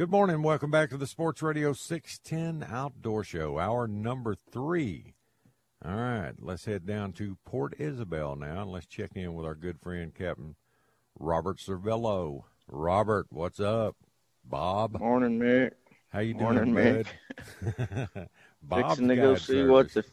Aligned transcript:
Good 0.00 0.10
morning. 0.10 0.42
Welcome 0.42 0.70
back 0.70 0.88
to 0.88 0.96
the 0.96 1.06
Sports 1.06 1.42
Radio 1.42 1.74
610 1.74 2.66
Outdoor 2.74 3.22
Show, 3.22 3.58
hour 3.58 3.86
number 3.86 4.34
three. 4.34 5.12
All 5.84 5.94
right, 5.94 6.32
let's 6.40 6.64
head 6.64 6.86
down 6.86 7.12
to 7.12 7.36
Port 7.44 7.74
Isabel 7.78 8.34
now 8.34 8.62
and 8.62 8.70
let's 8.70 8.86
check 8.86 9.10
in 9.14 9.34
with 9.34 9.44
our 9.44 9.54
good 9.54 9.78
friend, 9.78 10.14
Captain 10.14 10.56
Robert 11.18 11.58
Servillo. 11.58 12.44
Robert, 12.66 13.26
what's 13.28 13.60
up? 13.60 13.94
Bob. 14.42 14.98
Morning, 14.98 15.38
Mick. 15.38 15.72
How 16.08 16.20
you 16.20 16.34
Morning, 16.34 16.74
doing, 16.74 17.04
Mick. 17.62 18.08
bud? 18.14 18.28
Bob's 18.62 18.88
fixing 18.88 19.08
to 19.08 19.16
go 19.16 19.34
see 19.34 19.64
what 19.64 19.92
the 19.92 20.04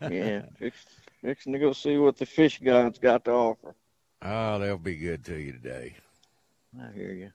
yeah, 0.10 0.46
fix, 0.58 0.86
fixing 1.20 1.52
to 1.52 1.58
go 1.58 1.74
see 1.74 1.98
what 1.98 2.16
the 2.16 2.24
fish 2.24 2.60
gods 2.60 2.98
got 2.98 3.26
to 3.26 3.32
offer. 3.32 3.74
Oh, 4.22 4.58
they'll 4.58 4.78
be 4.78 4.96
good 4.96 5.22
to 5.26 5.38
you 5.38 5.52
today. 5.52 5.96
I 6.80 6.92
hear 6.94 7.12
you. 7.12 7.30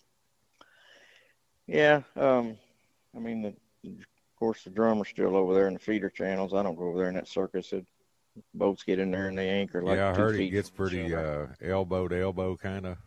Yeah, 1.73 2.03
um, 2.15 2.55
I 3.15 3.19
mean, 3.19 3.41
the, 3.41 3.49
of 3.89 3.95
course, 4.37 4.63
the 4.63 4.69
drummer's 4.69 5.09
still 5.09 5.35
over 5.35 5.55
there 5.55 5.67
in 5.67 5.73
the 5.73 5.79
feeder 5.79 6.09
channels. 6.09 6.53
I 6.53 6.61
don't 6.61 6.75
go 6.75 6.89
over 6.89 6.99
there 6.99 7.09
in 7.09 7.15
that 7.15 7.27
circus. 7.27 7.73
It, 7.73 7.87
boats 8.53 8.83
get 8.83 8.99
in 8.99 9.11
there 9.11 9.27
and 9.27 9.37
they 9.37 9.49
anchor 9.49 9.83
like 9.83 9.97
yeah, 9.97 10.09
I 10.09 10.13
heard 10.13 10.35
it 10.35 10.51
gets 10.51 10.69
pretty 10.69 11.13
uh, 11.15 11.47
elbow 11.61 12.07
to 12.07 12.19
elbow 12.21 12.55
kind 12.57 12.85
of. 12.85 12.97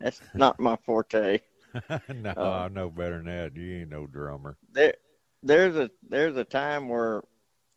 That's 0.00 0.20
not 0.34 0.60
my 0.60 0.76
forte. 0.84 1.40
no, 2.14 2.34
Uh, 2.36 2.64
I 2.64 2.68
know 2.68 2.90
better 2.90 3.16
than 3.18 3.26
that. 3.26 3.56
You 3.56 3.80
ain't 3.80 3.90
no 3.90 4.06
drummer. 4.06 4.56
There, 4.72 4.94
there's 5.42 5.76
a 5.76 5.90
there's 6.08 6.36
a 6.36 6.44
time 6.44 6.88
where 6.88 7.22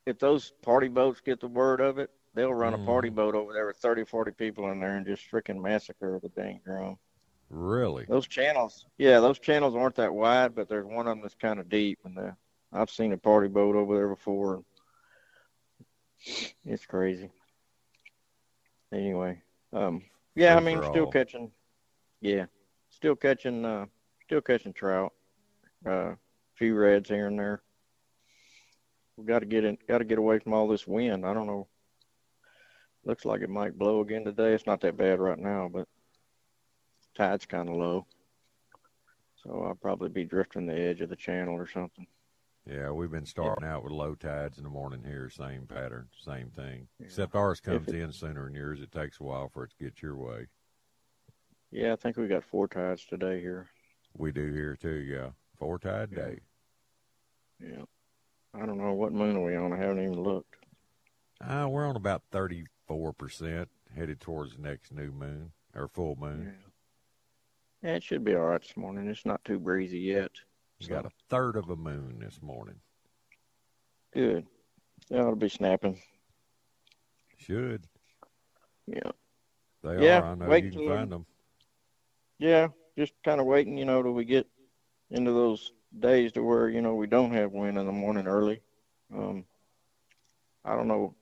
if 0.06 0.20
those 0.20 0.54
party 0.64 0.90
boats 0.90 1.22
get 1.22 1.40
the 1.40 1.48
word 1.48 1.82
of 1.82 2.00
it, 2.00 2.12
they'll 2.34 2.54
run 2.54 2.74
a 2.74 2.78
party 2.78 3.10
Mhm. 3.10 3.16
boat 3.16 3.36
over 3.36 3.54
there 3.54 3.68
with 3.68 3.78
30, 3.78 4.06
40 4.06 4.32
people 4.32 4.72
in 4.72 4.80
there 4.80 4.98
and 4.98 5.06
just 5.06 5.30
freaking 5.32 5.62
massacre 5.62 6.20
the 6.22 6.30
dang 6.30 6.62
drum. 6.66 6.98
Really? 7.52 8.06
Those 8.08 8.28
channels, 8.28 8.86
yeah, 8.98 9.20
those 9.20 9.38
channels 9.38 9.76
aren't 9.76 9.96
that 9.96 10.14
wide, 10.14 10.56
but 10.56 10.70
there's 10.70 10.86
one 10.86 11.06
of 11.06 11.12
them 11.12 11.22
that's 11.22 11.36
kind 11.36 11.60
of 11.60 11.68
deep, 11.68 12.00
and 12.06 12.16
the, 12.16 12.34
I've 12.72 12.90
seen 12.90 13.12
a 13.12 13.18
party 13.18 13.50
boat 13.50 13.76
over 13.76 13.94
there 13.94 14.08
before. 14.08 14.64
It's 16.66 16.86
crazy. 16.86 17.30
Anyway, 18.94 19.42
um, 19.74 20.02
yeah, 20.34 20.56
I 20.56 20.62
mean, 20.62 20.82
still 20.82 21.08
catching, 21.08 21.52
yeah, 22.22 22.46
still 22.90 23.18
catching, 23.18 23.66
uh, 23.66 23.86
still 24.24 24.42
catching 24.42 24.72
trout, 24.72 25.12
uh, 25.86 26.14
few 26.56 26.74
reds 26.76 27.10
here 27.10 27.28
and 27.28 27.38
there. 27.38 27.62
We 29.18 29.26
got 29.26 29.40
to 29.40 29.46
get 29.46 29.66
in, 29.66 29.78
got 29.90 29.98
to 29.98 30.06
get 30.06 30.20
away 30.20 30.40
from 30.40 30.54
all 30.54 30.70
this 30.70 30.88
wind. 30.88 31.26
I 31.26 31.34
don't 31.34 31.48
know. 31.48 31.68
Looks 33.04 33.26
like 33.26 33.42
it 33.42 33.50
might 33.50 33.78
blow 33.78 34.00
again 34.00 34.24
today. 34.24 34.54
It's 34.54 34.68
not 34.68 34.80
that 34.82 34.96
bad 34.96 35.20
right 35.20 35.40
now, 35.40 35.70
but 35.72 35.88
tide's 37.16 37.46
kind 37.46 37.70
of 37.70 37.76
low. 37.76 38.06
So 39.44 39.64
I'll 39.68 39.76
probably 39.76 40.10
be 40.10 40.24
drifting 40.24 40.68
the 40.68 40.80
edge 40.80 41.02
of 41.02 41.10
the 41.10 41.16
channel 41.16 41.56
or 41.56 41.68
something. 41.68 42.06
Yeah, 42.70 42.92
we've 42.92 43.10
been 43.12 43.26
starting 43.26 43.68
out 43.68 43.84
with 43.84 43.92
low 43.92 44.14
tides 44.14 44.60
in 44.60 44.64
the 44.64 44.70
morning 44.70 45.04
here, 45.04 45.30
same 45.32 45.66
pattern, 45.66 46.10
same 46.24 46.52
thing. 46.52 46.88
Except 47.00 47.36
ours 47.36 47.60
comes 47.60 47.88
it- 47.88 47.96
in 47.96 48.12
sooner 48.12 48.46
than 48.46 48.54
yours. 48.54 48.82
It 48.82 48.92
takes 48.92 49.20
a 49.20 49.24
while 49.24 49.50
for 49.50 49.64
it 49.64 49.72
to 49.72 49.84
get 49.84 50.02
your 50.02 50.16
way. 50.16 50.46
Yeah, 51.72 51.94
I 51.94 51.96
think 51.96 52.18
we 52.18 52.28
got 52.28 52.44
four 52.44 52.68
tides 52.68 53.06
today 53.06 53.40
here. 53.42 53.68
We 54.16 54.32
do 54.32 54.52
here 54.52 54.76
too. 54.76 55.00
Yeah, 55.00 55.32
four 55.58 55.80
tide 55.80 56.10
Yeah. 56.12 56.18
day. 56.18 56.40
Yeah. 57.60 57.86
I 58.54 58.66
don't 58.66 58.78
know 58.78 58.94
what 58.94 59.14
moon 59.14 59.38
are 59.38 59.44
we 59.44 59.56
on. 59.56 59.72
I 59.74 59.78
haven't 59.78 60.04
even 60.04 60.22
looked. 60.22 60.58
Uh, 61.40 61.68
we're 61.70 61.88
on 61.88 61.96
about 61.96 62.24
thirty 62.30 62.66
four 62.86 63.14
percent, 63.14 63.70
headed 63.96 64.20
towards 64.20 64.56
the 64.58 64.62
next 64.62 64.92
new 64.92 65.12
moon 65.12 65.54
or 65.74 65.88
full 65.88 66.16
moon. 66.18 66.44
Yeah, 66.62 66.71
it 67.84 68.04
should 68.04 68.24
be 68.24 68.36
all 68.36 68.42
right 68.46 68.62
this 68.62 68.76
morning. 68.78 69.08
It's 69.10 69.26
not 69.26 69.44
too 69.44 69.60
breezy 69.60 70.00
yet. 70.00 70.32
We 70.80 70.88
got 70.88 71.06
a 71.06 71.12
third 71.30 71.56
of 71.56 71.70
a 71.70 71.76
moon 71.76 72.20
this 72.20 72.42
morning. 72.42 72.82
Good. 74.14 74.48
They 75.10 75.20
ought 75.20 75.32
to 75.32 75.36
be 75.36 75.50
snapping. 75.50 76.02
Should 77.38 77.88
Yeah. 78.88 79.12
they 79.84 79.98
Yeah, 79.98 80.22
are? 80.22 80.24
I 80.32 80.36
know 80.36 80.50
wait 80.50 80.66
you 80.66 80.72
can 80.72 80.82
find 80.82 81.12
them. 81.12 81.26
Yeah, 82.40 82.70
just 82.98 83.14
kind 83.24 83.40
of 83.40 83.46
waiting, 83.48 83.78
you 83.78 83.86
know, 83.86 84.02
till 84.04 84.14
we 84.14 84.26
get 84.26 84.48
into 85.10 85.32
those 85.32 85.72
days 85.98 86.32
to 86.34 86.44
where, 86.44 86.70
you 86.70 86.82
know, 86.82 86.96
we 86.96 87.08
don't 87.08 87.32
have 87.34 87.52
wind 87.52 87.78
in 87.78 87.86
the 87.86 87.92
morning 87.92 88.28
early. 88.28 88.62
Um, 89.14 89.46
I 90.66 90.76
don't 90.76 90.88
know. 90.88 91.16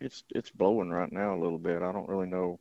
It's 0.00 0.24
it's 0.30 0.50
blowing 0.50 0.90
right 0.90 1.10
now 1.12 1.34
a 1.34 1.40
little 1.40 1.58
bit. 1.58 1.82
I 1.82 1.92
don't 1.92 2.08
really 2.08 2.26
know 2.28 2.60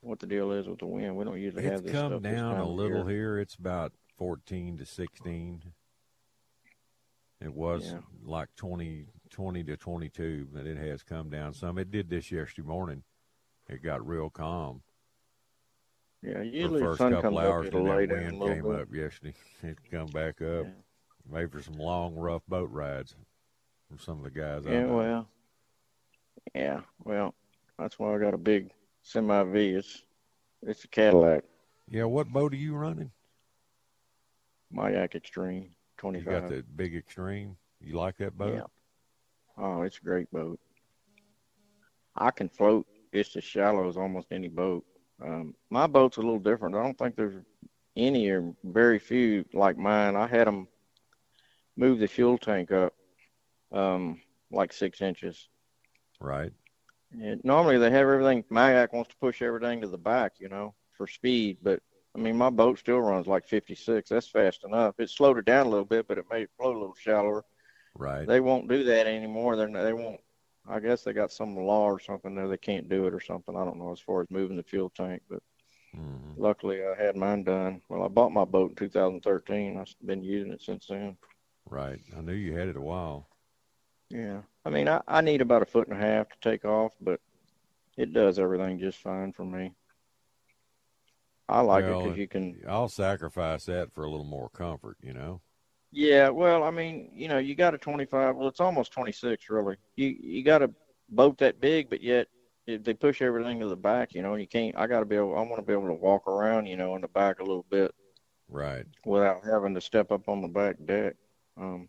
what 0.00 0.18
the 0.18 0.26
deal 0.26 0.52
is 0.52 0.66
with 0.66 0.78
the 0.78 0.86
wind. 0.86 1.16
We 1.16 1.24
don't 1.24 1.38
usually 1.40 1.64
have 1.64 1.72
It's 1.74 1.82
this 1.82 1.92
come 1.92 2.12
stuff 2.12 2.22
this 2.22 2.32
down 2.34 2.58
a 2.58 2.68
little 2.68 3.08
year. 3.10 3.34
here. 3.34 3.38
It's 3.38 3.54
about 3.54 3.92
fourteen 4.16 4.78
to 4.78 4.86
sixteen. 4.86 5.62
It 7.40 7.52
was 7.54 7.92
Yeah. 7.92 8.00
like 8.22 8.54
20, 8.56 9.06
20 9.30 9.64
to 9.64 9.76
twenty 9.76 10.08
two, 10.10 10.46
but 10.52 10.66
it 10.66 10.76
has 10.76 11.02
come 11.02 11.30
down 11.30 11.54
some. 11.54 11.78
It 11.78 11.90
did 11.90 12.10
this 12.10 12.30
yesterday 12.30 12.66
morning. 12.68 13.02
It 13.68 13.82
got 13.82 14.06
real 14.06 14.28
calm. 14.30 14.82
Yeah, 16.22 16.42
usually 16.42 16.80
the 16.80 16.86
first 16.86 16.98
sun 16.98 17.12
couple 17.12 17.30
comes 17.38 17.38
hours, 17.48 17.68
up, 17.68 17.74
and 17.74 17.86
that 17.86 17.96
wind 18.10 18.42
came 18.42 18.62
bit. 18.62 18.80
up 18.80 18.94
yesterday. 18.94 19.34
It 19.62 19.78
come 19.90 20.08
back 20.08 20.42
up. 20.42 20.66
Yeah. 20.66 20.72
Made 21.30 21.50
for 21.52 21.62
some 21.62 21.74
long, 21.78 22.14
rough 22.16 22.42
boat 22.46 22.70
rides 22.70 23.14
from 23.88 23.98
some 23.98 24.18
of 24.18 24.24
the 24.24 24.30
guys. 24.30 24.64
Yeah, 24.66 24.86
well, 24.86 25.28
yeah, 26.54 26.80
well, 27.04 27.34
that's 27.78 27.98
why 27.98 28.14
I 28.14 28.18
got 28.18 28.34
a 28.34 28.38
big 28.38 28.70
semi 29.02 29.42
V. 29.44 29.68
It's 29.70 30.02
it's 30.62 30.84
a 30.84 30.88
Cadillac 30.88 31.44
yeah. 31.90 32.04
What 32.04 32.28
boat 32.28 32.54
are 32.54 32.56
you 32.56 32.74
running? 32.74 33.10
Majek 34.74 35.16
Extreme 35.16 35.70
twenty 35.98 36.20
five. 36.20 36.34
You 36.34 36.40
got 36.40 36.48
the 36.48 36.62
big 36.76 36.94
extreme. 36.94 37.56
You 37.80 37.96
like 37.96 38.16
that 38.18 38.38
boat? 38.38 38.54
Yeah. 38.54 39.62
Oh, 39.62 39.82
it's 39.82 39.98
a 39.98 40.04
great 40.04 40.30
boat. 40.30 40.60
I 42.16 42.30
can 42.30 42.48
float 42.48 42.86
just 43.12 43.36
as 43.36 43.44
shallow 43.44 43.88
as 43.88 43.96
almost 43.96 44.28
any 44.30 44.48
boat. 44.48 44.84
Um, 45.22 45.54
my 45.68 45.86
boat's 45.86 46.16
a 46.16 46.20
little 46.20 46.38
different. 46.38 46.76
I 46.76 46.82
don't 46.82 46.96
think 46.96 47.16
there's 47.16 47.42
any 47.96 48.28
or 48.30 48.54
very 48.62 48.98
few 48.98 49.44
like 49.52 49.76
mine. 49.76 50.16
I 50.16 50.28
had 50.28 50.46
them 50.46 50.68
move 51.76 51.98
the 51.98 52.06
fuel 52.06 52.38
tank 52.38 52.70
up 52.70 52.94
um, 53.72 54.20
like 54.52 54.72
six 54.72 55.00
inches. 55.00 55.48
Right. 56.20 56.52
And 57.12 57.40
normally 57.44 57.78
they 57.78 57.90
have 57.90 58.08
everything. 58.08 58.44
Majek 58.44 58.92
wants 58.92 59.10
to 59.10 59.16
push 59.16 59.42
everything 59.42 59.80
to 59.80 59.88
the 59.88 59.98
back, 59.98 60.34
you 60.38 60.48
know, 60.48 60.74
for 60.96 61.06
speed. 61.06 61.58
But 61.62 61.80
I 62.14 62.18
mean, 62.18 62.36
my 62.36 62.50
boat 62.50 62.78
still 62.78 63.00
runs 63.00 63.26
like 63.26 63.46
56. 63.46 64.08
That's 64.08 64.28
fast 64.28 64.64
enough. 64.64 64.94
It 64.98 65.10
slowed 65.10 65.38
it 65.38 65.44
down 65.44 65.66
a 65.66 65.70
little 65.70 65.84
bit, 65.84 66.06
but 66.06 66.18
it 66.18 66.24
made 66.30 66.42
it 66.42 66.50
float 66.56 66.76
a 66.76 66.78
little 66.78 66.94
shallower. 66.94 67.44
Right. 67.94 68.26
They 68.26 68.40
won't 68.40 68.68
do 68.68 68.84
that 68.84 69.06
anymore. 69.06 69.56
They're 69.56 69.70
they 69.70 69.92
won't. 69.92 70.20
I 70.68 70.78
guess 70.78 71.02
they 71.02 71.12
got 71.12 71.32
some 71.32 71.56
law 71.56 71.86
or 71.86 71.98
something 71.98 72.34
there. 72.34 72.48
They 72.48 72.58
can't 72.58 72.88
do 72.88 73.06
it 73.06 73.14
or 73.14 73.20
something. 73.20 73.56
I 73.56 73.64
don't 73.64 73.78
know 73.78 73.92
as 73.92 74.00
far 74.00 74.22
as 74.22 74.30
moving 74.30 74.56
the 74.56 74.62
fuel 74.62 74.90
tank. 74.90 75.22
But 75.28 75.42
Mhm. 75.96 76.38
luckily, 76.38 76.84
I 76.84 76.94
had 76.94 77.16
mine 77.16 77.42
done. 77.42 77.82
Well, 77.88 78.04
I 78.04 78.08
bought 78.08 78.32
my 78.32 78.44
boat 78.44 78.70
in 78.70 78.76
2013. 78.76 79.78
I've 79.78 79.92
been 80.04 80.22
using 80.22 80.52
it 80.52 80.62
since 80.62 80.86
then. 80.86 81.16
Right. 81.66 82.00
I 82.16 82.20
knew 82.20 82.34
you 82.34 82.56
had 82.56 82.68
it 82.68 82.76
a 82.76 82.80
while. 82.80 83.28
Yeah. 84.10 84.42
I 84.64 84.70
mean, 84.70 84.88
I, 84.88 85.00
I 85.08 85.20
need 85.20 85.40
about 85.40 85.62
a 85.62 85.66
foot 85.66 85.88
and 85.88 85.96
a 85.96 86.00
half 86.00 86.28
to 86.28 86.36
take 86.40 86.64
off, 86.64 86.92
but 87.00 87.20
it 87.96 88.12
does 88.12 88.38
everything 88.38 88.78
just 88.78 88.98
fine 88.98 89.32
for 89.32 89.44
me. 89.44 89.72
I 91.48 91.60
like 91.62 91.84
it 91.84 91.98
because 91.98 92.16
you 92.16 92.28
can. 92.28 92.56
I'll 92.68 92.88
sacrifice 92.88 93.64
that 93.66 93.92
for 93.92 94.04
a 94.04 94.10
little 94.10 94.24
more 94.24 94.48
comfort, 94.48 94.96
you 95.02 95.12
know. 95.12 95.40
Yeah. 95.92 96.28
Well, 96.28 96.62
I 96.62 96.70
mean, 96.70 97.10
you 97.14 97.28
know, 97.28 97.38
you 97.38 97.54
got 97.54 97.74
a 97.74 97.78
25. 97.78 98.36
Well, 98.36 98.48
it's 98.48 98.60
almost 98.60 98.92
26, 98.92 99.50
really. 99.50 99.76
You 99.96 100.16
you 100.20 100.44
got 100.44 100.62
a 100.62 100.70
boat 101.08 101.38
that 101.38 101.60
big, 101.60 101.90
but 101.90 102.02
yet 102.02 102.28
if 102.66 102.84
they 102.84 102.94
push 102.94 103.20
everything 103.22 103.58
to 103.60 103.68
the 103.68 103.76
back, 103.76 104.14
you 104.14 104.22
know, 104.22 104.32
and 104.34 104.40
you 104.40 104.46
can't. 104.48 104.76
I 104.76 104.86
got 104.86 105.00
to 105.00 105.06
be 105.06 105.16
able. 105.16 105.36
I 105.36 105.40
want 105.42 105.56
to 105.56 105.62
be 105.62 105.72
able 105.72 105.88
to 105.88 105.94
walk 105.94 106.28
around, 106.28 106.66
you 106.66 106.76
know, 106.76 106.94
in 106.94 107.02
the 107.02 107.08
back 107.08 107.40
a 107.40 107.44
little 107.44 107.66
bit 107.68 107.92
Right. 108.48 108.86
without 109.04 109.44
having 109.44 109.74
to 109.74 109.80
step 109.80 110.12
up 110.12 110.28
on 110.28 110.42
the 110.42 110.48
back 110.48 110.76
deck. 110.84 111.14
Um, 111.56 111.88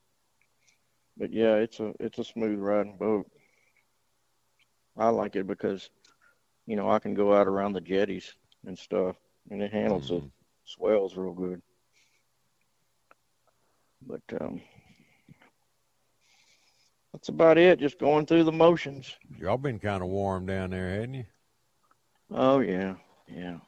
but 1.22 1.32
yeah, 1.32 1.58
it's 1.58 1.80
a 1.80 1.94
it's 2.02 2.20
a 2.20 2.26
smooth 2.26 2.60
riding 2.60 2.98
boat. 2.98 3.30
I 4.98 5.10
like 5.10 5.36
it 5.36 5.48
because, 5.48 5.92
you 6.66 6.76
know, 6.76 6.90
I 6.90 7.00
can 7.00 7.14
go 7.14 7.34
out 7.34 7.48
around 7.48 7.74
the 7.74 7.82
jetties 7.82 8.36
and 8.66 8.78
stuff, 8.78 9.18
and 9.52 9.62
it 9.62 9.72
handles 9.72 10.10
the 10.10 10.22
Mhm. 10.22 10.32
swells 10.66 11.18
real 11.18 11.34
good. 11.34 11.62
But 14.08 14.24
um, 14.42 14.62
that's 17.14 17.30
about 17.30 17.58
it. 17.58 17.80
Just 17.80 18.00
going 18.00 18.26
through 18.26 18.46
the 18.46 18.52
motions. 18.52 19.18
Y'all 19.38 19.58
been 19.58 19.80
kind 19.80 20.04
of 20.04 20.10
warm 20.10 20.46
down 20.48 20.72
there, 20.72 20.90
hadn't 20.90 21.14
you? 21.16 21.26
Oh 22.32 22.60
yeah, 22.60 22.96
yeah. 23.28 23.60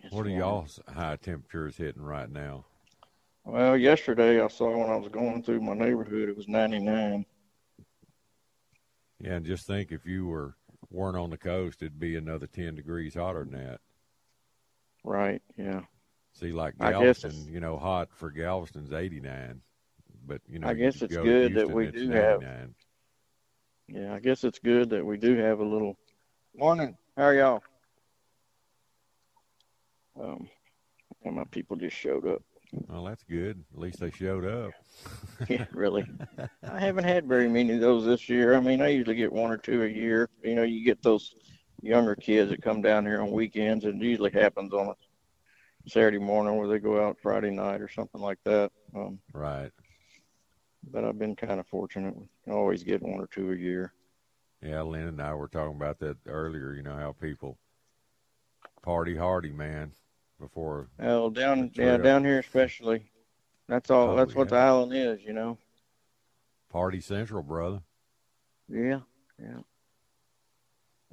It's 0.00 0.14
What 0.14 0.26
are 0.26 0.30
warm. 0.30 0.30
y'all's 0.30 0.80
high 0.88 1.16
temperatures 1.16 1.76
hitting 1.78 2.02
right 2.02 2.30
now? 2.30 2.67
Well, 3.44 3.76
yesterday 3.76 4.40
I 4.42 4.48
saw 4.48 4.76
when 4.76 4.90
I 4.90 4.96
was 4.96 5.08
going 5.08 5.42
through 5.42 5.60
my 5.60 5.74
neighborhood, 5.74 6.28
it 6.28 6.36
was 6.36 6.48
99. 6.48 7.24
Yeah, 9.20 9.32
and 9.32 9.46
just 9.46 9.66
think 9.66 9.90
if 9.90 10.06
you 10.06 10.26
were 10.26 10.54
weren't 10.90 11.16
on 11.16 11.30
the 11.30 11.38
coast, 11.38 11.82
it'd 11.82 11.98
be 11.98 12.16
another 12.16 12.46
ten 12.46 12.74
degrees 12.76 13.14
hotter 13.14 13.44
than 13.44 13.52
that. 13.64 13.80
Right? 15.02 15.42
Yeah. 15.56 15.80
See, 16.34 16.52
like 16.52 16.74
I 16.78 16.92
guess 16.92 17.18
it's- 17.24 17.32
Galveston, 17.32 17.52
you 17.52 17.60
know, 17.60 17.78
hot 17.78 18.10
for 18.12 18.30
Galveston's 18.30 18.92
eighty 18.92 19.20
nine, 19.20 19.60
but 20.24 20.40
you 20.48 20.60
know, 20.60 20.68
I 20.68 20.74
guess 20.74 21.02
it's 21.02 21.12
go 21.14 21.24
to 21.24 21.28
good 21.28 21.54
that 21.54 21.70
we 21.70 21.88
it's 21.88 21.98
do 21.98 22.10
have- 22.10 22.42
Yeah, 23.88 24.14
I 24.14 24.20
guess 24.20 24.44
it's 24.44 24.60
good 24.60 24.90
that 24.90 25.04
we 25.04 25.16
do 25.16 25.36
have 25.36 25.58
a 25.58 25.64
little. 25.64 25.98
Morning. 26.54 26.96
How 27.16 27.24
are 27.24 27.34
y'all? 27.34 27.62
Um, 30.20 30.48
and 31.24 31.34
my 31.36 31.44
people 31.44 31.76
just 31.76 31.96
showed 31.96 32.26
up. 32.26 32.42
Well, 32.88 33.04
that's 33.04 33.22
good. 33.24 33.64
At 33.72 33.80
least 33.80 34.00
they 34.00 34.10
showed 34.10 34.44
up. 34.44 34.72
yeah, 35.48 35.66
really. 35.72 36.06
I 36.68 36.80
haven't 36.80 37.04
had 37.04 37.26
very 37.26 37.48
many 37.48 37.74
of 37.74 37.80
those 37.80 38.04
this 38.04 38.28
year. 38.28 38.54
I 38.54 38.60
mean, 38.60 38.80
I 38.82 38.88
usually 38.88 39.16
get 39.16 39.32
one 39.32 39.50
or 39.50 39.56
two 39.56 39.82
a 39.84 39.88
year. 39.88 40.28
You 40.42 40.54
know, 40.54 40.62
you 40.62 40.84
get 40.84 41.02
those 41.02 41.34
younger 41.82 42.14
kids 42.14 42.50
that 42.50 42.62
come 42.62 42.82
down 42.82 43.06
here 43.06 43.20
on 43.22 43.30
weekends, 43.30 43.84
and 43.84 44.02
it 44.02 44.06
usually 44.06 44.30
happens 44.32 44.72
on 44.72 44.88
a 44.88 44.94
Saturday 45.88 46.18
morning 46.18 46.56
where 46.56 46.68
they 46.68 46.78
go 46.78 47.06
out 47.06 47.18
Friday 47.22 47.50
night 47.50 47.80
or 47.80 47.88
something 47.88 48.20
like 48.20 48.38
that. 48.44 48.70
Um, 48.94 49.18
Right. 49.32 49.70
but 50.90 51.04
I've 51.04 51.18
been 51.18 51.36
kind 51.36 51.60
of 51.60 51.66
fortunate. 51.66 52.14
I 52.46 52.50
always 52.50 52.82
get 52.82 53.02
one 53.02 53.20
or 53.20 53.26
two 53.28 53.52
a 53.52 53.56
year. 53.56 53.92
Yeah, 54.62 54.82
Lynn 54.82 55.06
and 55.06 55.22
I 55.22 55.34
were 55.34 55.48
talking 55.48 55.76
about 55.76 56.00
that 56.00 56.16
earlier. 56.26 56.72
You 56.72 56.82
know 56.82 56.96
how 56.96 57.12
people 57.12 57.58
party 58.82 59.16
hardy, 59.16 59.52
man. 59.52 59.92
Before 60.38 60.88
Well, 60.98 61.30
down 61.30 61.70
yeah, 61.74 61.92
right. 61.92 62.02
down 62.02 62.24
here 62.24 62.38
especially. 62.38 63.10
That's 63.68 63.90
all. 63.90 64.10
Oh, 64.10 64.16
that's 64.16 64.34
what 64.34 64.48
the 64.48 64.56
island 64.56 64.92
is, 64.94 65.22
you 65.22 65.32
know. 65.32 65.58
Party 66.70 67.00
Central, 67.00 67.42
brother. 67.42 67.82
Yeah, 68.68 69.00
yeah. 69.38 69.60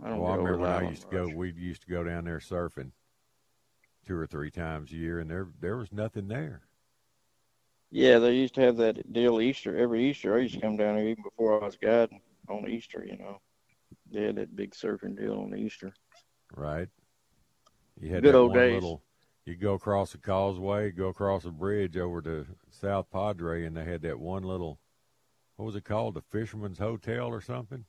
I 0.03 0.09
don't 0.09 0.19
Well, 0.19 0.31
I 0.31 0.35
remember 0.35 0.57
when 0.59 0.69
I 0.69 0.89
used 0.89 1.03
to 1.03 1.07
go. 1.09 1.27
We 1.35 1.51
used 1.53 1.81
to 1.83 1.87
go 1.87 2.03
down 2.03 2.25
there 2.25 2.39
surfing 2.39 2.91
two 4.05 4.15
or 4.15 4.27
three 4.27 4.51
times 4.51 4.91
a 4.91 4.95
year, 4.95 5.19
and 5.19 5.29
there 5.29 5.47
there 5.59 5.77
was 5.77 5.91
nothing 5.91 6.27
there. 6.27 6.61
Yeah, 7.91 8.19
they 8.19 8.33
used 8.35 8.55
to 8.55 8.61
have 8.61 8.77
that 8.77 9.11
deal 9.13 9.39
Easter 9.41 9.77
every 9.77 10.09
Easter. 10.09 10.35
I 10.35 10.41
used 10.41 10.55
to 10.55 10.61
come 10.61 10.77
down 10.77 10.97
here 10.97 11.07
even 11.07 11.23
before 11.23 11.61
I 11.61 11.65
was 11.65 11.77
guiding 11.77 12.21
on 12.49 12.69
Easter. 12.69 13.05
You 13.07 13.17
know, 13.17 13.41
they 14.11 14.23
had 14.23 14.35
that 14.35 14.55
big 14.55 14.71
surfing 14.71 15.17
deal 15.17 15.39
on 15.39 15.57
Easter. 15.57 15.93
Right. 16.55 16.89
You 17.99 18.09
had 18.13 18.23
Good 18.23 18.35
old 18.35 18.53
days. 18.53 18.73
little. 18.75 19.01
You 19.45 19.55
go 19.55 19.75
across 19.75 20.11
the 20.11 20.17
causeway, 20.17 20.89
go 20.89 21.07
across 21.09 21.45
a 21.45 21.51
bridge 21.51 21.97
over 21.97 22.19
to 22.23 22.47
South 22.71 23.11
Padre, 23.11 23.65
and 23.65 23.77
they 23.77 23.85
had 23.85 24.01
that 24.01 24.19
one 24.19 24.43
little. 24.43 24.79
What 25.55 25.65
was 25.65 25.75
it 25.75 25.85
called? 25.85 26.15
The 26.15 26.21
Fisherman's 26.21 26.79
Hotel 26.79 27.27
or 27.27 27.41
something? 27.41 27.85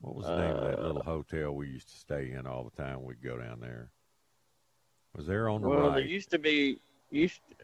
What 0.00 0.16
was 0.16 0.26
the 0.26 0.36
name 0.36 0.56
of 0.56 0.64
that 0.64 0.80
Uh, 0.80 0.86
little 0.88 1.02
hotel 1.04 1.54
we 1.54 1.68
used 1.68 1.88
to 1.90 1.96
stay 1.96 2.32
in 2.32 2.44
all 2.44 2.64
the 2.64 2.82
time? 2.82 3.04
We'd 3.04 3.22
go 3.22 3.38
down 3.38 3.60
there. 3.60 3.92
Was 5.14 5.28
there 5.28 5.48
on 5.48 5.60
the 5.62 5.68
Well, 5.68 5.90
right? 5.90 5.94
there 5.98 6.06
used 6.06 6.30
to 6.32 6.40
be 6.40 6.80
used. 7.10 7.40
To, 7.50 7.56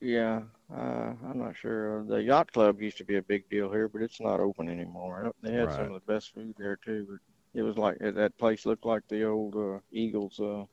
Yeah, 0.00 0.44
uh, 0.72 1.12
I'm 1.22 1.38
not 1.38 1.54
sure. 1.54 2.02
The 2.04 2.22
yacht 2.22 2.50
club 2.50 2.80
used 2.80 2.96
to 2.96 3.04
be 3.04 3.16
a 3.16 3.22
big 3.22 3.46
deal 3.50 3.70
here, 3.70 3.88
but 3.88 4.00
it's 4.00 4.22
not 4.22 4.40
open 4.40 4.70
anymore. 4.70 5.34
They 5.42 5.52
had 5.52 5.70
some 5.70 5.92
of 5.92 6.00
the 6.06 6.12
best 6.12 6.32
food 6.32 6.54
there 6.56 6.76
too, 6.76 7.06
but 7.10 7.58
it 7.58 7.62
was 7.62 7.76
like 7.76 7.98
that 7.98 8.38
place 8.38 8.64
looked 8.64 8.86
like 8.86 9.06
the 9.08 9.24
old 9.24 9.54
uh, 9.54 9.80
Eagles 9.92 10.40
uh, 10.40 10.64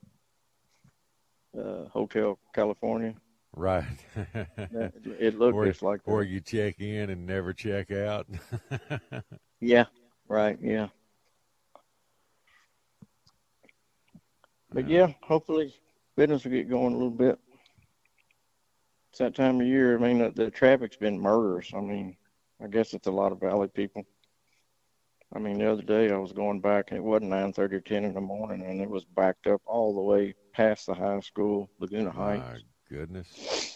uh, 1.58 1.90
Hotel 1.90 2.38
California. 2.54 3.14
Right. 3.56 3.86
It 5.20 5.38
looked 5.40 5.56
or, 5.56 5.66
just 5.66 5.82
like 5.82 6.02
or 6.06 6.24
that. 6.24 6.30
you 6.30 6.40
check 6.40 6.80
in 6.80 7.10
and 7.10 7.26
never 7.26 7.54
check 7.54 7.92
out. 7.92 8.28
Yeah, 9.60 9.86
right. 10.28 10.58
Yeah. 10.62 10.90
But 14.72 14.88
yeah, 14.88 15.14
hopefully 15.24 15.74
business 16.16 16.44
will 16.44 16.52
get 16.52 16.70
going 16.70 16.94
a 16.94 16.98
little 16.98 17.10
bit. 17.10 17.40
It's 19.10 19.20
that 19.20 19.34
time 19.34 19.60
of 19.62 19.66
year. 19.66 19.98
I 19.98 20.00
mean, 20.00 20.20
the, 20.20 20.30
the 20.30 20.52
traffic's 20.52 20.98
been 20.98 21.20
murderous. 21.20 21.72
I 21.74 21.80
mean, 21.80 22.18
I 22.64 22.68
guess 22.68 22.94
it's 22.94 23.08
a 23.08 23.12
lot 23.12 23.32
of 23.32 23.40
valley 23.40 23.68
people. 23.68 24.06
I 25.36 25.40
mean, 25.40 25.58
the 25.60 25.72
other 25.72 25.82
day 25.82 26.12
I 26.12 26.18
was 26.18 26.32
going 26.32 26.62
back 26.62 26.86
and 26.90 26.98
it 26.98 27.04
wasn't 27.04 27.32
nine 27.32 27.52
thirty 27.54 27.76
or 27.76 27.82
ten 27.82 28.06
in 28.06 28.14
the 28.14 28.22
morning, 28.22 28.64
and 28.66 28.80
it 28.82 28.90
was 28.90 29.04
backed 29.06 29.48
up 29.48 29.62
all 29.66 29.94
the 29.94 30.02
way 30.02 30.34
past 30.54 30.86
the 30.86 30.94
high 30.94 31.20
school, 31.20 31.70
Laguna 31.80 32.12
Heights. 32.12 32.44
My 32.44 32.96
goodness. 32.98 33.74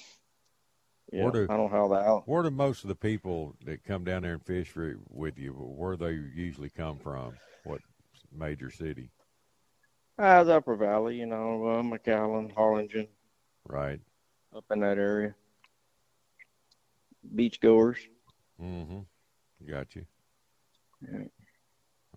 Yeah, 1.12 1.24
Where 1.26 1.32
do- 1.34 1.44
I 1.54 1.58
don't 1.58 1.70
know 1.72 1.78
how 1.78 1.88
the 1.90 1.96
out. 1.96 2.24
Where 2.28 2.42
do 2.44 2.52
most 2.52 2.84
of 2.84 2.88
the 2.88 2.96
people 2.96 3.56
that 3.66 3.84
come 3.84 4.06
down 4.06 4.22
there 4.24 4.34
and 4.34 4.46
fish 4.46 4.70
for, 4.70 4.96
with 5.10 5.38
you, 5.38 5.52
where 5.52 5.98
they 5.98 6.12
usually 6.14 6.70
come 6.70 6.98
from? 7.00 7.34
What 7.66 7.82
major 8.34 8.72
city? 8.72 9.12
Ah, 10.18 10.44
the 10.44 10.56
Upper 10.56 10.76
Valley, 10.78 11.18
you 11.18 11.26
know, 11.26 11.66
uh, 11.68 11.82
McAllen, 11.82 12.54
Harlingen, 12.56 13.08
Right. 13.68 14.00
up 14.56 14.64
in 14.72 14.80
that 14.80 14.98
area. 14.98 15.36
Beachgoers. 17.36 17.98
Mm-hmm. 18.62 19.00
Got 19.70 19.96
you. 19.96 20.06
Yeah. 21.02 21.24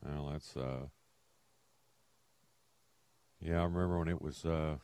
Well, 0.04 0.30
that's 0.32 0.56
uh. 0.56 0.86
Yeah, 3.40 3.60
I 3.60 3.64
remember 3.64 3.98
when 3.98 4.08
it 4.08 4.22
was 4.22 4.44
uh, 4.44 4.76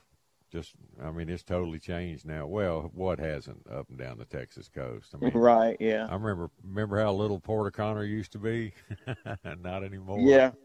just. 0.52 0.72
I 1.02 1.10
mean, 1.10 1.28
it's 1.28 1.42
totally 1.42 1.78
changed 1.78 2.26
now. 2.26 2.46
Well, 2.46 2.90
what 2.94 3.18
hasn't 3.18 3.66
up 3.70 3.88
and 3.88 3.98
down 3.98 4.18
the 4.18 4.24
Texas 4.24 4.68
coast? 4.68 5.14
I 5.14 5.18
mean, 5.18 5.32
Right, 5.34 5.76
yeah. 5.80 6.06
I 6.10 6.14
remember 6.14 6.50
remember 6.62 7.00
how 7.00 7.12
little 7.12 7.40
Port 7.40 7.66
O'Connor 7.68 8.04
used 8.04 8.32
to 8.32 8.38
be. 8.38 8.72
Not 9.60 9.84
anymore. 9.84 10.18
Yeah. 10.20 10.52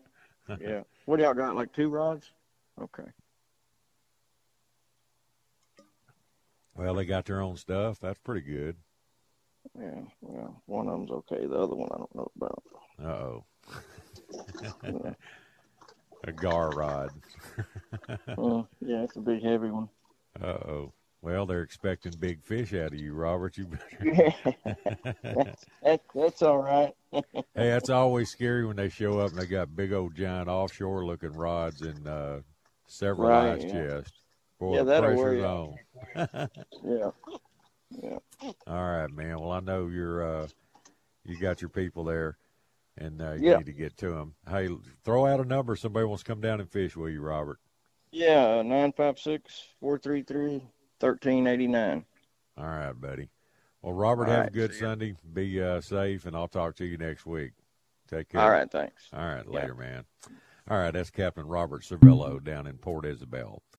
Yeah. 0.62 0.82
What 1.06 1.18
do 1.18 1.24
y'all 1.24 1.34
got? 1.34 1.56
Like 1.56 1.74
two 1.74 1.90
rods? 1.90 2.30
Okay. 2.80 3.10
Well, 6.76 6.94
they 6.94 7.06
got 7.06 7.26
their 7.26 7.42
own 7.42 7.58
stuff. 7.58 8.00
That's 8.00 8.20
pretty 8.20 8.42
good. 8.42 8.76
Yeah. 9.76 10.02
Well, 10.22 10.62
one 10.68 10.88
of 10.88 10.94
them's 10.94 11.10
okay. 11.10 11.48
The 11.48 11.58
other 11.58 11.76
one 11.76 11.90
I 11.92 11.98
don't 11.98 12.16
know 12.16 12.32
about. 12.36 12.64
Uh 13.02 13.08
oh. 13.08 13.46
A 16.28 16.32
gar 16.32 16.70
rod. 16.72 17.10
Uh, 18.28 18.64
yeah, 18.82 19.04
it's 19.04 19.16
a 19.16 19.22
big 19.22 19.42
heavy 19.42 19.70
one. 19.70 19.88
Uh 20.42 20.48
oh. 20.48 20.94
Well, 21.22 21.46
they're 21.46 21.62
expecting 21.62 22.12
big 22.20 22.44
fish 22.44 22.74
out 22.74 22.94
of 22.94 23.00
you, 23.00 23.14
Robert. 23.14 23.58
You 23.58 23.66
better. 23.68 24.34
that, 25.84 26.02
that's 26.14 26.42
all 26.42 26.58
right. 26.58 26.94
hey, 27.12 27.24
that's 27.56 27.90
always 27.90 28.30
scary 28.30 28.66
when 28.66 28.76
they 28.76 28.90
show 28.90 29.20
up 29.20 29.32
and 29.32 29.40
they 29.40 29.46
got 29.46 29.76
big 29.76 29.94
old 29.94 30.14
giant 30.16 30.50
offshore 30.50 31.06
looking 31.06 31.32
rods 31.32 31.82
and 31.82 32.08
uh, 32.08 32.40
several 32.86 33.30
Right, 33.30 33.54
ice 33.54 33.64
yeah. 33.64 33.72
chests. 33.72 34.12
Boy, 34.60 34.76
Yeah, 34.76 34.84
that'll 34.84 35.16
worry 35.16 35.44
on. 35.44 35.76
Yeah. 36.16 37.12
Yeah. 37.92 38.18
All 38.68 38.84
right, 38.84 39.12
man. 39.12 39.40
Well, 39.40 39.52
I 39.52 39.62
know 39.62 39.88
you're 39.88 40.42
uh, 40.42 40.48
you 41.24 41.40
got 41.40 41.62
your 41.62 41.70
people 41.70 42.04
there, 42.04 42.38
and 42.98 43.22
uh, 43.22 43.34
you 43.34 43.50
Yeah. 43.52 43.58
need 43.58 43.66
to 43.66 43.74
get 43.74 43.98
to 43.98 44.12
them. 44.12 44.36
Hey, 44.50 44.70
throw 45.04 45.26
out 45.26 45.40
a 45.40 45.46
number. 45.46 45.76
Somebody 45.76 46.06
wants 46.06 46.24
to 46.24 46.28
come 46.32 46.42
down 46.42 46.60
and 46.60 46.70
fish, 46.70 46.96
will 46.96 47.10
you, 47.10 47.22
Robert? 47.22 47.60
Yeah. 48.12 48.62
Nine 48.62 48.94
five 48.94 49.20
six 49.20 49.64
four 49.80 49.98
three 49.98 50.24
three 50.24 50.64
thirteen 51.00 51.48
eighty 51.48 51.68
nine. 51.68 52.06
All 52.58 52.66
right, 52.66 52.94
buddy. 52.94 53.30
Well, 53.82 53.94
Robert, 53.94 54.28
All 54.30 54.36
have 54.36 54.48
a 54.48 54.52
good. 54.52 54.74
Sunday. 54.74 55.16
Be 55.34 55.62
uh, 55.62 55.82
safe, 55.82 56.26
and 56.26 56.36
I'll 56.36 56.48
talk 56.48 56.76
to 56.78 56.86
you 56.86 56.98
next 56.98 57.26
week. 57.26 57.52
Take 58.10 58.30
care. 58.30 58.42
All 58.42 58.50
right. 58.50 58.72
Thanks. 58.72 59.10
All 59.14 59.20
right, 59.26 59.44
Yeah. 59.50 59.60
later, 59.60 59.76
man. 59.76 60.06
All 60.70 60.78
right, 60.78 60.92
that's 60.92 61.12
Captain 61.12 61.46
Robert 61.46 61.84
Servillo 61.84 62.44
down 62.44 62.66
in 62.66 62.78
Port 62.78 63.06
Isabel. 63.06 63.62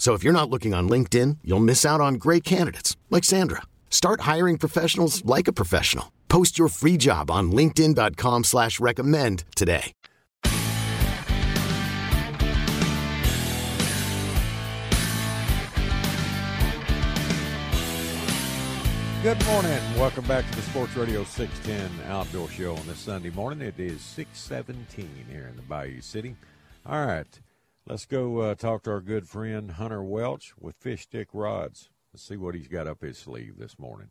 So 0.00 0.14
if 0.14 0.24
you're 0.24 0.32
not 0.32 0.48
looking 0.48 0.72
on 0.72 0.88
LinkedIn, 0.88 1.36
you'll 1.44 1.60
miss 1.60 1.84
out 1.84 2.00
on 2.00 2.14
great 2.14 2.42
candidates 2.42 2.96
like 3.10 3.22
Sandra. 3.22 3.60
Start 3.90 4.22
hiring 4.22 4.56
professionals 4.56 5.22
like 5.26 5.46
a 5.46 5.52
professional. 5.52 6.10
Post 6.30 6.58
your 6.58 6.68
free 6.68 6.96
job 6.96 7.30
on 7.30 7.52
linkedin.com 7.52 8.44
slash 8.44 8.80
recommend 8.80 9.44
today. 9.54 9.92
Good 19.22 19.44
morning. 19.44 19.78
Welcome 19.98 20.24
back 20.24 20.50
to 20.50 20.56
the 20.56 20.62
Sports 20.62 20.96
Radio 20.96 21.24
610 21.24 22.10
Outdoor 22.10 22.48
Show 22.48 22.74
on 22.74 22.86
this 22.86 23.00
Sunday 23.00 23.28
morning. 23.28 23.60
It 23.60 23.78
is 23.78 24.00
617 24.00 25.26
here 25.30 25.46
in 25.50 25.56
the 25.56 25.62
Bayou 25.62 26.00
City. 26.00 26.36
All 26.86 27.04
right, 27.04 27.26
let's 27.86 28.06
go 28.06 28.38
uh, 28.38 28.54
talk 28.54 28.82
to 28.84 28.90
our 28.90 29.00
good 29.00 29.28
friend 29.28 29.72
Hunter 29.72 30.02
Welch 30.02 30.52
with 30.58 30.76
Fish 30.76 31.02
Stick 31.02 31.28
Rods. 31.32 31.90
Let's 32.12 32.26
see 32.26 32.36
what 32.36 32.54
he's 32.54 32.68
got 32.68 32.86
up 32.86 33.02
his 33.02 33.18
sleeve 33.18 33.54
this 33.58 33.78
morning. 33.78 34.08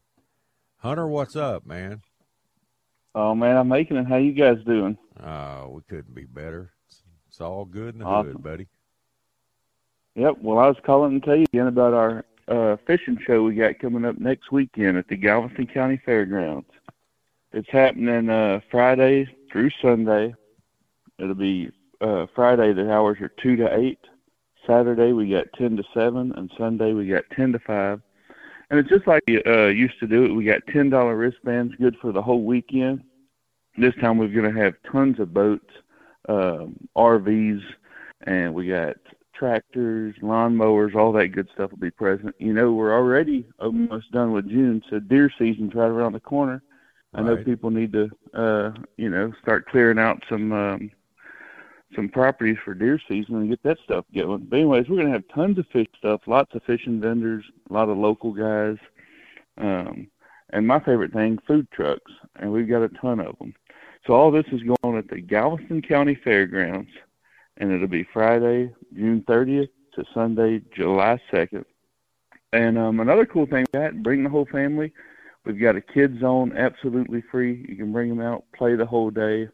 Hunter, 0.77 1.07
what's 1.07 1.35
up, 1.35 1.65
man? 1.65 2.01
Oh 3.15 3.35
man, 3.35 3.57
I'm 3.57 3.67
making 3.67 3.97
it. 3.97 4.07
How 4.07 4.17
you 4.17 4.31
guys 4.31 4.57
doing? 4.65 4.97
Uh, 5.21 5.65
we 5.69 5.81
couldn't 5.89 6.13
be 6.15 6.25
better. 6.25 6.71
It's, 6.87 7.03
it's 7.27 7.41
all 7.41 7.65
good 7.65 7.95
in 7.95 7.99
the 7.99 8.05
Awesome. 8.05 8.33
hood, 8.33 8.43
buddy. 8.43 8.67
Yep. 10.15 10.37
Well, 10.41 10.59
I 10.59 10.67
was 10.67 10.77
calling 10.83 11.19
to 11.19 11.25
tell 11.25 11.35
you 11.35 11.45
again 11.51 11.67
about 11.67 11.93
our 11.93 12.25
uh, 12.47 12.77
fishing 12.85 13.17
show 13.25 13.43
we 13.43 13.55
got 13.55 13.79
coming 13.79 14.05
up 14.05 14.17
next 14.17 14.51
weekend 14.51 14.97
at 14.97 15.07
the 15.07 15.15
Galveston 15.15 15.67
County 15.67 16.01
Fairgrounds. 16.05 16.67
It's 17.51 17.69
happening 17.69 18.29
uh, 18.29 18.59
Friday 18.69 19.27
through 19.51 19.71
Sunday. 19.81 20.33
It'll 21.17 21.35
be 21.35 21.71
uh, 22.01 22.25
Friday. 22.35 22.73
The 22.73 22.91
hours 22.91 23.19
are 23.21 23.31
two 23.41 23.55
to 23.57 23.77
eight. 23.77 23.99
Saturday 24.67 25.13
we 25.13 25.29
got 25.29 25.47
ten 25.57 25.77
to 25.77 25.83
seven, 25.93 26.33
and 26.35 26.51
Sunday 26.57 26.93
we 26.93 27.07
got 27.07 27.23
ten 27.35 27.51
to 27.53 27.59
five. 27.59 28.01
And 28.69 28.79
it's 28.79 28.89
just 28.89 29.07
like 29.07 29.23
we 29.27 29.41
uh, 29.43 29.67
used 29.67 29.99
to 29.99 30.07
do 30.07 30.25
it. 30.25 30.33
We 30.33 30.43
got 30.43 30.61
ten 30.71 30.89
dollar 30.89 31.15
wristbands, 31.15 31.75
good 31.75 31.97
for 32.01 32.11
the 32.11 32.21
whole 32.21 32.43
weekend. 32.43 33.03
This 33.77 33.95
time 34.01 34.17
we're 34.17 34.27
going 34.27 34.53
to 34.53 34.61
have 34.61 34.75
tons 34.91 35.19
of 35.19 35.33
boats, 35.33 35.69
um, 36.27 36.75
RVs, 36.97 37.61
and 38.23 38.53
we 38.53 38.67
got 38.67 38.97
tractors, 39.33 40.13
lawnmowers, 40.21 40.95
all 40.95 41.13
that 41.13 41.29
good 41.29 41.47
stuff 41.53 41.71
will 41.71 41.77
be 41.77 41.91
present. 41.91 42.35
You 42.39 42.51
know, 42.53 42.73
we're 42.73 42.93
already 42.93 43.47
almost 43.59 44.11
done 44.11 44.33
with 44.33 44.49
June, 44.49 44.83
so 44.89 44.99
deer 44.99 45.31
season's 45.39 45.73
right 45.73 45.87
around 45.87 46.11
the 46.13 46.19
corner. 46.19 46.61
I 47.13 47.21
know 47.21 47.35
Right. 47.35 47.45
people 47.45 47.71
need 47.71 47.93
to, 47.93 48.09
uh, 48.33 48.71
you 48.97 49.09
know, 49.09 49.33
start 49.41 49.65
clearing 49.67 49.97
out 49.97 50.23
some 50.29 50.51
um, 50.51 50.91
some 51.95 52.09
properties 52.09 52.57
for 52.63 52.73
deer 52.73 52.99
season 53.07 53.35
and 53.35 53.49
get 53.49 53.63
that 53.63 53.79
stuff 53.83 54.05
going. 54.13 54.45
But 54.49 54.57
anyways, 54.57 54.89
we're 54.89 54.97
gonna 54.97 55.11
have 55.11 55.27
tons 55.33 55.57
of 55.57 55.67
fish 55.67 55.87
stuff, 55.97 56.21
lots 56.27 56.53
of 56.53 56.63
fishing 56.63 57.01
vendors, 57.01 57.45
a 57.69 57.73
lot 57.73 57.89
of 57.89 57.97
local 57.97 58.31
guys, 58.31 58.77
um, 59.57 60.07
and 60.51 60.67
my 60.67 60.79
favorite 60.79 61.13
thing, 61.13 61.39
food 61.47 61.67
trucks, 61.71 62.11
and 62.37 62.51
we've 62.51 62.69
got 62.69 62.83
a 62.83 62.89
ton 62.89 63.19
of 63.19 63.37
them. 63.39 63.53
So 64.05 64.13
all 64.13 64.31
this 64.31 64.45
is 64.51 64.61
going 64.63 64.97
at 64.97 65.09
the 65.09 65.21
Galveston 65.21 65.81
County 65.81 66.15
Fairgrounds, 66.15 66.89
and 67.57 67.71
it'll 67.71 67.87
be 67.87 68.07
Friday, 68.11 68.71
June 68.93 69.23
30th 69.27 69.69
to 69.93 70.05
Sunday, 70.13 70.61
July 70.75 71.19
2nd. 71.31 71.65
And 72.53 72.77
um, 72.77 72.99
another 72.99 73.25
cool 73.25 73.45
thing 73.45 73.65
got, 73.73 74.01
bring 74.01 74.23
the 74.23 74.29
whole 74.29 74.47
family. 74.51 74.91
We've 75.45 75.59
got 75.59 75.75
a 75.75 75.81
kids 75.81 76.19
zone 76.21 76.55
absolutely 76.57 77.23
free. 77.31 77.65
You 77.67 77.75
can 77.75 77.91
bring 77.91 78.09
them 78.09 78.21
out, 78.21 78.45
play 78.55 78.75
the 78.75 78.85
whole 78.85 79.11
day, 79.11 79.47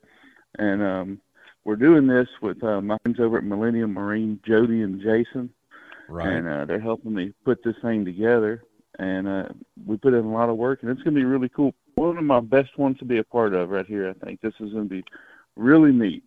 and 0.58 0.82
um, 0.82 1.22
we're 1.66 1.76
doing 1.76 2.08
this 2.08 2.28
with 2.42 2.64
uh, 2.64 2.80
my 2.82 2.98
friends 3.04 3.20
over 3.20 3.38
at 3.38 3.44
Millennium 3.44 3.94
Marine, 3.94 4.40
Jody 4.48 4.82
and 4.82 5.02
Jason, 5.02 5.50
Right. 6.08 6.28
and 6.34 6.48
uh, 6.48 6.66
they're 6.66 6.80
helping 6.80 7.14
me 7.14 7.34
put 7.44 7.64
this 7.64 7.76
thing 7.82 8.06
together. 8.06 8.64
And 9.00 9.28
uh, 9.28 9.50
we 9.86 9.98
put 9.98 10.14
in 10.14 10.24
a 10.24 10.32
lot 10.32 10.48
of 10.50 10.56
work, 10.56 10.82
and 10.84 10.90
it's 10.92 11.02
going 11.02 11.16
to 11.16 11.20
be 11.20 11.26
really 11.26 11.50
cool. 11.50 11.74
One 11.96 12.18
of 12.18 12.24
my 12.24 12.40
best 12.40 12.78
ones 12.78 12.98
to 13.00 13.06
be 13.06 13.18
a 13.18 13.24
part 13.26 13.54
of 13.54 13.70
right 13.70 13.86
here. 13.86 14.10
I 14.10 14.26
think 14.26 14.40
this 14.40 14.54
is 14.62 14.72
going 14.72 14.86
to 14.88 14.90
be 14.90 15.04
really 15.58 15.92
neat. 15.92 16.24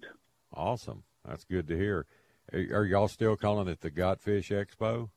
Awesome. 0.52 1.02
That's 1.26 1.44
good 1.44 1.66
to 1.68 1.76
hear. 1.76 2.04
Are 2.52 2.84
y'all 2.84 3.08
still 3.08 3.36
calling 3.36 3.68
it 3.68 3.80
the 3.80 3.90
Gotfish 3.90 4.50
Expo? 4.50 5.08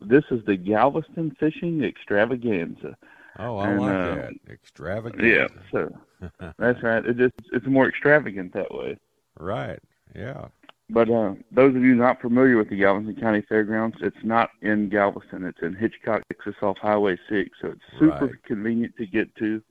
This 0.00 0.24
is 0.30 0.44
the 0.46 0.56
Galveston 0.56 1.34
Fishing 1.38 1.82
Extravaganza. 1.84 2.96
Oh, 3.38 3.56
I 3.58 3.70
And, 3.70 3.80
like 3.80 3.94
uh, 3.94 4.14
that. 4.16 4.32
Extravagant. 4.50 5.22
Yeah, 5.24 5.46
so 5.70 5.90
that's 6.58 6.82
right. 6.82 7.04
It 7.06 7.16
just 7.16 7.34
it's 7.52 7.66
more 7.66 7.88
extravagant 7.88 8.52
that 8.54 8.72
way. 8.74 8.98
Right. 9.38 9.78
Yeah. 10.14 10.46
But 10.92 11.08
uh, 11.08 11.34
those 11.52 11.76
of 11.76 11.82
you 11.82 11.94
not 11.94 12.20
familiar 12.20 12.56
with 12.56 12.68
the 12.68 12.76
Galveston 12.76 13.14
County 13.14 13.42
Fairgrounds, 13.48 13.96
it's 14.00 14.16
not 14.24 14.50
in 14.60 14.88
Galveston. 14.88 15.44
It's 15.44 15.60
in 15.62 15.74
Hitchcock, 15.74 16.22
Texas, 16.28 16.56
off 16.62 16.78
Highway 16.78 17.16
6. 17.28 17.50
So 17.62 17.68
it's 17.68 17.80
super 17.98 18.26
Right. 18.26 18.42
convenient 18.44 18.96
to 18.96 19.06
get 19.06 19.32
to. 19.36 19.62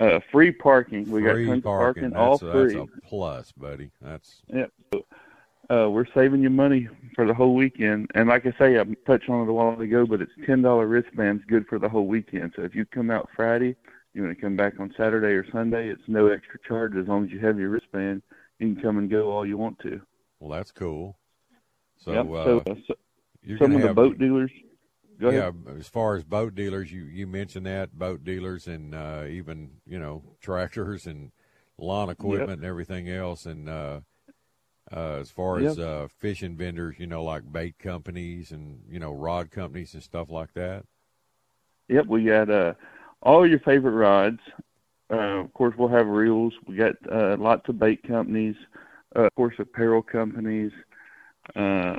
Uh, 0.00 0.20
free 0.30 0.52
parking. 0.52 1.10
We 1.10 1.20
free 1.22 1.44
got 1.46 1.50
tons 1.50 1.62
parking. 1.64 2.04
of 2.04 2.12
parking, 2.12 2.16
all 2.16 2.38
that's, 2.38 2.42
a, 2.42 2.52
free. 2.52 2.74
that's 2.76 2.90
a 2.96 3.08
plus, 3.08 3.52
buddy. 3.52 3.90
That's 4.00 4.42
Yep. 4.48 4.70
Uh, 5.70 5.88
we're 5.90 6.06
saving 6.14 6.42
you 6.42 6.50
money 6.50 6.88
for 7.14 7.26
the 7.26 7.34
whole 7.34 7.54
weekend. 7.54 8.10
And 8.14 8.28
like 8.28 8.46
I 8.46 8.52
say, 8.58 8.78
I 8.78 8.84
touched 9.06 9.28
on 9.28 9.42
it 9.46 9.50
a 9.50 9.52
while 9.52 9.80
ago, 9.80 10.06
but 10.06 10.20
it's 10.20 10.32
ten 10.46 10.62
dollar 10.62 10.86
wristbands 10.86 11.42
good 11.48 11.66
for 11.66 11.78
the 11.78 11.88
whole 11.88 12.06
weekend. 12.06 12.52
So 12.56 12.62
if 12.62 12.74
you 12.74 12.84
come 12.84 13.10
out 13.10 13.28
Friday, 13.34 13.74
you 14.14 14.22
want 14.22 14.34
to 14.36 14.40
come 14.40 14.56
back 14.56 14.74
on 14.80 14.92
Saturday 14.96 15.28
or 15.34 15.50
Sunday, 15.50 15.88
it's 15.88 16.02
no 16.08 16.26
extra 16.28 16.58
charge 16.66 16.94
as 16.96 17.06
long 17.08 17.24
as 17.24 17.30
you 17.30 17.38
have 17.40 17.58
your 17.58 17.70
wristband. 17.70 18.22
You 18.58 18.74
can 18.74 18.82
come 18.82 18.98
and 18.98 19.10
go 19.10 19.30
all 19.30 19.46
you 19.46 19.56
want 19.58 19.78
to. 19.80 20.00
well, 20.40 20.50
that's 20.50 20.72
cool. 20.72 21.16
So, 21.98 22.12
yep. 22.12 22.26
uh, 22.34 22.38
so, 22.44 22.58
uh, 22.66 22.74
so 22.86 22.94
you're 23.42 23.58
some 23.58 23.74
of 23.76 23.82
the 23.82 23.94
boat 23.94 24.18
dealers. 24.18 24.50
Go 25.20 25.30
yeah, 25.30 25.50
as 25.78 25.88
far 25.88 26.16
as 26.16 26.24
boat 26.24 26.54
dealers, 26.54 26.92
you 26.92 27.04
you 27.04 27.26
mentioned 27.26 27.66
that 27.66 27.98
boat 27.98 28.24
dealers 28.24 28.66
and 28.66 28.94
uh, 28.94 29.24
even 29.28 29.72
you 29.86 29.98
know 29.98 30.22
tractors 30.40 31.06
and 31.06 31.32
lawn 31.78 32.08
equipment 32.10 32.58
and 32.60 32.64
everything 32.64 33.08
else, 33.08 33.46
and 33.46 33.68
uh, 33.68 34.00
uh, 34.94 35.18
as 35.20 35.30
far 35.30 35.58
as 35.58 35.78
Yep. 35.78 35.78
uh, 35.78 36.08
fishing 36.18 36.56
vendors, 36.56 36.96
you 36.98 37.06
know, 37.06 37.22
like 37.24 37.52
bait 37.52 37.78
companies 37.78 38.52
and 38.52 38.82
you 38.90 38.98
know 38.98 39.12
rod 39.12 39.50
companies 39.50 39.94
and 39.94 40.02
stuff 40.02 40.30
like 40.30 40.54
that. 40.54 40.84
Yep, 41.88 42.06
we 42.06 42.24
got 42.24 42.50
uh, 42.50 42.74
all 43.22 43.46
your 43.48 43.60
favorite 43.60 43.92
rods. 43.92 44.40
Uh, 45.12 45.40
of 45.40 45.52
course, 45.52 45.74
we'll 45.76 45.88
have 45.88 46.06
reels. 46.06 46.54
We 46.66 46.76
got 46.76 46.94
uh, 47.10 47.36
lots 47.38 47.68
of 47.68 47.78
bait 47.78 48.02
companies, 48.06 48.56
uh, 49.14 49.24
of 49.24 49.34
course, 49.34 49.54
apparel 49.58 50.02
companies, 50.02 50.72
uh, 51.54 51.96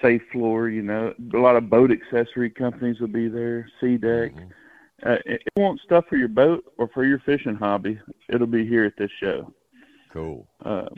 Safe 0.00 0.22
Floor. 0.32 0.70
You 0.70 0.82
know, 0.82 1.12
a 1.34 1.36
lot 1.36 1.56
of 1.56 1.68
boat 1.68 1.90
accessory 1.90 2.48
companies 2.48 2.98
will 2.98 3.08
be 3.08 3.28
there. 3.28 3.68
SeaDek. 3.80 4.32
Mhm. 4.32 4.50
Uh, 5.02 5.16
if 5.24 5.40
you 5.56 5.62
want 5.62 5.80
stuff 5.80 6.06
for 6.08 6.16
your 6.16 6.28
boat 6.28 6.64
or 6.76 6.88
for 6.88 7.04
your 7.04 7.18
fishing 7.20 7.54
hobby, 7.54 7.98
it'll 8.28 8.46
be 8.46 8.66
here 8.66 8.84
at 8.84 8.96
this 8.96 9.10
show. 9.18 9.52
Cool. 10.12 10.46
Uh, 10.62 10.88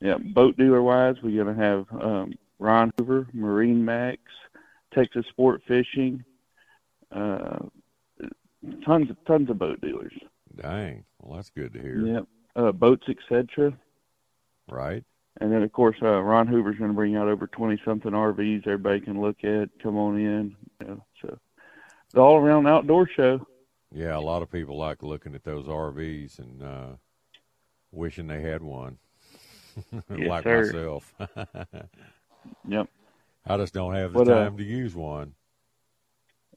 yeah, 0.00 0.18
boat 0.18 0.56
dealer 0.56 0.82
wise, 0.82 1.16
we're 1.22 1.42
gonna 1.42 1.56
have 1.58 1.86
um, 2.02 2.34
Ron 2.58 2.92
Hoover, 2.98 3.26
Marine 3.32 3.84
Max, 3.84 4.20
Texas 4.92 5.26
Sport 5.28 5.62
Fishing, 5.66 6.22
uh, 7.12 7.58
tons 8.84 9.10
of 9.10 9.16
tons 9.24 9.48
of 9.48 9.58
boat 9.58 9.80
dealers. 9.80 10.12
Dang. 10.60 11.04
Well, 11.20 11.36
that's 11.36 11.50
good 11.50 11.72
to 11.74 11.80
hear. 11.80 12.06
Yep, 12.06 12.24
uh, 12.56 12.72
boats 12.72 13.06
etc. 13.08 13.72
Right. 14.68 15.04
And 15.40 15.52
then 15.52 15.62
of 15.62 15.72
course 15.72 15.96
uh, 16.02 16.20
Ron 16.22 16.46
Hoover's 16.46 16.78
gonna 16.78 16.92
bring 16.92 17.16
out 17.16 17.28
over 17.28 17.46
twenty 17.46 17.80
something 17.84 18.12
RVs 18.12 18.66
everybody 18.66 19.00
can 19.00 19.20
look 19.20 19.44
at. 19.44 19.68
Come 19.82 19.96
on 19.96 20.18
in. 20.18 20.56
You 20.80 20.86
know, 20.86 21.04
so 21.20 21.38
the 22.12 22.20
all 22.20 22.36
around 22.36 22.66
outdoor 22.66 23.08
show. 23.08 23.46
Yeah, 23.92 24.16
a 24.16 24.20
lot 24.20 24.42
of 24.42 24.50
people 24.50 24.76
like 24.76 25.02
looking 25.02 25.34
at 25.34 25.44
those 25.44 25.66
RVs 25.66 26.38
and 26.38 26.62
uh, 26.62 26.86
wishing 27.92 28.26
they 28.26 28.42
had 28.42 28.62
one. 28.62 28.98
Yes, 30.16 30.28
like 30.28 30.44
sir. 30.44 30.64
myself. 30.64 31.14
Yep. 32.68 32.88
I 33.46 33.56
just 33.56 33.74
don't 33.74 33.94
have 33.94 34.12
the 34.12 34.18
What, 34.18 34.28
uh, 34.28 34.44
time 34.44 34.56
to 34.56 34.64
use 34.64 34.94
one. 34.94 35.34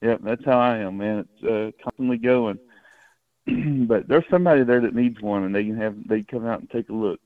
Yep, 0.02 0.22
that's 0.24 0.46
how 0.46 0.60
I 0.60 0.78
am, 0.78 0.98
man. 0.98 1.28
It's 1.42 1.44
uh, 1.44 1.84
constantly 1.84 2.18
going. 2.18 2.60
but 3.88 4.08
there's 4.08 4.26
somebody 4.30 4.64
there 4.64 4.82
that 4.82 4.96
needs 4.96 5.22
one, 5.22 5.44
and 5.44 5.56
they 5.56 5.64
can 5.64 5.78
have 5.78 5.96
they 6.08 6.24
come 6.24 6.46
out 6.46 6.60
and 6.60 6.70
take 6.70 6.90
a 6.90 6.94
look. 6.94 7.20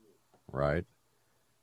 Right. 0.50 0.84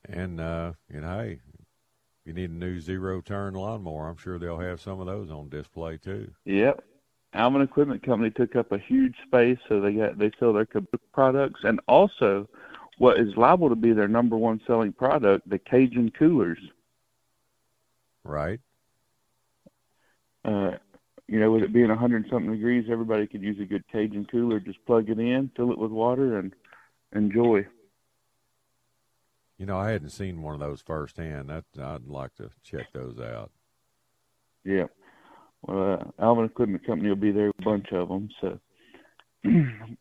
And 0.06 0.40
uh, 0.40 0.74
you 0.92 1.02
know, 1.02 1.20
hey, 1.20 1.34
if 1.34 2.26
you 2.26 2.34
need 2.34 2.52
a 2.52 2.54
new 2.54 2.80
zero 2.80 3.22
turn 3.22 3.54
lawnmower, 3.54 4.08
I'm 4.08 4.18
sure 4.18 4.38
they'll 4.38 4.60
have 4.60 4.82
some 4.82 5.00
of 5.00 5.08
those 5.08 5.32
on 5.32 5.50
display 5.50 5.98
too. 5.98 6.32
Yep. 6.46 6.84
Alvin 7.34 7.62
Equipment 7.62 8.04
Company 8.04 8.30
took 8.30 8.56
up 8.56 8.72
a 8.72 8.78
huge 8.78 9.16
space, 9.26 9.58
so 9.70 9.80
they 9.80 9.94
got 9.94 10.18
they 10.18 10.32
sell 10.40 10.54
their 10.54 10.68
products, 11.14 11.62
and 11.64 11.80
also 11.88 12.48
what 12.98 13.20
is 13.20 13.36
liable 13.38 13.70
to 13.70 13.76
be 13.76 13.94
their 13.94 14.08
number 14.08 14.38
one 14.38 14.62
selling 14.68 14.92
product, 14.92 15.50
the 15.50 15.58
Cajun 15.58 16.12
coolers. 16.12 16.60
Right. 18.24 18.60
Uh, 20.44 20.72
you 21.32 21.40
know, 21.40 21.50
with 21.50 21.64
it 21.64 21.72
being 21.72 21.90
a 21.90 21.96
hundred 21.96 22.28
something 22.30 22.52
degrees, 22.52 22.90
everybody 22.92 23.26
could 23.26 23.42
use 23.42 23.58
a 23.62 23.66
good 23.66 23.88
Cajun 23.90 24.28
cooler. 24.30 24.60
Just 24.60 24.86
plug 24.86 25.10
it 25.10 25.18
in, 25.18 25.50
fill 25.56 25.72
it 25.72 25.78
with 25.78 25.90
water, 25.90 26.38
and 26.38 26.54
enjoy. 27.16 27.66
You 29.58 29.66
know, 29.66 29.78
I 29.78 29.92
hadn't 29.92 30.10
seen 30.10 30.42
one 30.42 30.56
of 30.56 30.60
those 30.60 30.82
firsthand. 30.82 31.50
That 31.50 31.64
I'd 31.80 32.06
like 32.06 32.36
to 32.36 32.50
check 32.64 32.88
those 32.92 33.18
out. 33.18 33.50
Yeah. 34.66 34.88
Well, 35.62 36.12
uh, 36.20 36.22
Alvin 36.22 36.44
Equipment 36.44 36.86
Company 36.86 37.08
will 37.08 37.16
be 37.16 37.32
there, 37.32 37.48
a 37.58 37.64
bunch 37.64 37.94
of 37.94 38.10
them. 38.10 38.28
So, 38.42 38.60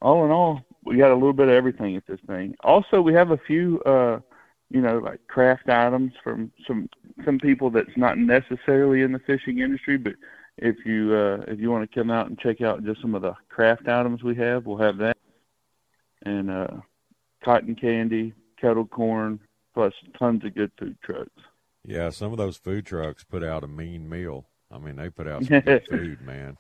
all 0.03 0.25
in 0.25 0.33
all, 0.33 0.63
we 0.85 0.97
got 0.97 1.13
a 1.13 1.15
little 1.15 1.33
bit 1.33 1.47
of 1.47 1.55
everything 1.55 1.95
at 1.95 2.09
this 2.09 2.19
thing. 2.27 2.57
Also, 2.65 3.01
we 3.01 3.15
have 3.15 3.31
a 3.31 3.39
few, 3.39 3.81
uh, 3.83 4.19
you 4.69 4.81
know, 4.81 4.99
like 4.99 5.25
craft 5.29 5.69
items 5.69 6.13
from 6.25 6.51
some 6.67 6.89
some 7.25 7.39
people 7.39 7.71
that's 7.71 7.97
not 7.97 8.19
necessarily 8.19 9.03
in 9.03 9.13
the 9.13 9.21
fishing 9.21 9.61
industry, 9.61 9.97
but 9.97 10.15
if 10.59 10.85
you 10.85 11.15
uh, 11.15 11.45
if 11.49 11.59
you 11.61 11.71
want 11.71 11.89
to 11.91 11.99
come 11.99 12.11
out 12.11 12.27
and 12.29 12.39
check 12.39 12.61
out 12.61 12.85
just 12.85 13.01
some 13.01 13.15
of 13.15 13.23
the 13.23 13.35
craft 13.49 13.89
items 13.89 14.23
we 14.23 14.35
have, 14.37 14.67
we'll 14.67 14.79
have 14.79 14.99
that, 14.99 15.17
and 16.23 16.51
uh, 16.51 16.69
cotton 17.45 17.75
candy, 17.75 18.33
kettle 18.61 18.87
corn, 18.87 19.41
plus 19.75 19.95
tons 20.19 20.45
of 20.45 20.55
good 20.55 20.71
food 20.79 20.97
trucks. 21.03 21.31
Yeah, 21.85 22.11
some 22.11 22.33
of 22.33 22.39
those 22.39 22.57
food 22.59 22.85
trucks 22.85 23.25
put 23.25 23.43
out 23.43 23.65
a 23.65 23.69
mean 23.69 24.09
meal. 24.09 24.47
I 24.71 24.79
mean, 24.79 24.97
they 24.97 25.09
put 25.11 25.27
out 25.27 25.45
some 25.45 25.61
good 25.61 25.87
food, 25.91 26.21
man. 26.21 26.57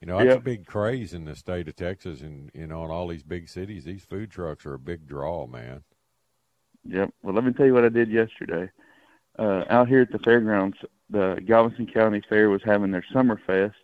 You 0.00 0.08
know, 0.08 0.18
that's 0.18 0.28
Yeah. 0.28 0.34
a 0.34 0.40
big 0.40 0.66
craze 0.66 1.14
in 1.14 1.24
the 1.24 1.36
state 1.36 1.68
of 1.68 1.76
Texas, 1.76 2.20
and 2.20 2.50
you 2.52 2.66
know, 2.66 2.84
in 2.84 2.90
all 2.90 3.08
these 3.08 3.22
big 3.22 3.48
cities, 3.48 3.84
these 3.84 4.04
food 4.04 4.30
trucks 4.30 4.66
are 4.66 4.74
a 4.74 4.78
big 4.78 5.06
draw, 5.06 5.46
man. 5.46 5.84
Yep. 6.86 7.14
Well, 7.22 7.34
let 7.34 7.44
me 7.44 7.52
tell 7.52 7.64
you 7.64 7.72
what 7.74 7.84
I 7.84 7.88
did 7.88 8.10
yesterday. 8.10 8.70
Uh, 9.38 9.64
out 9.70 9.88
here 9.88 10.02
at 10.02 10.12
the 10.12 10.18
fairgrounds, 10.18 10.76
the 11.10 11.42
Galveston 11.44 11.86
County 11.86 12.22
Fair 12.28 12.50
was 12.50 12.62
having 12.64 12.90
their 12.90 13.04
summer 13.12 13.40
fest. 13.46 13.76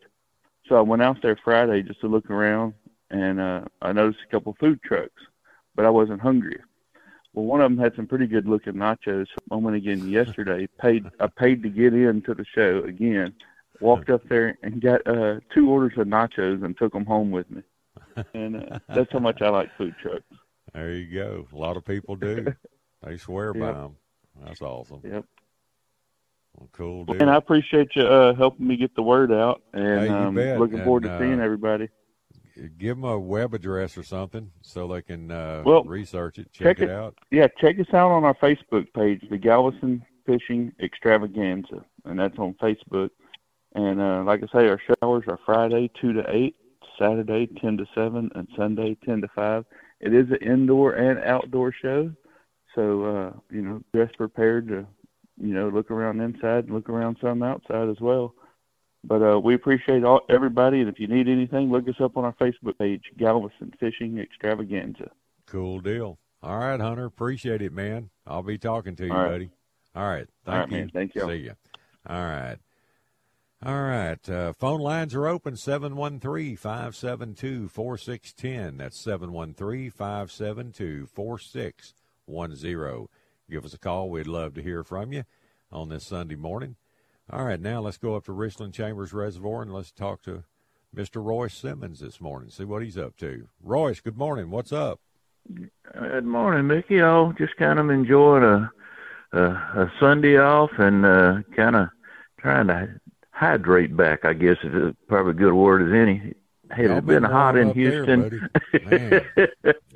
So 0.67 0.77
I 0.77 0.81
went 0.81 1.03
out 1.03 1.21
there 1.23 1.39
Friday 1.43 1.83
just 1.83 2.01
to 2.01 2.07
look 2.07 2.31
around, 2.31 2.75
and 3.11 3.41
uh, 3.41 3.65
I 3.83 3.93
noticed 3.93 4.21
a 4.27 4.31
couple 4.31 4.57
food 4.61 4.81
trucks, 4.83 5.23
but 5.75 5.85
I 5.85 5.91
wasn't 5.91 6.21
hungry. 6.21 6.61
Well, 7.33 7.45
one 7.45 7.61
of 7.61 7.71
them 7.71 7.79
had 7.79 7.95
some 7.95 8.07
pretty 8.07 8.27
good 8.27 8.49
looking 8.49 8.75
nachos. 8.75 9.27
So 9.27 9.37
I 9.51 9.57
went 9.57 9.77
again 9.77 10.09
yesterday. 10.09 10.69
Paid 10.81 11.07
I 11.21 11.27
paid 11.27 11.63
to 11.63 11.69
get 11.69 11.95
into 11.95 12.35
the 12.35 12.45
show 12.45 12.83
again. 12.85 13.35
Walked 13.81 14.11
up 14.11 14.29
there 14.29 14.59
and 14.63 14.81
got 14.81 15.07
uh, 15.07 15.41
two 15.55 15.71
orders 15.71 15.97
of 15.97 16.07
nachos 16.07 16.63
and 16.63 16.77
took 16.77 16.93
them 16.93 17.07
home 17.07 17.31
with 17.31 17.51
me. 17.51 17.63
And 18.35 18.57
uh, 18.57 18.79
that's 18.89 19.11
how 19.11 19.21
much 19.21 19.41
I 19.41 19.49
like 19.49 19.71
food 19.79 19.95
trucks. 20.03 20.25
There 20.75 20.93
you 20.93 21.15
go. 21.15 21.47
A 21.53 21.57
lot 21.57 21.77
of 21.77 21.85
people 21.85 22.17
do. 22.17 22.55
they 23.03 23.17
swear 23.17 23.55
by 23.55 23.73
them. 23.73 23.97
That's 24.45 24.61
awesome. 24.61 25.01
Yep. 25.03 25.25
Well, 26.61 26.69
cool, 26.73 27.05
dude. 27.07 27.23
And 27.23 27.31
I 27.31 27.37
appreciate 27.37 27.89
you 27.97 28.03
uh, 28.03 28.35
helping 28.35 28.67
me 28.69 28.77
get 28.77 28.95
the 28.95 29.03
word 29.03 29.33
out, 29.33 29.63
and 29.73 30.01
Hey, 30.01 30.09
um, 30.09 30.35
looking 30.37 30.85
forward 30.85 31.05
And, 31.05 31.13
to 31.13 31.17
uh, 31.17 31.19
seeing 31.19 31.41
everybody. 31.41 31.89
Give 32.79 32.97
them 32.97 33.05
a 33.05 33.19
web 33.19 33.55
address 33.55 33.97
or 33.97 34.03
something 34.03 34.51
so 34.61 34.87
they 34.87 35.01
can 35.01 35.31
uh, 35.31 35.63
Well, 35.65 35.83
research 35.85 36.39
it, 36.39 36.53
check, 36.53 36.77
check 36.77 36.81
it 36.81 36.91
it- 36.91 36.91
out. 36.91 37.17
Yeah, 37.31 37.49
check 37.59 37.81
us 37.81 37.87
out 37.95 38.11
on 38.11 38.25
our 38.25 38.35
Facebook 38.35 38.93
page, 38.93 39.25
the 39.31 39.39
Galveston 39.39 40.05
Fishing 40.27 40.73
Extravaganza, 40.81 41.85
and 42.05 42.21
that's 42.21 42.39
on 42.39 42.55
Facebook. 42.63 43.09
And 43.75 44.01
uh, 44.01 44.23
like 44.25 44.43
I 44.43 44.47
say, 44.53 44.69
our 44.69 44.81
showers 45.01 45.25
are 45.29 45.39
Friday 45.47 45.91
two 45.99 46.13
to 46.13 46.25
eight, 46.29 46.57
Saturday 46.99 47.47
ten 47.47 47.79
to 47.79 47.87
seven, 47.95 48.31
and 48.35 48.47
Sunday 48.57 48.99
ten 49.07 49.23
to 49.23 49.29
five. 49.29 49.65
It 50.01 50.13
is 50.13 50.29
an 50.31 50.37
indoor 50.47 50.93
and 50.93 51.19
outdoor 51.21 51.73
show, 51.73 52.13
so 52.75 53.05
uh, 53.05 53.33
you 53.51 53.63
know, 53.63 53.81
dress 53.95 54.11
prepared 54.19 54.69
to, 54.69 54.87
you 55.41 55.55
know, 55.55 55.69
look 55.69 55.91
around 55.91 56.21
inside 56.21 56.65
and 56.65 56.75
look 56.75 56.89
around 56.89 57.19
some 57.21 57.43
outside 57.43 57.89
as 57.89 58.01
well. 58.01 58.35
But 59.03 59.23
uh, 59.23 59.41
we 59.41 59.55
appreciate 59.55 60.05
all 60.05 60.21
everybody, 60.29 60.81
and 60.81 60.89
if 60.89 61.01
you 61.01 61.09
need 61.09 61.29
anything, 61.29 61.71
look 61.71 61.89
us 61.89 62.01
up 62.01 62.17
on 62.17 62.25
our 62.25 62.35
Facebook 62.35 62.79
page, 62.79 63.05
Galveston 63.17 63.73
Fishing 63.81 64.19
Extravaganza. 64.19 65.11
Cool 65.47 65.81
deal. 65.81 66.19
All 66.43 66.59
right, 66.59 66.81
Hunter. 66.81 67.07
Appreciate 67.07 67.63
it, 67.63 67.73
man. 67.73 68.11
I'll 68.27 68.43
be 68.43 68.59
talking 68.59 68.97
to 68.97 69.07
you, 69.07 69.13
All 69.13 69.23
right. 69.23 69.31
buddy. 69.31 69.51
All 69.95 70.09
right. 70.09 70.27
Thank 70.45 70.55
All 70.55 70.61
right, 70.61 70.71
you. 70.71 70.77
man. 70.79 70.91
Thank 70.93 71.15
you. 71.15 71.23
See 71.23 71.45
you. 71.45 71.53
All 72.07 72.23
right. 72.23 72.57
All 73.65 73.83
right. 73.83 74.29
Uh, 74.29 74.53
phone 74.55 74.81
lines 74.81 75.15
are 75.15 75.27
open 75.27 75.57
713 75.57 76.57
572 76.57 77.69
4610. 77.69 78.79
That's 78.79 79.03
713 79.03 79.91
572 79.91 81.07
4610. 81.07 83.07
Give 83.51 83.65
us 83.65 83.75
a 83.75 83.79
call. 83.79 84.09
We'd 84.09 84.27
love 84.27 84.55
to 84.55 84.63
hear 84.63 84.85
from 84.85 85.13
you 85.13 85.25
on 85.73 85.89
this 85.89 86.07
Sunday 86.07 86.37
morning. 86.37 86.77
All 87.31 87.45
right. 87.45 87.61
Now 87.61 87.81
let's 87.81 87.99
go 87.99 88.15
up 88.15 88.25
to 88.27 88.33
Richland 88.33 88.75
Chambers 88.75 89.13
Reservoir 89.13 89.63
and 89.63 89.73
let's 89.73 89.93
talk 89.93 90.23
to 90.23 90.45
Mr. 90.95 91.25
Royce 91.25 91.55
Simmons 91.55 92.01
this 92.01 92.21
morning, 92.21 92.51
see 92.51 92.65
what 92.65 92.83
he's 92.83 92.99
up 92.99 93.17
to. 93.19 93.47
Royce, 93.63 94.01
good 94.01 94.19
morning. 94.19 94.51
What's 94.51 94.73
up? 94.73 95.01
Good 95.55 96.25
morning, 96.25 96.67
Mickey. 96.67 97.01
Oh, 97.01 97.33
just 97.39 97.57
kind 97.57 97.79
of 97.79 97.91
enjoying 97.91 98.43
a 98.43 98.71
a, 99.33 99.43
a 99.43 99.93
Sunday 100.01 100.37
off 100.39 100.71
and 100.79 101.07
uh, 101.07 101.39
kind 101.55 101.77
of 101.77 101.89
trying 102.39 102.67
to 102.67 103.01
hydrate 103.31 103.97
back. 103.97 104.25
I 104.25 104.33
guess 104.33 104.57
is 104.65 104.95
probably 105.09 105.33
a 105.33 105.35
good 105.35 105.53
word 105.55 105.83
as 105.83 105.95
any. 105.95 106.35
Has 106.71 106.87
Y'all 106.87 106.99
it 106.99 107.07
been 107.07 107.23
been 107.23 107.31
hot 107.31 107.57
in 107.57 107.69
there, 107.69 107.75
Houston? 107.75 108.51
Man, 108.85 109.21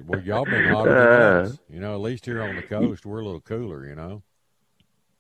well, 0.06 0.20
y'all 0.22 0.44
been 0.44 0.64
hotter 0.68 0.90
than 0.90 1.46
Uh, 1.46 1.50
us. 1.50 1.58
You 1.70 1.80
know, 1.80 1.94
at 1.94 2.00
least 2.00 2.26
here 2.26 2.42
on 2.42 2.56
the 2.56 2.62
coast, 2.62 3.06
we're 3.06 3.20
a 3.20 3.24
little 3.24 3.40
cooler. 3.40 3.86
You 3.86 3.94
know. 3.94 4.22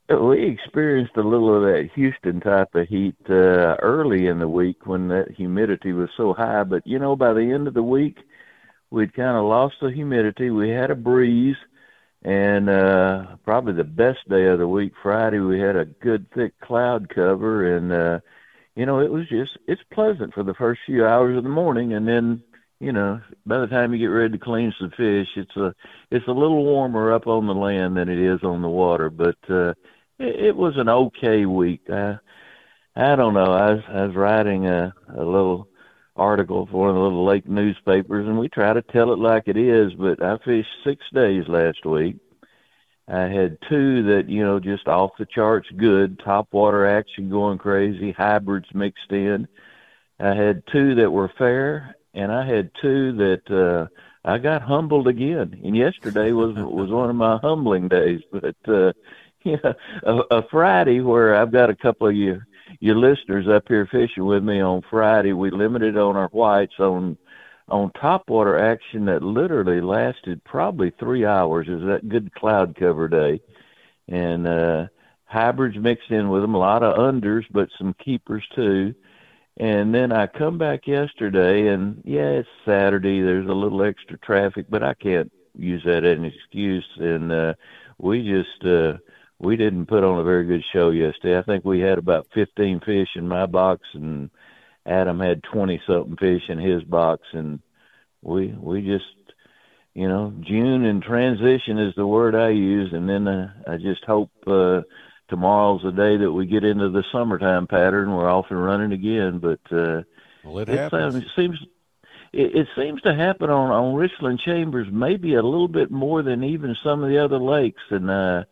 We 0.08 0.46
experienced 0.48 1.16
a 1.16 1.22
little 1.22 1.56
of 1.56 1.62
that 1.62 1.88
Houston 1.94 2.40
type 2.40 2.74
of 2.74 2.86
heat 2.88 3.16
uh, 3.30 3.76
early 3.80 4.26
in 4.26 4.38
the 4.38 4.48
week 4.48 4.84
when 4.86 5.08
that 5.08 5.30
humidity 5.30 5.92
was 5.92 6.10
so 6.16 6.34
high. 6.34 6.62
But 6.64 6.86
you 6.86 6.98
know, 6.98 7.16
by 7.16 7.32
the 7.32 7.50
end 7.52 7.68
of 7.68 7.74
the 7.74 7.82
week, 7.82 8.18
we'd 8.90 9.14
kind 9.14 9.36
of 9.36 9.44
lost 9.44 9.76
the 9.80 9.90
humidity. 9.90 10.50
We 10.50 10.68
had 10.68 10.90
a 10.90 10.94
breeze, 10.94 11.56
and 12.22 12.68
uh, 12.68 13.36
probably 13.44 13.72
the 13.72 13.84
best 13.84 14.28
day 14.28 14.44
of 14.46 14.58
the 14.58 14.68
week, 14.68 14.92
Friday, 15.02 15.38
we 15.38 15.58
had 15.58 15.76
a 15.76 15.86
good 15.86 16.26
thick 16.34 16.60
cloud 16.60 17.08
cover, 17.08 17.76
and 17.76 17.90
uh, 17.92 18.20
you 18.76 18.86
know, 18.86 19.00
it 19.00 19.10
was 19.10 19.28
just 19.28 19.52
it's 19.66 19.82
pleasant 19.92 20.34
for 20.34 20.42
the 20.42 20.54
first 20.54 20.80
few 20.86 21.06
hours 21.06 21.36
of 21.36 21.44
the 21.44 21.50
morning, 21.50 21.94
and 21.94 22.06
then 22.08 22.42
you 22.80 22.92
know, 22.92 23.20
by 23.46 23.58
the 23.58 23.66
time 23.68 23.92
you 23.92 23.98
get 23.98 24.06
ready 24.06 24.32
to 24.36 24.44
clean 24.44 24.74
some 24.78 24.90
fish, 24.90 25.28
it's 25.36 25.56
a 25.56 25.74
it's 26.10 26.28
a 26.28 26.32
little 26.32 26.64
warmer 26.64 27.12
up 27.12 27.26
on 27.26 27.46
the 27.46 27.54
land 27.54 27.96
than 27.96 28.08
it 28.08 28.18
is 28.18 28.42
on 28.42 28.62
the 28.62 28.68
water, 28.68 29.10
but. 29.10 29.36
uh 29.50 29.74
it, 30.18 30.46
it 30.46 30.56
was 30.56 30.74
an 30.76 30.88
okay 30.88 31.46
week. 31.46 31.82
I, 31.90 32.18
I 32.96 33.16
don't 33.16 33.34
know. 33.34 33.52
I 33.52 33.72
was, 33.74 33.82
I 33.88 34.06
was 34.06 34.16
writing 34.16 34.66
a, 34.66 34.94
a 35.16 35.24
little 35.24 35.68
article 36.16 36.68
for 36.70 36.80
one 36.80 36.90
of 36.90 36.94
the 36.96 37.00
little 37.02 37.26
lake 37.26 37.48
newspapers, 37.48 38.26
and 38.26 38.38
we 38.38 38.48
try 38.48 38.72
to 38.72 38.82
tell 38.82 39.12
it 39.12 39.18
like 39.18 39.44
it 39.46 39.56
is. 39.56 39.92
But 39.94 40.22
I 40.22 40.38
fished 40.44 40.68
six 40.84 41.04
days 41.12 41.44
last 41.48 41.84
week. 41.84 42.16
I 43.06 43.22
had 43.22 43.58
two 43.68 44.02
that 44.04 44.28
you 44.28 44.44
know 44.44 44.60
just 44.60 44.88
off 44.88 45.12
the 45.18 45.26
charts 45.26 45.68
good, 45.76 46.20
top 46.24 46.48
water 46.52 46.86
action 46.86 47.28
going 47.28 47.58
crazy, 47.58 48.12
hybrids 48.12 48.68
mixed 48.74 49.10
in. 49.10 49.46
I 50.18 50.34
had 50.34 50.62
two 50.72 50.94
that 50.96 51.10
were 51.10 51.30
fair, 51.36 51.96
and 52.14 52.32
I 52.32 52.46
had 52.46 52.70
two 52.80 53.12
that 53.16 53.50
uh, 53.50 53.86
I 54.24 54.38
got 54.38 54.62
humbled 54.62 55.08
again. 55.08 55.60
And 55.64 55.76
yesterday 55.76 56.32
was 56.32 56.54
was 56.56 56.90
one 56.90 57.10
of 57.10 57.16
my 57.16 57.38
humbling 57.38 57.88
days, 57.88 58.20
but. 58.32 58.56
uh 58.66 58.92
yeah, 59.44 59.74
a, 60.04 60.20
a 60.30 60.48
Friday 60.50 61.00
where 61.00 61.34
I've 61.34 61.52
got 61.52 61.68
a 61.68 61.76
couple 61.76 62.08
of 62.08 62.16
you 62.16 62.40
your 62.80 62.96
listeners 62.96 63.46
up 63.48 63.64
here 63.68 63.86
fishing 63.90 64.24
with 64.24 64.42
me 64.42 64.60
on 64.60 64.82
Friday. 64.90 65.32
We 65.32 65.50
limited 65.50 65.96
on 65.96 66.16
our 66.16 66.28
whites 66.28 66.74
on 66.78 67.16
on 67.68 67.90
topwater 67.90 68.60
action 68.60 69.06
that 69.06 69.22
literally 69.22 69.80
lasted 69.80 70.44
probably 70.44 70.92
three 70.98 71.24
hours. 71.24 71.66
Was 71.68 71.82
that 71.82 72.08
good 72.08 72.34
cloud 72.34 72.76
cover 72.76 73.08
day, 73.08 73.40
and 74.08 74.46
uh, 74.46 74.86
hybrids 75.24 75.76
mixed 75.78 76.10
in 76.10 76.28
with 76.28 76.42
them. 76.42 76.54
A 76.54 76.58
lot 76.58 76.82
of 76.82 76.96
unders, 76.96 77.44
but 77.50 77.68
some 77.78 77.94
keepers 78.04 78.44
too. 78.54 78.94
And 79.56 79.94
then 79.94 80.12
I 80.12 80.26
come 80.26 80.58
back 80.58 80.86
yesterday, 80.86 81.68
and 81.68 82.02
yeah, 82.04 82.40
it's 82.40 82.48
Saturday. 82.64 83.20
There's 83.20 83.48
a 83.48 83.52
little 83.52 83.84
extra 83.84 84.18
traffic, 84.18 84.66
but 84.68 84.82
I 84.82 84.94
can't 84.94 85.30
use 85.56 85.82
that 85.84 86.04
as 86.04 86.18
an 86.18 86.24
excuse. 86.24 86.88
And 86.98 87.30
uh, 87.30 87.54
we 87.98 88.28
just 88.28 88.66
uh, 88.66 88.98
we 89.38 89.56
didn't 89.56 89.86
put 89.86 90.02
on 90.02 90.18
a 90.18 90.24
very 90.24 90.44
good 90.44 90.64
show 90.72 90.90
yesterday. 90.90 91.38
I 91.38 91.42
think 91.42 91.64
we 91.64 91.80
had 91.80 91.98
about 91.98 92.26
15 92.34 92.80
fish 92.80 93.10
in 93.14 93.28
my 93.28 93.46
box, 93.46 93.82
and 93.94 94.28
Adam 94.86 95.20
had 95.20 95.42
20 95.42 95.80
something 95.86 96.16
fish 96.16 96.42
in 96.48 96.58
his 96.58 96.82
box, 96.82 97.22
and 97.32 97.60
we 98.22 98.48
we 98.58 98.82
just 98.82 99.04
you 99.94 100.08
know 100.08 100.32
June 100.40 100.84
in 100.84 101.00
transition 101.00 101.78
is 101.78 101.94
the 101.94 102.06
word 102.06 102.34
I 102.34 102.50
use, 102.50 102.92
and 102.92 103.08
then 103.08 103.26
uh, 103.26 103.52
I 103.66 103.76
just 103.76 104.04
hope 104.04 104.30
uh, 104.46 104.82
tomorrow's 105.28 105.82
the 105.82 105.92
day 105.92 106.16
that 106.18 106.32
we 106.32 106.46
get 106.46 106.64
into 106.64 106.90
the 106.90 107.04
summertime 107.12 107.66
pattern. 107.66 108.14
We're 108.14 108.28
off 108.28 108.46
and 108.50 108.62
running 108.62 108.92
again, 108.92 109.38
but 109.38 109.60
uh, 109.70 110.02
Well, 110.42 110.58
it 110.58 110.68
it 111.16 111.28
seems 111.34 111.58
it, 112.32 112.54
it 112.54 112.68
seems 112.76 113.00
to 113.02 113.14
happen 113.14 113.48
on 113.48 113.70
on 113.70 113.94
Richland 113.94 114.40
Chambers 114.40 114.88
maybe 114.90 115.34
a 115.34 115.42
little 115.42 115.68
bit 115.68 115.90
more 115.90 116.22
than 116.22 116.44
even 116.44 116.76
some 116.84 117.02
of 117.02 117.08
the 117.08 117.18
other 117.18 117.38
lakes, 117.38 117.82
and 117.90 118.10
uh, 118.10 118.44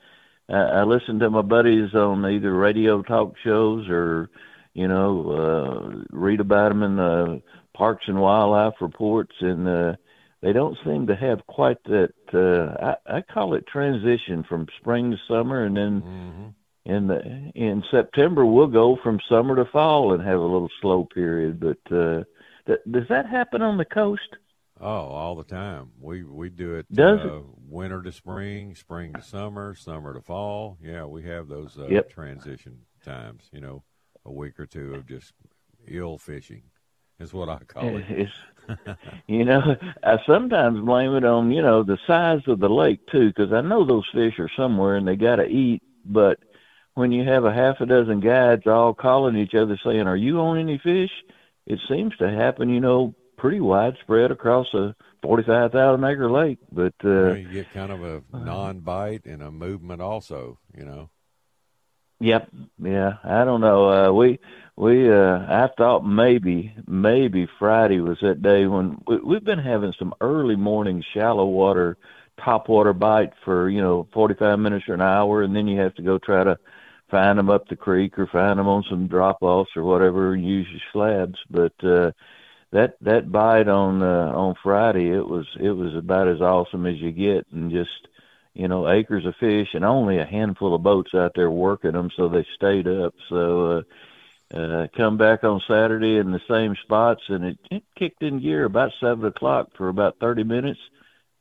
I, 0.49 0.55
I 0.55 0.83
listen 0.85 1.19
to 1.19 1.31
my 1.31 1.43
buddies 1.43 1.95
on 1.95 2.25
either 2.25 2.55
radio 2.55 3.03
talk 3.03 3.35
shows 3.43 3.89
or 3.89 4.31
you 4.75 4.89
know 4.89 5.31
uh, 5.31 6.03
read 6.11 6.41
about 6.41 6.71
them 6.71 6.83
in 6.83 6.97
the 6.97 7.43
Parks 7.75 8.05
and 8.07 8.21
Wildlife 8.21 8.75
reports, 8.81 9.35
and 9.41 9.69
uh, 9.69 9.93
they 10.41 10.53
don't 10.53 10.77
seem 10.85 11.07
to 11.07 11.17
have 11.17 11.47
quite 11.47 11.83
that. 11.85 12.13
Uh, 12.33 12.95
I, 13.09 13.19
I 13.19 13.21
call 13.23 13.55
it 13.55 13.67
transition 13.67 14.45
from 14.49 14.67
spring 14.81 15.11
to 15.11 15.17
summer, 15.29 15.65
and 15.65 15.77
then 15.77 16.03
Mm-hmm. 16.03 16.49
in 16.85 17.07
the 17.07 17.21
in 17.55 17.83
September 17.91 18.45
we'll 18.45 18.67
go 18.67 18.97
from 19.03 19.21
summer 19.29 19.55
to 19.57 19.65
fall 19.67 20.15
and 20.15 20.23
have 20.23 20.39
a 20.41 20.43
little 20.43 20.71
slow 20.81 21.05
period. 21.15 21.61
But 21.61 21.79
uh, 21.95 22.25
th- 22.67 22.81
does 22.91 23.05
that 23.09 23.27
happen 23.27 23.63
on 23.63 23.79
the 23.79 23.85
coast? 23.85 24.37
Oh, 24.81 24.87
all 24.87 25.37
the 25.37 25.45
time. 25.45 25.93
We 26.01 26.25
we 26.25 26.49
do 26.49 26.75
it. 26.75 26.87
Does 26.93 27.21
uh, 27.21 27.41
winter 27.69 28.03
to 28.03 28.11
spring, 28.11 28.75
spring 28.75 29.13
to 29.13 29.23
summer, 29.23 29.75
summer 29.77 30.13
to 30.15 30.21
fall. 30.21 30.77
Yeah, 30.83 31.05
we 31.05 31.23
have 31.25 31.47
those 31.47 31.79
uh, 31.79 31.87
Yep. 31.89 32.11
transition 32.11 32.79
times. 33.05 33.45
You 33.53 33.61
know, 33.61 33.85
a 34.25 34.33
week 34.33 34.59
or 34.59 34.67
two 34.67 34.95
of 34.95 35.07
just 35.07 35.33
ill 35.87 36.19
fishing 36.19 36.63
is 37.19 37.33
what 37.33 37.49
I 37.49 37.59
call 37.59 37.85
it. 37.97 38.29
You 39.27 39.45
know, 39.45 39.77
I 40.05 40.19
sometimes 40.25 40.81
blame 40.81 41.17
it 41.17 41.25
on 41.25 41.51
you 41.51 41.63
know 41.63 41.83
the 41.83 41.99
size 42.07 42.43
of 42.47 42.61
the 42.61 42.69
lake 42.69 43.01
too, 43.11 43.29
because 43.29 43.53
I 43.53 43.61
know 43.61 43.85
those 43.85 44.07
fish 44.13 44.39
are 44.39 44.51
somewhere 44.57 44.97
and 44.97 45.07
they 45.07 45.17
got 45.17 45.37
to 45.37 45.47
eat. 45.47 45.83
But 46.05 46.39
when 46.95 47.11
you 47.11 47.25
have 47.25 47.45
a 47.45 47.53
half 47.53 47.81
a 47.81 47.87
dozen 47.87 48.21
guides 48.21 48.67
all 48.67 48.95
calling 48.95 49.37
each 49.37 49.55
other 49.55 49.79
saying, 49.85 50.07
"Are 50.07 50.17
you 50.17 50.39
on 50.41 50.59
any 50.59 50.79
fish?" 50.79 51.11
It 51.67 51.81
seems 51.89 52.17
to 52.19 52.31
happen, 52.31 52.69
you 52.69 52.81
know, 52.81 53.15
pretty 53.37 53.61
widespread 53.61 54.31
across 54.31 54.73
a 54.75 54.95
forty-five 55.23 55.73
thousand 55.73 56.05
acre 56.05 56.31
lake. 56.31 56.59
But 56.71 56.95
You, 57.03 57.11
uh, 57.11 57.13
know, 57.13 57.35
you 57.35 57.49
get 57.49 57.73
kind 57.73 57.91
of 57.91 58.03
a 58.05 58.23
non-bite 58.33 59.25
and 59.25 59.43
a 59.43 59.51
movement 59.51 60.01
also. 60.01 60.59
You 60.77 60.85
know. 60.85 61.11
Yep. 62.23 62.51
Yeah. 62.83 63.15
I 63.25 63.45
don't 63.45 63.61
know. 63.61 63.89
Uh, 63.91 64.13
we 64.13 64.39
we 64.77 65.13
uh, 65.13 65.39
I 65.49 65.69
thought 65.77 66.07
maybe 66.07 66.75
maybe 66.87 67.49
Friday 67.59 68.01
was 68.01 68.19
that 68.23 68.43
day 68.43 68.67
when 68.67 68.99
we, 69.09 69.19
we've 69.19 69.45
been 69.45 69.59
having 69.59 69.95
some 69.99 70.15
early 70.21 70.57
morning 70.57 71.05
shallow 71.15 71.47
water, 71.47 71.99
top 72.45 72.69
water 72.69 72.93
bite 72.95 73.33
for 73.45 73.69
you 73.71 73.83
know 73.83 74.09
forty 74.15 74.35
five 74.35 74.61
minutes 74.61 74.87
or 74.89 74.95
an 74.95 75.03
hour, 75.03 75.43
and 75.43 75.57
then 75.57 75.69
you 75.69 75.81
have 75.81 75.95
to 75.97 76.03
go 76.03 76.19
try 76.19 76.45
to 76.45 76.59
find 77.11 77.39
them 77.39 77.51
up 77.51 77.69
the 77.69 77.77
creek 77.77 78.19
or 78.19 78.29
find 78.29 78.59
them 78.59 78.69
on 78.69 78.85
some 78.89 79.09
drop 79.09 79.39
offs 79.43 79.73
or 79.77 79.85
whatever 79.85 80.37
use 80.37 80.69
your 80.71 80.81
slabs. 80.93 81.39
But 81.51 81.75
uh, 81.85 82.13
that 82.73 82.97
that 83.03 83.33
bite 83.33 83.69
on 83.69 84.03
uh, 84.03 84.33
on 84.35 84.55
Friday 84.63 85.11
it 85.11 85.27
was 85.27 85.47
it 85.61 85.73
was 85.73 85.95
about 85.97 86.29
as 86.29 86.43
awesome 86.43 86.87
as 86.87 86.99
you 86.99 87.13
get, 87.13 87.47
and 87.53 87.71
just 87.73 88.09
you 88.55 88.69
know, 88.69 88.89
acres 88.89 89.25
of 89.25 89.35
fish 89.37 89.69
and 89.75 89.85
only 89.85 90.19
a 90.19 90.27
handful 90.27 90.75
of 90.75 90.83
boats 90.83 91.15
out 91.15 91.33
there 91.35 91.51
working 91.51 91.93
them, 91.93 92.11
so 92.17 92.29
they 92.29 92.47
stayed 92.55 92.87
up. 92.87 93.15
So 93.29 93.85
uh, 94.53 94.57
uh, 94.57 94.87
come 94.95 95.17
back 95.17 95.45
on 95.45 95.63
Saturday 95.67 96.19
in 96.19 96.31
the 96.33 96.41
same 96.49 96.77
spots, 96.83 97.23
and 97.29 97.45
it, 97.45 97.59
it 97.71 97.83
kicked 97.99 98.23
in 98.23 98.41
gear 98.41 98.65
about 98.65 98.93
seven 99.01 99.25
o'clock 99.25 99.69
for 99.77 99.89
about 99.89 100.19
thirty 100.21 100.45
minutes, 100.45 100.81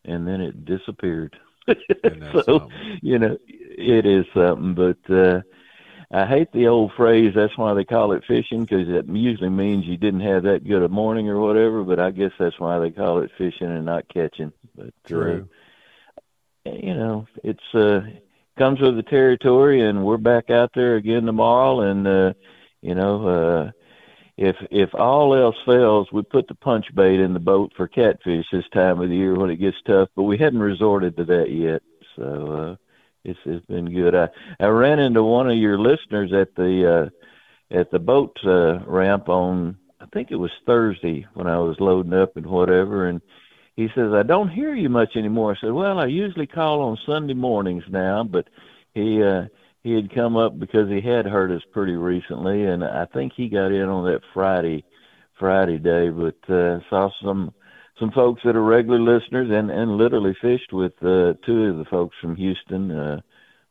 and 0.05 0.25
then 0.25 0.39
it 0.39 0.63
disappeared. 0.65 1.37
so 1.67 2.41
something? 2.41 2.99
you 3.01 3.19
know, 3.19 3.37
it 3.47 4.05
is 4.05 4.25
something. 4.33 4.73
But 4.73 5.13
uh, 5.13 5.41
I 6.09 6.25
hate 6.25 6.53
the 6.53 6.67
old 6.67 6.93
phrase. 6.95 7.33
That's 7.35 7.57
why 7.57 7.73
they 7.73 7.83
call 7.83 8.13
it 8.13 8.23
fishing, 8.25 8.61
because 8.61 8.87
it 8.87 9.05
usually 9.07 9.49
means 9.49 9.85
you 9.85 9.97
didn't 9.97 10.21
have 10.21 10.43
that 10.43 10.65
good 10.65 10.83
a 10.83 10.87
morning 10.87 11.27
or 11.27 11.41
whatever. 11.41 11.83
But 11.83 11.99
I 11.99 12.11
guess 12.11 12.31
that's 12.39 12.59
why 12.59 12.79
they 12.79 12.91
call 12.91 13.19
it 13.19 13.31
fishing 13.37 13.67
and 13.67 13.85
not 13.85 14.07
catching. 14.07 14.53
But 14.75 14.93
True. 15.03 15.49
Uh, 15.51 15.55
you 16.65 16.93
know, 16.93 17.27
it's 17.43 17.75
uh, 17.75 18.01
comes 18.57 18.79
with 18.81 18.95
the 18.95 19.03
territory, 19.03 19.81
and 19.87 20.03
we're 20.05 20.17
back 20.17 20.49
out 20.49 20.71
there 20.75 20.95
again 20.97 21.25
tomorrow, 21.25 21.81
and. 21.81 22.07
uh 22.07 22.33
you 22.81 22.95
know, 22.95 23.27
uh, 23.27 23.71
if 24.37 24.55
if 24.71 24.89
all 24.95 25.35
else 25.35 25.55
fails, 25.65 26.07
we 26.11 26.23
put 26.23 26.47
the 26.47 26.55
punch 26.55 26.87
bait 26.95 27.19
in 27.19 27.33
the 27.33 27.39
boat 27.39 27.71
for 27.77 27.87
catfish 27.87 28.45
this 28.51 28.67
time 28.73 28.99
of 28.99 29.09
the 29.09 29.15
year 29.15 29.35
when 29.35 29.51
it 29.51 29.57
gets 29.57 29.77
tough. 29.85 30.09
But 30.15 30.23
we 30.23 30.37
hadn't 30.37 30.59
resorted 30.59 31.15
to 31.17 31.25
that 31.25 31.51
yet, 31.51 31.83
so 32.15 32.51
uh, 32.51 32.75
it's 33.23 33.39
it's 33.45 33.65
been 33.67 33.93
good. 33.93 34.15
I 34.15 34.29
I 34.59 34.67
ran 34.67 34.99
into 34.99 35.23
one 35.23 35.49
of 35.49 35.57
your 35.57 35.77
listeners 35.79 36.33
at 36.33 36.55
the 36.55 37.11
uh, 37.71 37.77
at 37.77 37.91
the 37.91 37.99
boat 37.99 38.35
uh, 38.43 38.79
ramp 38.85 39.29
on 39.29 39.77
I 39.99 40.07
think 40.07 40.31
it 40.31 40.35
was 40.37 40.51
Thursday 40.65 41.27
when 41.35 41.45
I 41.47 41.59
was 41.59 41.79
loading 41.79 42.13
up 42.13 42.35
and 42.35 42.47
whatever, 42.47 43.07
and 43.07 43.21
he 43.81 43.89
says 43.95 44.13
I 44.13 44.23
don't 44.23 44.49
hear 44.49 44.73
you 44.75 44.89
much 44.89 45.15
anymore. 45.15 45.51
I 45.53 45.59
said, 45.61 45.73
well, 45.73 45.99
I 45.99 46.07
usually 46.07 46.47
call 46.47 46.81
on 46.81 46.97
Sunday 47.05 47.33
mornings 47.35 47.83
now, 47.89 48.23
but 48.23 48.47
he. 48.93 49.23
uh 49.23 49.45
he 49.83 49.93
had 49.93 50.13
come 50.13 50.37
up 50.37 50.59
because 50.59 50.89
he 50.89 51.01
had 51.01 51.25
heard 51.25 51.51
us 51.51 51.63
pretty 51.71 51.95
recently, 51.95 52.65
and 52.65 52.83
I 52.83 53.05
think 53.05 53.33
he 53.33 53.49
got 53.49 53.71
in 53.71 53.89
on 53.89 54.05
that 54.05 54.21
Friday 54.31 54.83
Friday 55.39 55.79
day. 55.79 56.09
But 56.09 56.37
uh, 56.47 56.81
saw 56.87 57.09
some 57.23 57.51
some 57.99 58.11
folks 58.11 58.41
that 58.43 58.55
are 58.55 58.63
regular 58.63 58.99
listeners, 58.99 59.49
and 59.49 59.71
and 59.71 59.97
literally 59.97 60.35
fished 60.39 60.71
with 60.71 60.93
uh, 61.01 61.33
two 61.43 61.63
of 61.63 61.77
the 61.79 61.87
folks 61.89 62.15
from 62.21 62.35
Houston 62.35 62.91
uh, 62.91 63.21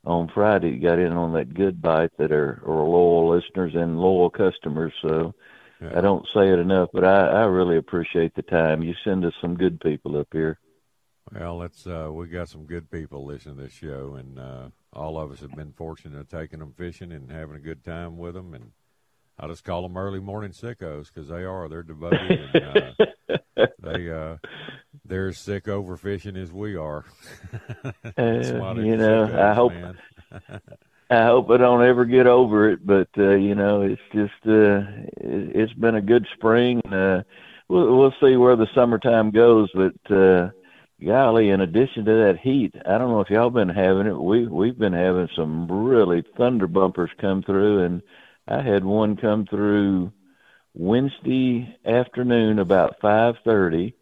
on 0.03 0.29
Friday. 0.33 0.79
Got 0.79 0.99
in 0.99 1.13
on 1.13 1.31
that 1.31 1.53
good 1.53 1.81
bite 1.81 2.11
that 2.17 2.33
are, 2.33 2.61
are 2.65 2.83
loyal 2.83 3.29
listeners 3.29 3.71
and 3.73 3.97
loyal 3.97 4.29
customers. 4.29 4.91
So. 5.01 5.33
Yeah. 5.81 5.97
I 5.97 6.01
don't 6.01 6.25
say 6.33 6.49
it 6.49 6.59
enough, 6.59 6.89
but 6.93 7.03
I, 7.03 7.27
I 7.27 7.43
really 7.45 7.77
appreciate 7.77 8.35
the 8.35 8.43
time. 8.43 8.83
You 8.83 8.93
send 9.03 9.25
us 9.25 9.33
some 9.41 9.55
good 9.55 9.79
people 9.79 10.17
up 10.17 10.27
here. 10.31 10.59
Well, 11.33 11.57
let's 11.57 11.87
uh, 11.87 12.09
we 12.11 12.27
got 12.27 12.49
some 12.49 12.65
good 12.65 12.91
people 12.91 13.25
listening 13.25 13.55
to 13.55 13.63
this 13.63 13.73
show, 13.73 14.15
and 14.19 14.37
uh, 14.37 14.69
all 14.93 15.17
of 15.19 15.31
us 15.31 15.39
have 15.39 15.55
been 15.55 15.71
fortunate 15.71 16.19
of 16.19 16.29
taking 16.29 16.59
them 16.59 16.73
fishing 16.77 17.11
and 17.11 17.31
having 17.31 17.55
a 17.55 17.59
good 17.59 17.83
time 17.83 18.17
with 18.17 18.33
them. 18.33 18.53
And 18.53 18.71
I 19.39 19.47
just 19.47 19.63
call 19.63 19.81
them 19.81 19.97
early 19.97 20.19
morning 20.19 20.51
sickos 20.51 21.07
because 21.07 21.29
they 21.29 21.43
are. 21.43 21.69
They're 21.69 21.83
devoted. 21.83 22.39
and, 22.53 22.97
uh, 23.29 23.65
they 23.79 24.11
uh, 24.11 24.37
they're 25.05 25.29
as 25.29 25.37
sick 25.37 25.67
over 25.67 25.97
fishing 25.97 26.37
as 26.37 26.51
we 26.51 26.75
are. 26.75 27.05
Uh, 28.17 28.73
you 28.77 28.97
know, 28.97 29.23
I 29.23 29.53
hope. 29.53 29.71
I 31.11 31.25
hope 31.25 31.49
I 31.49 31.57
don't 31.57 31.83
ever 31.83 32.05
get 32.05 32.25
over 32.25 32.69
it, 32.69 32.87
but 32.87 33.09
uh, 33.17 33.35
you 33.35 33.53
know, 33.53 33.81
it's 33.81 34.01
just 34.13 34.31
uh, 34.47 34.79
it, 35.17 35.55
it's 35.55 35.73
been 35.73 35.95
a 35.95 36.01
good 36.01 36.25
spring. 36.35 36.79
Uh, 36.85 37.23
we'll 37.67 37.97
we'll 37.97 38.13
see 38.21 38.37
where 38.37 38.55
the 38.55 38.69
summertime 38.73 39.31
goes, 39.31 39.69
but 39.73 40.15
uh, 40.15 40.51
golly, 41.05 41.49
in 41.49 41.59
addition 41.59 42.05
to 42.05 42.11
that 42.13 42.39
heat, 42.41 42.73
I 42.85 42.97
don't 42.97 43.09
know 43.09 43.19
if 43.19 43.29
y'all 43.29 43.49
been 43.49 43.67
having 43.67 44.07
it. 44.07 44.17
We 44.17 44.47
we've 44.47 44.77
been 44.77 44.93
having 44.93 45.27
some 45.35 45.69
really 45.69 46.23
thunder 46.37 46.67
bumpers 46.67 47.11
come 47.19 47.43
through, 47.43 47.83
and 47.83 48.01
I 48.47 48.61
had 48.61 48.85
one 48.85 49.17
come 49.17 49.45
through 49.45 50.13
Wednesday 50.73 51.77
afternoon 51.85 52.57
about 52.57 53.01
five 53.01 53.35
thirty. 53.43 53.95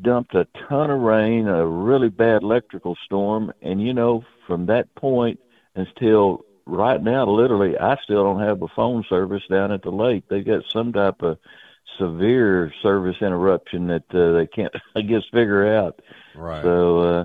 Dumped 0.00 0.36
a 0.36 0.46
ton 0.68 0.90
of 0.90 1.00
rain, 1.00 1.48
a 1.48 1.66
really 1.66 2.08
bad 2.08 2.42
electrical 2.42 2.96
storm, 3.04 3.52
and 3.60 3.82
you 3.82 3.92
know, 3.92 4.22
from 4.46 4.66
that 4.66 4.94
point 4.94 5.40
until 5.74 6.44
right 6.66 7.02
now, 7.02 7.26
literally, 7.26 7.76
I 7.78 7.96
still 8.04 8.24
don't 8.24 8.40
have 8.40 8.62
a 8.62 8.68
phone 8.68 9.04
service 9.08 9.42
down 9.50 9.72
at 9.72 9.82
the 9.82 9.90
lake. 9.90 10.24
They've 10.28 10.44
got 10.44 10.64
some 10.72 10.92
type 10.92 11.22
of 11.22 11.38
severe 11.98 12.72
service 12.82 13.16
interruption 13.20 13.88
that 13.88 14.04
uh, 14.14 14.32
they 14.32 14.46
can't, 14.46 14.72
I 14.96 15.02
guess, 15.02 15.22
figure 15.32 15.76
out. 15.76 16.00
Right. 16.34 16.62
So 16.62 16.98
uh, 16.98 17.24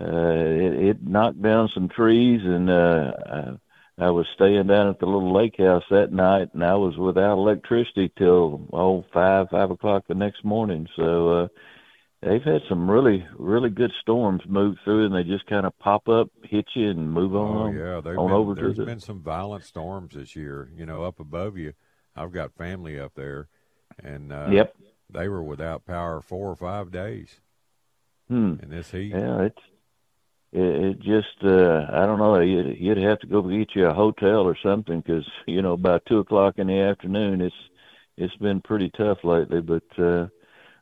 uh, 0.00 0.34
it, 0.34 0.72
it 0.88 1.06
knocked 1.06 1.42
down 1.42 1.70
some 1.74 1.88
trees, 1.88 2.40
and 2.44 2.70
uh, 2.70 3.12
I, 3.98 4.04
I 4.06 4.10
was 4.10 4.26
staying 4.34 4.66
down 4.66 4.88
at 4.88 4.98
the 4.98 5.06
little 5.06 5.32
lake 5.32 5.56
house 5.58 5.84
that 5.90 6.12
night, 6.12 6.48
and 6.54 6.64
I 6.64 6.74
was 6.74 6.96
without 6.96 7.38
electricity 7.38 8.10
till 8.16 8.68
oh 8.72 9.04
five, 9.12 9.48
five 9.50 9.70
o'clock 9.70 10.04
the 10.08 10.14
next 10.14 10.44
morning. 10.44 10.88
So. 10.96 11.28
uh 11.28 11.48
they've 12.22 12.42
had 12.42 12.62
some 12.68 12.90
really 12.90 13.26
really 13.36 13.70
good 13.70 13.92
storms 14.00 14.42
move 14.46 14.76
through 14.84 15.06
and 15.06 15.14
they 15.14 15.24
just 15.24 15.46
kind 15.46 15.66
of 15.66 15.76
pop 15.78 16.08
up 16.08 16.28
hit 16.44 16.66
you 16.74 16.90
and 16.90 17.12
move 17.12 17.34
Oh 17.34 17.40
on 17.40 17.76
yeah, 17.76 18.00
they've 18.00 18.18
on 18.18 18.28
been, 18.28 18.36
over 18.36 18.54
to 18.54 18.60
there's 18.60 18.76
the 18.76 18.84
been 18.84 19.00
some 19.00 19.20
violent 19.22 19.64
storms 19.64 20.14
this 20.14 20.36
year. 20.36 20.70
You 20.76 20.86
know, 20.86 21.04
up 21.04 21.20
above 21.20 21.56
you, 21.58 21.72
I've 22.16 22.32
got 22.32 22.52
family 22.54 22.98
up 23.00 23.12
there, 23.14 23.48
and 24.02 24.32
uh, 24.32 24.48
Yep. 24.50 24.76
they 25.10 25.28
were 25.28 25.42
without 25.42 25.84
power 25.84 26.20
four 26.20 26.50
or 26.50 26.56
five 26.56 26.90
days 26.90 27.40
hmm. 28.28 28.54
in 28.62 28.70
this 28.70 28.90
heat. 28.90 29.10
yeah 29.10 29.42
it's 29.42 29.58
it, 30.52 30.60
it 30.62 30.98
just 31.00 31.42
uh 31.44 31.86
i 31.92 32.06
don't 32.06 32.18
know 32.18 32.38
you'd, 32.40 32.76
you'd 32.78 32.98
have 32.98 33.18
to 33.20 33.26
go 33.26 33.42
get 33.42 33.74
you 33.74 33.86
a 33.86 33.94
hotel 33.94 34.40
or 34.42 34.56
something 34.62 35.00
because 35.00 35.26
you 35.46 35.62
know 35.62 35.72
about 35.72 36.04
two 36.06 36.18
o'clock 36.18 36.58
in 36.58 36.66
the 36.68 36.78
afternoon 36.78 37.40
it's 37.40 37.54
it's 38.16 38.36
been 38.36 38.60
pretty 38.60 38.90
tough 38.96 39.18
lately 39.24 39.60
but 39.60 39.84
uh 39.98 40.26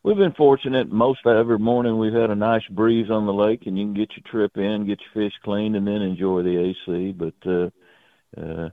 we've 0.02 0.16
been 0.16 0.32
fortunate 0.32 0.90
most 0.90 1.20
every 1.26 1.58
morning 1.58 1.98
we've 1.98 2.12
had 2.12 2.30
a 2.30 2.34
nice 2.34 2.66
breeze 2.70 3.10
on 3.10 3.26
the 3.26 3.32
lake 3.32 3.62
and 3.66 3.78
you 3.78 3.84
can 3.84 3.94
get 3.94 4.10
your 4.16 4.30
trip 4.30 4.56
in 4.56 4.86
get 4.86 5.00
your 5.00 5.24
fish 5.24 5.34
cleaned 5.44 5.76
and 5.76 5.86
then 5.86 6.02
enjoy 6.02 6.42
the 6.42 6.74
ac 6.88 7.12
but 7.12 7.34
uh 7.46 7.70
uh 8.40 8.68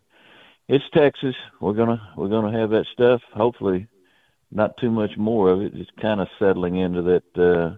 it's 0.67 0.85
texas 0.93 1.35
we're 1.59 1.73
gonna 1.73 2.01
we're 2.15 2.29
gonna 2.29 2.57
have 2.57 2.69
that 2.69 2.85
stuff 2.93 3.21
hopefully 3.33 3.87
not 4.51 4.77
too 4.77 4.91
much 4.91 5.11
more 5.17 5.49
of 5.49 5.61
it 5.61 5.73
it's 5.75 5.89
kind 6.01 6.21
of 6.21 6.27
settling 6.39 6.77
into 6.77 7.01
that 7.01 7.41
uh 7.41 7.75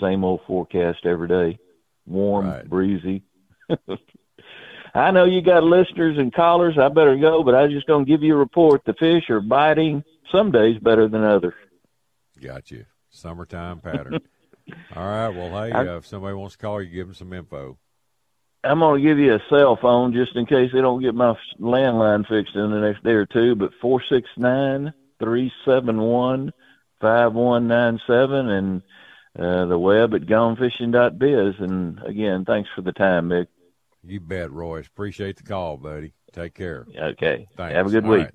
same 0.00 0.24
old 0.24 0.40
forecast 0.46 0.98
every 1.04 1.28
day 1.28 1.58
warm 2.06 2.46
Right. 2.46 2.68
breezy 2.68 3.22
I 4.94 5.12
know 5.12 5.24
you 5.24 5.40
got 5.40 5.62
listeners 5.62 6.18
and 6.18 6.34
callers. 6.34 6.76
I 6.76 6.88
better 6.88 7.16
go, 7.16 7.44
but 7.44 7.54
I 7.54 7.62
was 7.62 7.70
just 7.70 7.86
going 7.86 8.04
to 8.04 8.10
give 8.10 8.24
you 8.24 8.34
a 8.34 8.38
report. 8.38 8.82
The 8.84 8.94
fish 8.94 9.30
are 9.30 9.40
biting 9.40 10.02
some 10.32 10.50
days 10.50 10.78
better 10.82 11.06
than 11.06 11.22
others. 11.22 11.54
Got 12.40 12.70
you. 12.70 12.86
Summertime 13.10 13.80
pattern. 13.80 14.20
All 14.96 15.06
right. 15.06 15.28
Well, 15.28 15.62
hey, 15.64 15.72
uh, 15.72 15.96
if 15.96 16.06
somebody 16.06 16.34
wants 16.34 16.56
to 16.56 16.58
call 16.58 16.80
you, 16.82 16.90
give 16.90 17.06
them 17.06 17.14
some 17.14 17.32
info. 17.32 17.78
I'm 18.62 18.80
going 18.80 19.02
to 19.02 19.08
give 19.08 19.18
you 19.18 19.34
a 19.34 19.42
cell 19.48 19.78
phone 19.80 20.12
just 20.12 20.36
in 20.36 20.46
case 20.46 20.70
they 20.72 20.80
don't 20.80 21.02
get 21.02 21.14
my 21.14 21.34
landline 21.58 22.28
fixed 22.28 22.54
in 22.54 22.70
the 22.70 22.80
next 22.80 23.02
day 23.02 23.12
or 23.12 23.26
two. 23.26 23.54
But 23.54 23.72
four 23.80 24.02
six 24.10 24.28
nine 24.36 24.92
three 25.18 25.50
seven 25.64 26.00
one 26.00 26.52
five 27.00 27.32
one 27.32 27.68
nine 27.68 27.98
seven 28.06 28.48
and 28.48 28.82
uh, 29.38 29.66
the 29.66 29.78
web 29.78 30.14
at 30.14 30.22
gonefishing.biz. 30.22 31.54
And 31.58 32.00
again, 32.04 32.44
thanks 32.44 32.68
for 32.74 32.82
the 32.82 32.92
time, 32.92 33.30
Mick. 33.30 33.46
You 34.04 34.20
bet, 34.20 34.50
Royce. 34.50 34.86
Appreciate 34.86 35.36
the 35.36 35.42
call, 35.42 35.76
buddy. 35.76 36.12
Take 36.32 36.54
care. 36.54 36.86
Okay. 36.96 37.48
Thanks. 37.56 37.74
Have 37.74 37.86
a 37.86 37.90
good 37.90 38.04
All 38.04 38.10
week. 38.10 38.24
right. 38.24 38.34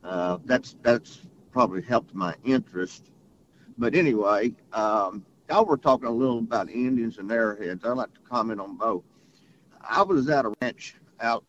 uh, 0.05 0.39
that's 0.45 0.77
that's 0.83 1.21
probably 1.53 1.83
helped 1.83 2.15
my 2.15 2.35
interest. 2.45 3.11
But 3.79 3.95
anyway, 3.95 4.55
um, 4.73 5.25
y'all 5.49 5.65
were 5.65 5.77
talking 5.77 6.07
a 6.07 6.11
little 6.13 6.39
about 6.39 6.71
Indians 6.71 7.19
and 7.19 7.31
arrowheads. 7.31 7.85
I'd 7.85 7.93
like 7.93 8.15
to 8.15 8.21
comment 8.21 8.61
on 8.61 8.77
both. 8.77 9.05
I 9.89 10.03
was 10.03 10.29
at 10.29 10.45
a 10.45 10.53
ranch 10.61 10.97
out 11.21 11.45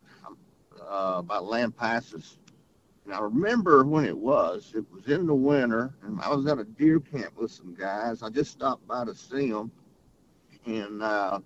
uh, 0.86 1.22
by 1.22 1.38
Lampasas, 1.38 2.36
and 3.08 3.16
I 3.16 3.20
remember 3.20 3.84
when 3.84 4.04
it 4.04 4.16
was. 4.16 4.74
It 4.76 4.84
was 4.92 5.08
in 5.08 5.26
the 5.26 5.34
winter, 5.34 5.94
and 6.02 6.20
I 6.20 6.28
was 6.28 6.46
at 6.46 6.58
a 6.58 6.64
deer 6.64 7.00
camp 7.00 7.38
with 7.38 7.50
some 7.50 7.74
guys. 7.74 8.22
I 8.22 8.28
just 8.28 8.50
stopped 8.50 8.86
by 8.86 9.06
to 9.06 9.14
see 9.14 9.50
them, 9.50 9.72
and 10.66 11.02
uh, 11.02 11.40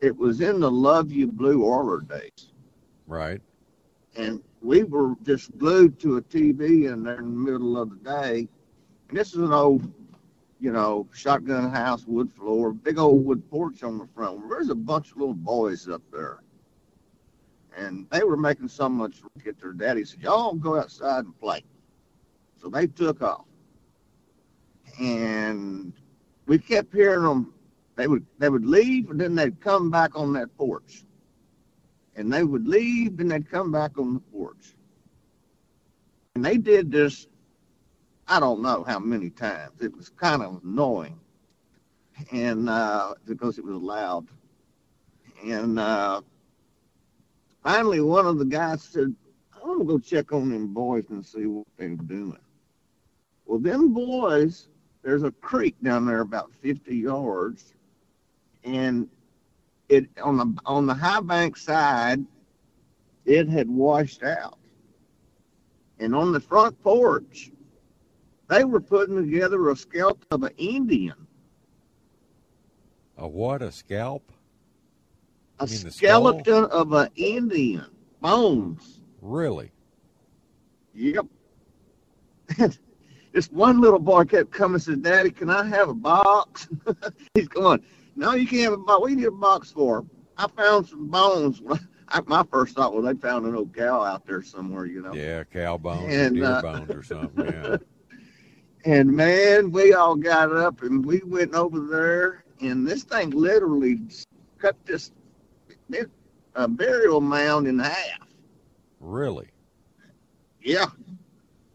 it 0.00 0.16
was 0.16 0.40
in 0.40 0.60
the 0.60 0.70
Love 0.70 1.10
You 1.10 1.26
Blue 1.26 1.64
Order 1.64 2.06
days. 2.06 2.52
Right. 3.08 3.40
And 4.14 4.40
we 4.62 4.84
were 4.84 5.16
just 5.24 5.58
glued 5.58 5.98
to 5.98 6.18
a 6.18 6.22
TV 6.22 6.92
in 6.92 7.02
there 7.02 7.18
in 7.18 7.24
the 7.24 7.50
middle 7.50 7.76
of 7.76 7.90
the 7.90 7.96
day. 8.08 8.48
And 9.08 9.18
this 9.18 9.32
is 9.32 9.40
an 9.40 9.52
old 9.52 9.92
you 10.60 10.70
know, 10.70 11.08
shotgun 11.12 11.72
house, 11.72 12.06
wood 12.06 12.32
floor, 12.32 12.72
big 12.72 12.98
old 13.00 13.24
wood 13.24 13.50
porch 13.50 13.82
on 13.82 13.98
the 13.98 14.06
front. 14.14 14.48
There's 14.48 14.70
a 14.70 14.76
bunch 14.76 15.10
of 15.10 15.16
little 15.16 15.34
boys 15.34 15.88
up 15.88 16.02
there. 16.12 16.43
And 17.76 18.06
they 18.10 18.22
were 18.22 18.36
making 18.36 18.68
so 18.68 18.88
much 18.88 19.20
racket. 19.36 19.60
Their 19.60 19.72
daddy 19.72 20.04
said, 20.04 20.20
Y'all 20.20 20.54
go 20.54 20.78
outside 20.78 21.24
and 21.24 21.38
play. 21.38 21.64
So 22.60 22.68
they 22.68 22.86
took 22.86 23.22
off. 23.22 23.46
And 25.00 25.92
we 26.46 26.58
kept 26.58 26.94
hearing 26.94 27.24
them. 27.24 27.52
They 27.96 28.06
would 28.06 28.26
they 28.38 28.48
would 28.48 28.64
leave 28.64 29.10
and 29.10 29.20
then 29.20 29.34
they'd 29.34 29.60
come 29.60 29.90
back 29.90 30.16
on 30.16 30.32
that 30.34 30.56
porch. 30.56 31.04
And 32.16 32.32
they 32.32 32.44
would 32.44 32.66
leave 32.66 33.18
and 33.20 33.30
they'd 33.30 33.50
come 33.50 33.72
back 33.72 33.98
on 33.98 34.14
the 34.14 34.20
porch. 34.20 34.74
And 36.34 36.44
they 36.44 36.56
did 36.58 36.90
this 36.90 37.26
I 38.26 38.40
don't 38.40 38.62
know 38.62 38.84
how 38.84 38.98
many 38.98 39.30
times. 39.30 39.72
It 39.80 39.94
was 39.94 40.08
kind 40.08 40.42
of 40.42 40.62
annoying, 40.64 41.20
and 42.32 42.68
uh, 42.68 43.14
because 43.26 43.58
it 43.58 43.64
was 43.64 43.76
loud. 43.76 44.26
And 45.44 45.78
uh, 45.78 46.22
finally, 47.64 48.00
one 48.00 48.26
of 48.26 48.38
the 48.38 48.44
guys 48.44 48.82
said, 48.82 49.12
"I 49.52 49.66
want 49.66 49.80
to 49.80 49.84
go 49.84 49.98
check 49.98 50.32
on 50.32 50.50
them 50.50 50.72
boys 50.72 51.10
and 51.10 51.26
see 51.26 51.46
what 51.46 51.66
they're 51.76 51.96
doing." 51.96 52.38
Well, 53.46 53.58
them 53.58 53.92
boys, 53.92 54.68
there's 55.02 55.24
a 55.24 55.32
creek 55.32 55.74
down 55.82 56.06
there 56.06 56.20
about 56.20 56.52
50 56.60 56.96
yards, 56.96 57.74
and 58.62 59.08
it 59.88 60.08
on 60.22 60.36
the 60.36 60.54
on 60.64 60.86
the 60.86 60.94
high 60.94 61.20
bank 61.20 61.56
side, 61.56 62.24
it 63.24 63.48
had 63.48 63.68
washed 63.68 64.22
out, 64.22 64.58
and 65.98 66.14
on 66.14 66.32
the 66.32 66.40
front 66.40 66.80
porch 66.82 67.50
they 68.48 68.64
were 68.64 68.80
putting 68.80 69.16
together 69.16 69.70
a 69.70 69.76
scalp 69.76 70.24
of 70.30 70.42
an 70.42 70.52
Indian. 70.58 71.26
A 73.16 73.26
what? 73.26 73.62
A 73.62 73.72
scalp? 73.72 74.30
A 75.64 75.90
skeleton 75.90 76.64
of 76.66 76.92
an 76.92 77.08
Indian. 77.16 77.86
Bones. 78.20 79.00
Really? 79.20 79.70
Yep. 80.94 81.26
this 83.32 83.50
one 83.50 83.80
little 83.80 83.98
boy 83.98 84.24
kept 84.24 84.50
coming 84.50 84.74
and 84.74 84.82
said, 84.82 85.02
Daddy, 85.02 85.30
can 85.30 85.50
I 85.50 85.64
have 85.66 85.88
a 85.88 85.94
box? 85.94 86.68
He's 87.34 87.48
going, 87.48 87.82
No, 88.16 88.34
you 88.34 88.46
can't 88.46 88.62
have 88.62 88.72
a 88.74 88.76
box. 88.78 89.00
What 89.00 89.08
do 89.08 89.14
you 89.14 89.20
need 89.20 89.26
a 89.26 89.32
box 89.32 89.70
for? 89.72 90.04
I 90.36 90.48
found 90.48 90.86
some 90.86 91.08
bones. 91.08 91.62
I, 92.08 92.20
my 92.26 92.44
first 92.50 92.76
thought 92.76 92.94
was 92.94 93.04
they 93.04 93.20
found 93.20 93.46
an 93.46 93.54
old 93.54 93.74
cow 93.74 94.02
out 94.02 94.26
there 94.26 94.42
somewhere, 94.42 94.86
you 94.86 95.02
know. 95.02 95.14
Yeah, 95.14 95.44
cow 95.44 95.78
bones, 95.78 96.12
and, 96.12 96.36
deer 96.36 96.44
uh, 96.44 96.62
bones, 96.62 96.90
or 96.90 97.02
something. 97.02 97.46
Yeah. 97.46 97.76
And 98.84 99.10
man, 99.10 99.70
we 99.70 99.94
all 99.94 100.14
got 100.14 100.54
up 100.54 100.82
and 100.82 101.04
we 101.04 101.22
went 101.24 101.54
over 101.54 101.80
there, 101.80 102.44
and 102.60 102.86
this 102.86 103.02
thing 103.04 103.30
literally 103.30 104.00
cut 104.58 104.76
this, 104.84 105.12
this 105.94 106.06
uh, 106.56 106.66
burial 106.66 107.20
mound 107.20 107.66
in 107.66 107.78
half. 107.78 108.28
Really? 109.00 109.48
Yeah. 110.60 110.86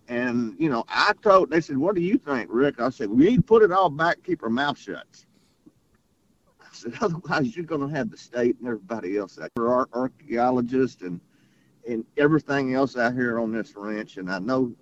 And 0.07 0.55
you 0.57 0.69
know, 0.69 0.83
I 0.87 1.13
told 1.21 1.51
they 1.51 1.61
said, 1.61 1.77
"What 1.77 1.95
do 1.95 2.01
you 2.01 2.17
think, 2.17 2.49
Rick?" 2.51 2.79
I 2.79 2.89
said, 2.89 3.09
"We 3.09 3.25
need 3.25 3.35
to 3.37 3.41
put 3.43 3.61
it 3.61 3.71
all 3.71 3.89
back, 3.89 4.23
keep 4.23 4.41
our 4.41 4.49
mouth 4.49 4.77
shut." 4.77 5.05
I 6.59 6.67
said, 6.71 6.93
"Otherwise, 7.01 7.55
you're 7.55 7.65
going 7.65 7.87
to 7.87 7.95
have 7.95 8.09
the 8.09 8.17
state 8.17 8.57
and 8.59 8.67
everybody 8.67 9.17
else. 9.17 9.37
out 9.39 9.51
we're 9.55 9.85
archaeologists 9.93 11.03
and 11.03 11.21
and 11.87 12.05
everything 12.17 12.73
else 12.73 12.97
out 12.97 13.13
here 13.13 13.39
on 13.39 13.51
this 13.51 13.73
ranch. 13.75 14.17
And 14.17 14.31
I 14.31 14.39
know 14.39 14.73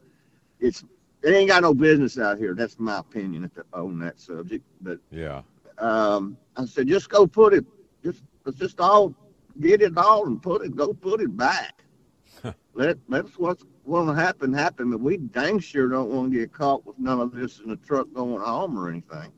it's 0.60 0.84
it 1.24 1.32
ain't 1.32 1.50
got 1.50 1.64
no 1.64 1.74
business 1.74 2.18
out 2.18 2.38
here. 2.38 2.54
That's 2.54 2.80
my 2.80 3.00
opinion 3.00 3.52
on 3.74 4.00
that 4.00 4.20
subject. 4.20 4.64
But 4.82 5.00
yeah, 5.12 5.42
um, 5.78 6.38
I 6.56 6.66
said 6.66 6.88
just 6.88 7.10
go 7.10 7.28
put 7.28 7.54
it. 7.54 7.66
Just 8.02 8.24
let's 8.46 8.58
just 8.58 8.80
all 8.80 9.14
get 9.60 9.82
it 9.82 9.98
all 9.98 10.26
and 10.28 10.42
put 10.42 10.64
it. 10.64 10.76
Go 10.76 10.94
put 10.94 11.22
it 11.22 11.36
back. 11.36 11.84
Let 12.74 12.98
that's 13.10 13.38
what's 13.38 13.64
going 13.88 14.08
to 14.08 14.14
happen. 14.14 14.54
Happen. 14.54 14.92
But 14.92 15.02
we 15.02 15.18
dang 15.18 15.60
sure 15.60 15.88
don't 15.88 16.10
want 16.10 16.32
to 16.32 16.40
get 16.40 16.54
caught 16.54 16.86
with 16.86 17.00
none 17.00 17.20
of 17.20 17.32
this 17.32 17.60
in 17.60 17.70
the 17.70 17.78
truck 17.78 18.08
going 18.14 18.42
home 18.42 18.78
or 18.78 18.90
anything. 18.90 19.32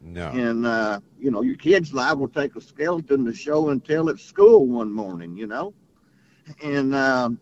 No. 0.00 0.28
And 0.28 0.66
uh, 0.66 1.00
you 1.18 1.30
know, 1.30 1.42
your 1.42 1.56
kid's 1.56 1.92
liable 1.92 2.28
to 2.28 2.40
take 2.40 2.56
a 2.56 2.60
skeleton 2.60 3.24
to 3.24 3.34
show 3.34 3.70
and 3.70 3.84
tell 3.84 4.08
at 4.08 4.18
school 4.18 4.66
one 4.66 4.92
morning. 4.92 5.36
You 5.36 5.46
know, 5.46 5.74
and 6.62 6.94
um, 6.94 7.40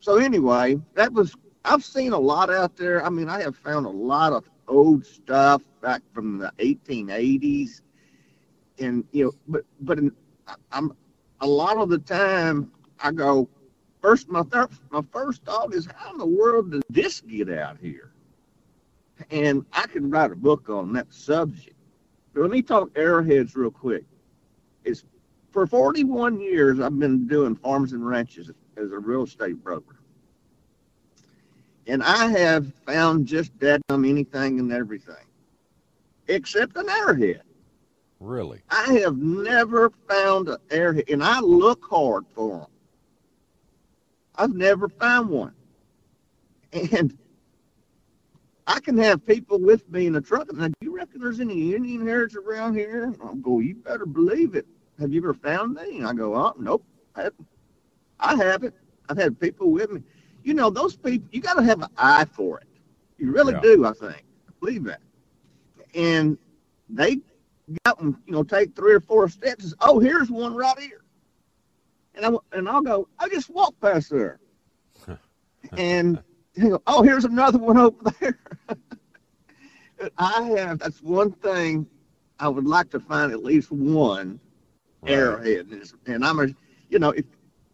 so 0.00 0.16
anyway, 0.16 0.80
that 0.94 1.12
was 1.12 1.36
I've 1.64 1.84
seen 1.84 2.12
a 2.12 2.18
lot 2.18 2.50
out 2.50 2.76
there. 2.76 3.04
I 3.04 3.10
mean, 3.10 3.28
I 3.28 3.42
have 3.42 3.56
found 3.56 3.86
a 3.86 3.90
lot 3.90 4.32
of 4.32 4.48
old 4.68 5.04
stuff 5.04 5.62
back 5.80 6.02
from 6.12 6.38
the 6.38 6.52
1880s, 6.58 7.82
and 8.78 9.04
you 9.12 9.26
know, 9.26 9.32
but 9.46 9.64
but 9.80 9.98
in, 9.98 10.12
I'm 10.70 10.92
a 11.40 11.46
lot 11.46 11.76
of 11.78 11.88
the 11.88 11.98
time 11.98 12.70
I 13.02 13.12
go 13.12 13.48
first. 14.00 14.28
My 14.28 14.42
thir- 14.42 14.68
my 14.90 15.02
first 15.12 15.44
thought 15.44 15.74
is, 15.74 15.88
how 15.94 16.12
in 16.12 16.18
the 16.18 16.26
world 16.26 16.70
did 16.72 16.82
this 16.88 17.20
get 17.20 17.50
out 17.50 17.78
here? 17.78 18.12
And 19.30 19.64
I 19.72 19.86
could 19.86 20.10
write 20.10 20.32
a 20.32 20.36
book 20.36 20.68
on 20.68 20.92
that 20.94 21.12
subject. 21.12 21.76
But 22.32 22.42
let 22.42 22.50
me 22.50 22.62
talk 22.62 22.90
arrowheads 22.96 23.54
real 23.54 23.70
quick. 23.70 24.04
It's 24.84 25.04
for 25.50 25.66
41 25.66 26.40
years 26.40 26.80
I've 26.80 26.98
been 26.98 27.26
doing 27.26 27.54
farms 27.54 27.92
and 27.92 28.06
ranches 28.06 28.50
as 28.76 28.92
a 28.92 28.98
real 28.98 29.24
estate 29.24 29.62
broker. 29.62 29.96
And 31.86 32.02
I 32.02 32.28
have 32.28 32.72
found 32.86 33.26
just 33.26 33.56
dead 33.58 33.82
um 33.90 34.04
anything 34.04 34.60
and 34.60 34.72
everything, 34.72 35.26
except 36.28 36.76
an 36.76 36.88
arrowhead. 36.88 37.42
Really? 38.22 38.62
I 38.70 39.00
have 39.00 39.16
never 39.16 39.90
found 40.08 40.48
an 40.48 40.58
airhead, 40.68 41.12
and 41.12 41.24
I 41.24 41.40
look 41.40 41.84
hard 41.90 42.24
for 42.34 42.60
them. 42.60 42.66
I've 44.36 44.54
never 44.54 44.88
found 44.88 45.28
one. 45.28 45.54
And 46.72 47.18
I 48.66 48.78
can 48.78 48.96
have 48.98 49.26
people 49.26 49.58
with 49.58 49.90
me 49.90 50.06
in 50.06 50.14
a 50.14 50.20
truck, 50.20 50.50
and 50.52 50.60
do 50.60 50.72
you 50.80 50.96
reckon 50.96 51.20
there's 51.20 51.40
any 51.40 51.74
Indian 51.74 52.06
hairs 52.06 52.36
around 52.36 52.76
here? 52.76 53.04
And 53.04 53.16
I'll 53.22 53.34
go, 53.34 53.58
you 53.58 53.74
better 53.74 54.06
believe 54.06 54.54
it. 54.54 54.66
Have 55.00 55.12
you 55.12 55.20
ever 55.20 55.34
found 55.34 55.76
any? 55.78 55.98
And 55.98 56.06
I 56.06 56.14
go, 56.14 56.34
oh, 56.36 56.54
nope, 56.58 56.84
I 57.16 57.22
haven't. 57.24 57.46
I 58.20 58.36
haven't. 58.36 58.74
I've 59.08 59.18
had 59.18 59.38
people 59.40 59.72
with 59.72 59.90
me. 59.90 60.00
You 60.44 60.54
know, 60.54 60.70
those 60.70 60.96
people, 60.96 61.28
you 61.32 61.40
got 61.40 61.54
to 61.54 61.62
have 61.64 61.82
an 61.82 61.90
eye 61.96 62.24
for 62.24 62.60
it. 62.60 62.68
You 63.18 63.32
really 63.32 63.52
Yeah. 63.54 63.60
do, 63.60 63.84
I 63.84 63.92
think. 63.92 64.24
I 64.48 64.52
believe 64.60 64.84
that. 64.84 65.00
And 65.94 66.38
they 66.88 67.18
got 67.84 67.98
them, 67.98 68.22
you 68.26 68.32
know, 68.32 68.42
take 68.42 68.74
three 68.74 68.92
or 68.94 69.00
four 69.00 69.28
steps. 69.28 69.74
Oh, 69.80 69.98
here's 69.98 70.30
one 70.30 70.54
right 70.54 70.78
here. 70.78 71.02
And 72.14 72.26
I 72.26 72.56
and 72.56 72.68
I'll 72.68 72.82
go. 72.82 73.08
I 73.18 73.28
just 73.28 73.48
walk 73.48 73.74
past 73.80 74.10
there, 74.10 74.38
and 75.76 76.22
you 76.54 76.70
know, 76.70 76.82
oh, 76.86 77.02
here's 77.02 77.24
another 77.24 77.58
one 77.58 77.78
over 77.78 77.96
there. 78.20 78.38
I 80.18 80.42
have. 80.56 80.80
That's 80.80 81.02
one 81.02 81.32
thing 81.32 81.86
I 82.38 82.48
would 82.48 82.66
like 82.66 82.90
to 82.90 83.00
find 83.00 83.32
at 83.32 83.42
least 83.42 83.70
one 83.70 84.40
arrowhead. 85.06 85.68
And, 85.68 85.92
and 86.06 86.24
I'm 86.24 86.40
a, 86.40 86.48
you 86.90 86.98
know, 86.98 87.10
if 87.10 87.24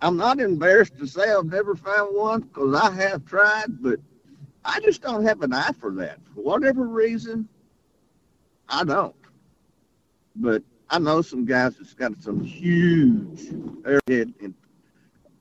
I'm 0.00 0.16
not 0.16 0.38
embarrassed 0.40 0.96
to 0.98 1.06
say 1.06 1.32
I've 1.32 1.46
never 1.46 1.74
found 1.74 2.14
one 2.14 2.42
because 2.42 2.74
I 2.74 2.90
have 2.92 3.24
tried, 3.24 3.82
but 3.82 3.98
I 4.64 4.80
just 4.80 5.02
don't 5.02 5.24
have 5.24 5.42
an 5.42 5.52
eye 5.52 5.72
for 5.80 5.90
that 5.92 6.20
for 6.34 6.42
whatever 6.42 6.86
reason. 6.86 7.48
I 8.68 8.84
don't. 8.84 9.16
But 10.38 10.62
I 10.90 10.98
know 10.98 11.22
some 11.22 11.44
guys 11.44 11.76
that's 11.76 11.94
got 11.94 12.20
some 12.22 12.40
huge 12.40 13.52
arrowhead 13.84 14.34
and 14.40 14.54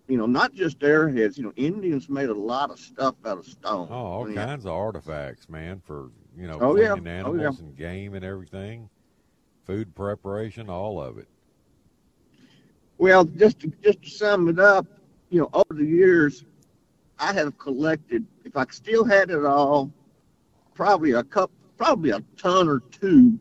you 0.07 0.17
know, 0.17 0.25
not 0.25 0.53
just 0.53 0.81
arrowheads, 0.83 1.37
you 1.37 1.43
know, 1.43 1.51
Indians 1.57 2.09
made 2.09 2.29
a 2.29 2.33
lot 2.33 2.71
of 2.71 2.79
stuff 2.79 3.15
out 3.25 3.39
of 3.39 3.45
stone. 3.45 3.87
Oh, 3.91 3.95
all 3.95 4.29
Yeah. 4.29 4.45
kinds 4.45 4.65
of 4.65 4.71
artifacts, 4.71 5.49
man, 5.49 5.81
for 5.81 6.11
you 6.35 6.47
know, 6.47 6.59
Oh, 6.59 6.77
yeah. 6.77 6.93
cleaning 6.93 7.07
Oh, 7.25 7.33
yeah. 7.35 7.41
animals 7.41 7.59
and 7.59 7.75
game 7.75 8.13
and 8.13 8.23
everything, 8.23 8.89
food 9.65 9.93
preparation, 9.95 10.69
all 10.69 11.01
of 11.01 11.17
it. 11.17 11.27
Well, 12.97 13.25
just 13.25 13.59
to, 13.59 13.67
just 13.83 14.01
to 14.03 14.09
sum 14.09 14.47
it 14.47 14.59
up, 14.59 14.87
you 15.29 15.39
know, 15.41 15.49
over 15.53 15.79
the 15.79 15.85
years, 15.85 16.45
I 17.19 17.33
have 17.33 17.57
collected. 17.57 18.25
If 18.45 18.55
I 18.55 18.65
still 18.69 19.03
had 19.03 19.29
it 19.29 19.43
all, 19.45 19.91
probably 20.73 21.11
a 21.11 21.23
cup, 21.23 21.51
probably 21.77 22.11
a 22.11 22.21
ton 22.37 22.69
or 22.69 22.79
two 22.79 23.37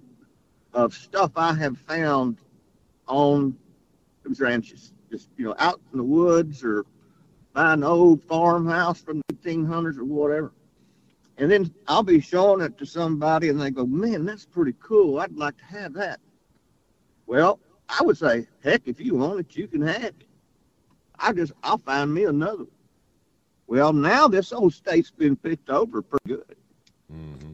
of 0.76 0.94
stuff 0.94 1.32
I 1.36 1.54
have 1.54 1.78
found 1.78 2.38
on 3.08 3.56
those 4.24 4.40
ranches. 4.40 4.92
Just 5.10 5.30
you 5.36 5.44
know, 5.46 5.54
out 5.58 5.80
in 5.92 5.98
the 5.98 6.04
woods 6.04 6.62
or 6.62 6.84
by 7.54 7.72
an 7.72 7.82
old 7.82 8.22
farmhouse 8.24 9.00
from 9.00 9.22
the 9.28 9.34
1800s 9.34 9.98
or 9.98 10.04
whatever. 10.04 10.52
And 11.38 11.50
then 11.50 11.72
I'll 11.88 12.02
be 12.02 12.20
showing 12.20 12.60
it 12.60 12.78
to 12.78 12.86
somebody, 12.86 13.48
and 13.48 13.60
they 13.60 13.70
go, 13.70 13.86
"Man, 13.86 14.24
that's 14.24 14.44
pretty 14.44 14.74
cool. 14.80 15.18
I'd 15.18 15.36
like 15.36 15.56
to 15.58 15.64
have 15.64 15.94
that." 15.94 16.20
Well, 17.26 17.58
I 17.88 18.02
would 18.02 18.18
say, 18.18 18.46
heck, 18.62 18.82
if 18.86 19.00
you 19.00 19.16
want 19.16 19.40
it, 19.40 19.56
you 19.56 19.68
can 19.68 19.82
have 19.82 20.04
it. 20.04 20.24
I 21.18 21.32
just, 21.32 21.52
I'll 21.62 21.78
find 21.78 22.12
me 22.12 22.24
another 22.24 22.64
one. 22.64 22.68
Well, 23.66 23.92
now 23.92 24.28
this 24.28 24.52
old 24.52 24.74
state's 24.74 25.10
been 25.10 25.36
picked 25.36 25.70
over 25.70 26.02
pretty 26.02 26.28
good. 26.28 26.56
Mm-hmm. 27.12 27.52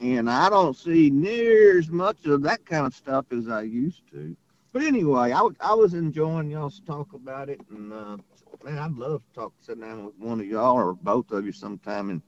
And 0.00 0.28
I 0.28 0.50
don't 0.50 0.76
see 0.76 1.10
near 1.10 1.78
as 1.78 1.88
much 1.88 2.26
of 2.26 2.42
that 2.42 2.66
kind 2.66 2.86
of 2.86 2.94
stuff 2.94 3.26
as 3.32 3.48
I 3.48 3.62
used 3.62 4.02
to. 4.12 4.36
But 4.72 4.82
anyway, 4.82 5.32
I, 5.32 5.40
was- 5.40 5.56
I 5.60 5.74
was 5.74 5.94
enjoying 5.94 6.50
y'all's 6.50 6.80
talk 6.86 7.14
about 7.14 7.48
it. 7.48 7.60
And, 7.70 7.92
uh, 7.92 8.18
man, 8.62 8.78
I'd 8.78 8.92
love 8.92 9.22
to 9.22 9.40
talk, 9.40 9.52
sit 9.60 9.80
down 9.80 10.04
with 10.04 10.14
one 10.18 10.40
of 10.40 10.46
y'all 10.46 10.76
or 10.76 10.92
both 10.92 11.30
of 11.30 11.46
you 11.46 11.52
sometime 11.52 12.10
and, 12.10 12.22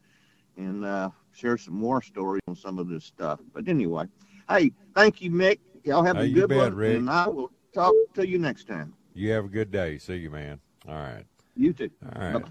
and 0.56 0.84
uh, 0.84 1.10
share 1.32 1.58
some 1.58 1.74
more 1.74 2.00
stories 2.00 2.40
on 2.48 2.56
some 2.56 2.78
of 2.78 2.88
this 2.88 3.04
stuff. 3.04 3.40
But 3.52 3.68
anyway, 3.68 4.06
hey, 4.48 4.72
thank 4.94 5.20
you, 5.20 5.30
Mick. 5.30 5.58
Y'all 5.84 6.02
have 6.04 6.16
a 6.16 6.26
good 6.28 6.48
bet, 6.48 6.56
one. 6.58 6.74
Rick. 6.74 6.96
And 6.96 7.10
I 7.10 7.28
will 7.28 7.50
talk 7.74 7.94
to 8.14 8.26
you 8.26 8.38
next 8.38 8.66
time. 8.66 8.94
You 9.12 9.30
have 9.32 9.44
a 9.44 9.48
good 9.48 9.70
day. 9.70 9.98
See 9.98 10.16
you, 10.16 10.30
man. 10.30 10.60
All 10.88 10.94
right. 10.94 11.24
You 11.54 11.72
too. 11.74 11.90
All 12.02 12.22
right. 12.32 12.44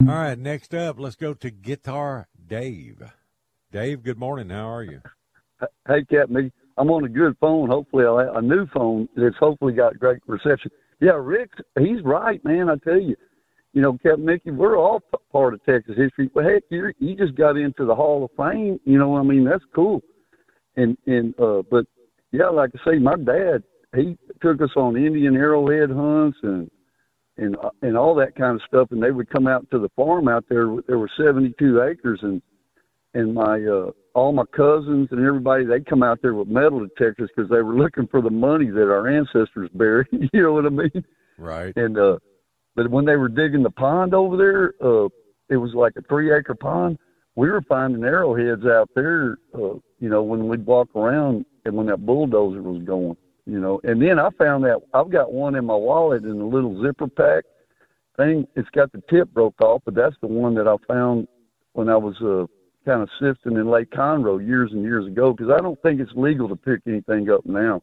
All 0.00 0.06
right. 0.06 0.38
Next 0.38 0.74
up, 0.74 0.98
let's 0.98 1.16
go 1.16 1.32
to 1.34 1.50
Guitar 1.50 2.28
Dave. 2.44 3.02
Dave, 3.72 4.02
good 4.02 4.18
morning. 4.18 4.50
How 4.50 4.68
are 4.68 4.82
you? 4.82 5.00
Hey, 5.88 6.04
Captain, 6.04 6.52
I'm 6.76 6.90
on 6.90 7.04
a 7.04 7.08
good 7.08 7.34
phone. 7.40 7.70
Hopefully, 7.70 8.04
a, 8.04 8.32
a 8.34 8.42
new 8.42 8.66
phone 8.66 9.08
that's 9.16 9.36
hopefully 9.40 9.72
got 9.72 9.98
great 9.98 10.20
reception. 10.26 10.70
Yeah, 11.00 11.12
Rick, 11.12 11.52
he's 11.78 12.02
right, 12.04 12.44
man. 12.44 12.68
I 12.68 12.76
tell 12.76 13.00
you, 13.00 13.16
you 13.72 13.80
know, 13.80 13.94
Captain 13.94 14.26
Mickey, 14.26 14.50
we're 14.50 14.76
all 14.76 15.00
p- 15.00 15.16
part 15.32 15.54
of 15.54 15.64
Texas 15.64 15.96
history. 15.96 16.30
But 16.34 16.44
heck, 16.44 16.64
you 16.68 16.92
you 16.98 17.16
just 17.16 17.34
got 17.34 17.56
into 17.56 17.86
the 17.86 17.94
Hall 17.94 18.24
of 18.24 18.30
Fame. 18.36 18.78
You 18.84 18.98
know, 18.98 19.16
I 19.16 19.22
mean, 19.22 19.44
that's 19.44 19.64
cool. 19.74 20.02
And 20.76 20.98
and 21.06 21.34
uh, 21.40 21.62
but 21.70 21.86
yeah, 22.30 22.48
like 22.48 22.72
I 22.74 22.90
say, 22.90 22.98
my 22.98 23.16
dad 23.16 23.62
he 23.96 24.18
took 24.42 24.60
us 24.60 24.70
on 24.76 24.96
Indian 24.96 25.34
arrowhead 25.34 25.90
hunts 25.90 26.36
and 26.42 26.70
and 27.38 27.56
uh, 27.56 27.70
and 27.80 27.96
all 27.96 28.14
that 28.16 28.36
kind 28.36 28.54
of 28.54 28.62
stuff. 28.68 28.88
And 28.90 29.02
they 29.02 29.12
would 29.12 29.30
come 29.30 29.46
out 29.46 29.66
to 29.70 29.78
the 29.78 29.88
farm 29.96 30.28
out 30.28 30.44
there. 30.50 30.66
There 30.86 30.98
were 30.98 31.10
72 31.16 31.82
acres, 31.82 32.20
and 32.22 32.42
and 33.14 33.34
my 33.34 33.62
uh, 33.62 33.90
all 34.14 34.32
my 34.32 34.44
cousins 34.54 35.08
and 35.10 35.26
everybody 35.26 35.64
they 35.64 35.80
come 35.80 36.02
out 36.02 36.20
there 36.22 36.34
with 36.34 36.48
metal 36.48 36.80
detectors 36.80 37.30
because 37.34 37.50
they 37.50 37.62
were 37.62 37.74
looking 37.74 38.06
for 38.06 38.20
the 38.20 38.30
money 38.30 38.70
that 38.70 38.90
our 38.90 39.08
ancestors 39.08 39.70
buried. 39.74 40.06
you 40.32 40.42
know 40.42 40.52
what 40.52 40.66
I 40.66 40.70
mean? 40.70 41.04
Right. 41.38 41.72
And 41.76 41.98
uh, 41.98 42.18
but 42.74 42.90
when 42.90 43.04
they 43.04 43.16
were 43.16 43.28
digging 43.28 43.62
the 43.62 43.70
pond 43.70 44.14
over 44.14 44.36
there, 44.36 44.74
uh, 44.82 45.08
it 45.48 45.56
was 45.56 45.72
like 45.74 45.94
a 45.96 46.02
three 46.02 46.32
acre 46.34 46.54
pond. 46.54 46.98
We 47.34 47.50
were 47.50 47.62
finding 47.62 48.04
arrowheads 48.04 48.66
out 48.66 48.90
there. 48.94 49.38
Uh, 49.54 49.74
you 49.98 50.08
know, 50.08 50.22
when 50.22 50.48
we'd 50.48 50.66
walk 50.66 50.94
around 50.94 51.44
and 51.64 51.76
when 51.76 51.86
that 51.86 52.04
bulldozer 52.04 52.62
was 52.62 52.82
going. 52.82 53.16
You 53.44 53.58
know, 53.58 53.80
and 53.82 54.00
then 54.00 54.20
I 54.20 54.30
found 54.38 54.62
that 54.64 54.80
I've 54.94 55.10
got 55.10 55.32
one 55.32 55.56
in 55.56 55.64
my 55.64 55.74
wallet 55.74 56.22
in 56.22 56.40
a 56.40 56.46
little 56.46 56.80
zipper 56.80 57.08
pack 57.08 57.44
thing. 58.16 58.46
It's 58.54 58.68
got 58.70 58.92
the 58.92 59.02
tip 59.10 59.32
broke 59.32 59.60
off, 59.60 59.82
but 59.84 59.94
that's 59.94 60.14
the 60.20 60.28
one 60.28 60.54
that 60.54 60.68
I 60.68 60.76
found 60.86 61.26
when 61.72 61.88
I 61.88 61.96
was 61.96 62.14
uh, 62.22 62.46
kind 62.84 63.02
of 63.02 63.08
sifting 63.20 63.56
in 63.56 63.68
Lake 63.70 63.90
Conroe 63.90 64.44
years 64.44 64.70
and 64.72 64.82
years 64.82 65.06
ago. 65.06 65.32
Because 65.32 65.50
I 65.52 65.60
don't 65.60 65.80
think 65.82 66.00
it's 66.00 66.12
legal 66.14 66.48
to 66.48 66.56
pick 66.56 66.80
anything 66.86 67.30
up 67.30 67.44
now. 67.46 67.82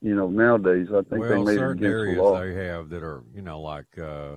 You 0.00 0.14
know, 0.14 0.28
nowadays 0.28 0.88
I 0.90 1.02
think 1.02 1.22
well, 1.22 1.28
they 1.28 1.42
made 1.42 1.52
it 1.54 1.58
certain 1.58 1.78
against 1.78 1.92
areas 1.92 2.16
the 2.16 2.22
law. 2.22 2.40
they 2.40 2.54
have 2.54 2.88
that 2.90 3.02
are, 3.02 3.22
you 3.34 3.42
know, 3.42 3.60
like 3.60 3.98
uh, 3.98 4.36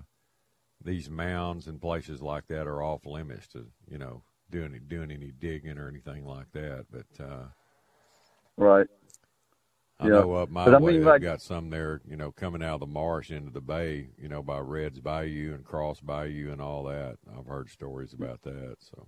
these 0.83 1.09
mounds 1.09 1.67
and 1.67 1.79
places 1.79 2.21
like 2.21 2.47
that 2.47 2.65
are 2.67 2.81
off 2.81 3.05
limits 3.05 3.47
to, 3.49 3.67
you 3.87 3.99
know, 3.99 4.23
doing 4.49 4.79
doing 4.87 5.11
any 5.11 5.31
digging 5.31 5.77
or 5.77 5.87
anything 5.87 6.25
like 6.25 6.51
that. 6.53 6.85
But 6.91 7.23
uh, 7.23 7.45
Right. 8.57 8.87
I 9.99 10.05
Yeah. 10.07 10.13
know 10.21 10.33
up 10.33 10.49
my 10.49 10.65
But 10.65 10.73
I 10.75 10.79
mean, 10.79 10.87
they've 10.95 11.05
like- 11.05 11.21
got 11.21 11.41
some 11.41 11.69
there, 11.69 12.01
you 12.07 12.17
know, 12.17 12.31
coming 12.31 12.63
out 12.63 12.75
of 12.75 12.79
the 12.79 12.87
marsh 12.87 13.29
into 13.29 13.51
the 13.51 13.61
bay, 13.61 14.09
you 14.17 14.27
know, 14.29 14.41
by 14.41 14.57
Reds 14.59 14.99
Bayou 14.99 15.53
and 15.53 15.63
Cross 15.63 16.01
Bayou 16.01 16.51
and 16.51 16.59
all 16.59 16.83
that. 16.85 17.19
I've 17.37 17.45
heard 17.45 17.69
stories 17.69 18.13
about 18.13 18.41
that. 18.41 18.77
So 18.79 19.07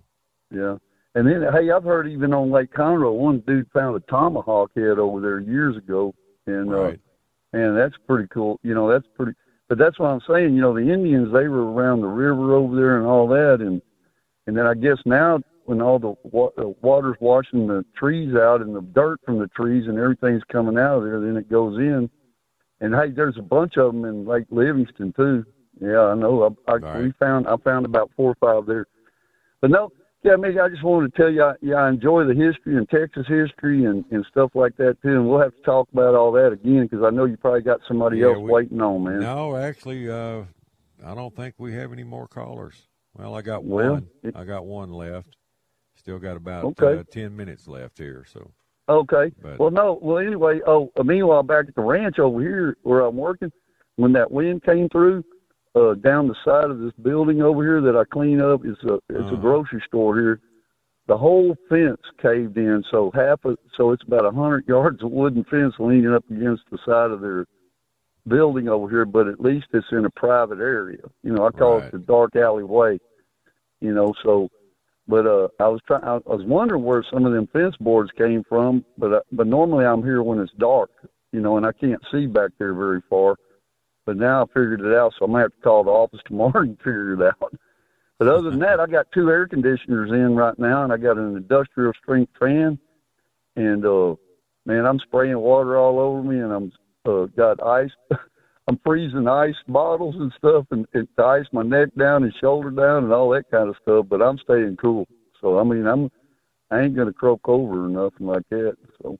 Yeah. 0.50 0.76
And 1.14 1.26
then, 1.28 1.44
hey, 1.52 1.70
I've 1.70 1.84
heard 1.84 2.08
even 2.08 2.34
on 2.34 2.50
Lake 2.50 2.72
Conroe, 2.72 3.14
one 3.16 3.40
dude 3.46 3.70
found 3.72 3.96
a 3.96 4.00
tomahawk 4.10 4.72
head 4.74 4.98
over 4.98 5.20
there 5.20 5.38
years 5.38 5.76
ago, 5.76 6.12
and 6.46 6.70
Right. 6.72 6.94
uh, 6.94 7.56
and 7.56 7.76
that's 7.76 7.94
pretty 8.08 8.26
cool. 8.28 8.58
You 8.62 8.74
know, 8.74 8.90
that's 8.90 9.06
pretty. 9.14 9.32
But 9.68 9.78
that's 9.78 9.98
what 9.98 10.08
I'm 10.08 10.20
saying. 10.28 10.54
You 10.54 10.60
know, 10.60 10.74
the 10.74 10.92
Indians 10.92 11.32
they 11.32 11.46
were 11.48 11.72
around 11.72 12.00
the 12.00 12.08
river 12.08 12.54
over 12.54 12.74
there 12.74 12.98
and 12.98 13.06
all 13.06 13.28
that, 13.28 13.60
and 13.60 13.80
and 14.46 14.56
then 14.56 14.66
I 14.66 14.74
guess 14.74 14.98
now 15.06 15.40
when 15.66 15.80
all 15.80 15.98
the 15.98 16.14
wa- 16.24 16.50
uh, 16.58 16.70
water's 16.82 17.16
washing 17.20 17.66
the 17.66 17.84
trees 17.96 18.34
out 18.34 18.60
and 18.60 18.74
the 18.74 18.82
dirt 18.82 19.20
from 19.24 19.38
the 19.38 19.48
trees 19.48 19.86
and 19.86 19.98
everything's 19.98 20.44
coming 20.44 20.76
out 20.76 20.98
of 20.98 21.04
there, 21.04 21.20
then 21.20 21.36
it 21.36 21.48
goes 21.48 21.78
in. 21.78 22.10
And 22.80 22.94
hey, 22.94 23.10
there's 23.10 23.38
a 23.38 23.42
bunch 23.42 23.78
of 23.78 23.92
them 23.92 24.04
in 24.04 24.26
Lake 24.26 24.44
Livingston 24.50 25.12
too. 25.14 25.46
Yeah, 25.80 26.00
I 26.00 26.14
know. 26.14 26.54
I, 26.68 26.72
I 26.72 26.98
we 27.00 27.12
found 27.12 27.46
I 27.46 27.56
found 27.58 27.86
about 27.86 28.10
four 28.16 28.32
or 28.32 28.34
five 28.34 28.66
there. 28.66 28.86
But 29.60 29.70
no, 29.70 29.90
yeah, 30.24 30.32
Mick, 30.32 30.58
I 30.60 30.70
just 30.70 30.82
wanted 30.82 31.14
to 31.14 31.22
tell 31.22 31.30
you, 31.30 31.42
I, 31.44 31.52
yeah, 31.60 31.76
I 31.76 31.88
enjoy 31.90 32.24
the 32.24 32.34
history 32.34 32.76
and 32.76 32.88
Texas 32.88 33.26
history 33.28 33.84
and 33.84 34.04
and 34.10 34.24
stuff 34.30 34.52
like 34.54 34.74
that 34.78 34.96
too. 35.02 35.10
And 35.10 35.28
we'll 35.28 35.40
have 35.40 35.54
to 35.54 35.62
talk 35.62 35.88
about 35.92 36.14
all 36.14 36.32
that 36.32 36.50
again 36.52 36.88
because 36.90 37.04
I 37.04 37.10
know 37.10 37.26
you 37.26 37.36
probably 37.36 37.60
got 37.60 37.80
somebody 37.86 38.18
Yeah, 38.18 38.28
else 38.28 38.38
we- 38.38 38.50
waiting 38.50 38.80
on, 38.80 39.04
man. 39.04 39.20
no, 39.20 39.54
actually, 39.56 40.10
uh, 40.10 40.44
I 41.04 41.14
don't 41.14 41.36
think 41.36 41.54
we 41.58 41.74
have 41.74 41.92
any 41.92 42.04
more 42.04 42.26
callers. 42.26 42.88
Well, 43.16 43.34
I 43.34 43.42
got 43.42 43.64
Well, 43.64 43.92
one. 43.92 44.08
I 44.34 44.44
got 44.44 44.64
one 44.64 44.90
left. 44.90 45.36
Still 45.96 46.18
got 46.18 46.36
about 46.36 46.64
Okay. 46.64 46.98
uh, 46.98 47.04
ten 47.10 47.36
minutes 47.36 47.68
left 47.68 47.98
here. 47.98 48.24
So 48.26 48.50
Okay. 48.88 49.30
But- 49.42 49.58
well, 49.58 49.70
no. 49.70 49.98
Well, 50.02 50.18
anyway. 50.18 50.60
Oh, 50.66 50.90
uh, 50.96 51.02
meanwhile, 51.04 51.42
back 51.42 51.66
at 51.68 51.74
the 51.74 51.80
ranch 51.82 52.18
over 52.18 52.40
here 52.40 52.76
where 52.82 53.00
I'm 53.00 53.16
working, 53.16 53.52
when 53.96 54.12
that 54.12 54.30
wind 54.30 54.62
came 54.62 54.88
through, 54.88 55.22
uh, 55.74 55.94
down 55.94 56.28
the 56.28 56.36
side 56.44 56.70
of 56.70 56.78
this 56.78 56.92
building 57.02 57.42
over 57.42 57.62
here 57.62 57.80
that 57.80 57.96
I 57.96 58.04
clean 58.04 58.40
up, 58.40 58.64
it's 58.64 58.82
a 58.84 58.94
it's 59.10 59.26
Uh-huh. 59.28 59.36
a 59.36 59.40
grocery 59.40 59.82
store 59.86 60.18
here. 60.18 60.40
The 61.06 61.16
whole 61.16 61.54
fence 61.68 62.00
caved 62.22 62.56
in, 62.56 62.82
so 62.90 63.10
half 63.14 63.44
of 63.44 63.58
so 63.76 63.90
it's 63.92 64.04
about 64.04 64.24
a 64.24 64.30
hundred 64.30 64.66
yards 64.68 65.02
of 65.02 65.10
wooden 65.10 65.44
fence 65.44 65.74
leaning 65.78 66.12
up 66.14 66.24
against 66.30 66.62
the 66.70 66.78
side 66.86 67.10
of 67.10 67.20
their 67.20 67.44
building 68.26 68.68
over 68.68 68.88
here. 68.88 69.04
But 69.04 69.28
at 69.28 69.40
least 69.40 69.66
it's 69.72 69.86
in 69.92 70.04
a 70.04 70.10
private 70.10 70.58
area. 70.60 71.02
You 71.22 71.32
know, 71.32 71.46
I 71.46 71.50
call 71.50 71.78
Right. 71.80 71.88
it 71.88 71.92
the 71.92 71.98
dark 71.98 72.36
alleyway. 72.36 72.98
You 73.80 73.92
know, 73.92 74.14
so 74.22 74.48
but 75.06 75.26
uh, 75.26 75.48
I 75.60 75.68
was 75.68 75.80
trying. 75.86 76.04
I 76.04 76.14
was 76.24 76.44
wondering 76.46 76.84
where 76.84 77.04
some 77.12 77.26
of 77.26 77.32
them 77.32 77.46
fence 77.48 77.76
boards 77.80 78.10
came 78.16 78.42
from. 78.48 78.84
But 78.96 79.12
uh, 79.12 79.20
but 79.32 79.46
normally 79.46 79.84
I'm 79.84 80.02
here 80.02 80.22
when 80.22 80.38
it's 80.38 80.52
dark, 80.58 80.90
you 81.32 81.40
know, 81.40 81.56
and 81.58 81.66
I 81.66 81.72
can't 81.72 82.00
see 82.10 82.26
back 82.26 82.50
there 82.58 82.72
very 82.74 83.02
far. 83.10 83.36
But 84.06 84.16
now 84.16 84.42
I 84.42 84.46
figured 84.46 84.80
it 84.80 84.94
out, 84.94 85.14
so 85.18 85.24
I'm 85.24 85.32
gonna 85.32 85.44
have 85.44 85.52
to 85.52 85.60
call 85.60 85.84
the 85.84 85.90
office 85.90 86.20
tomorrow 86.26 86.60
and 86.60 86.76
figure 86.78 87.14
it 87.14 87.22
out. 87.22 87.54
But 88.18 88.28
other 88.28 88.50
than 88.50 88.60
that, 88.60 88.80
I 88.80 88.86
got 88.86 89.10
two 89.12 89.30
air 89.30 89.46
conditioners 89.46 90.10
in 90.10 90.36
right 90.36 90.58
now, 90.58 90.84
and 90.84 90.92
I 90.92 90.96
got 90.96 91.18
an 91.18 91.36
industrial 91.36 91.92
strength 92.00 92.32
fan. 92.38 92.78
And 93.56 93.84
uh, 93.84 94.14
man, 94.66 94.86
I'm 94.86 94.98
spraying 95.00 95.38
water 95.38 95.76
all 95.78 95.98
over 95.98 96.22
me, 96.22 96.40
and 96.40 96.52
I'm 96.52 96.72
uh, 97.06 97.26
got 97.36 97.62
ice. 97.62 97.90
I'm 98.68 98.78
freezing 98.84 99.28
ice 99.28 99.54
bottles 99.68 100.14
and 100.18 100.32
stuff, 100.38 100.66
and, 100.70 100.86
and 100.94 101.06
to 101.18 101.24
ice 101.24 101.46
my 101.52 101.62
neck 101.62 101.90
down 101.98 102.24
and 102.24 102.32
shoulder 102.40 102.70
down 102.70 103.04
and 103.04 103.12
all 103.12 103.28
that 103.30 103.50
kind 103.50 103.68
of 103.68 103.76
stuff. 103.82 104.06
But 104.08 104.22
I'm 104.22 104.38
staying 104.38 104.78
cool. 104.80 105.06
So 105.40 105.58
I 105.58 105.64
mean, 105.64 105.86
I'm 105.86 106.10
I 106.70 106.80
ain't 106.80 106.96
gonna 106.96 107.12
croak 107.12 107.48
over 107.48 107.84
or 107.84 107.88
nothing 107.88 108.26
like 108.26 108.48
that. 108.50 108.76
So. 109.02 109.18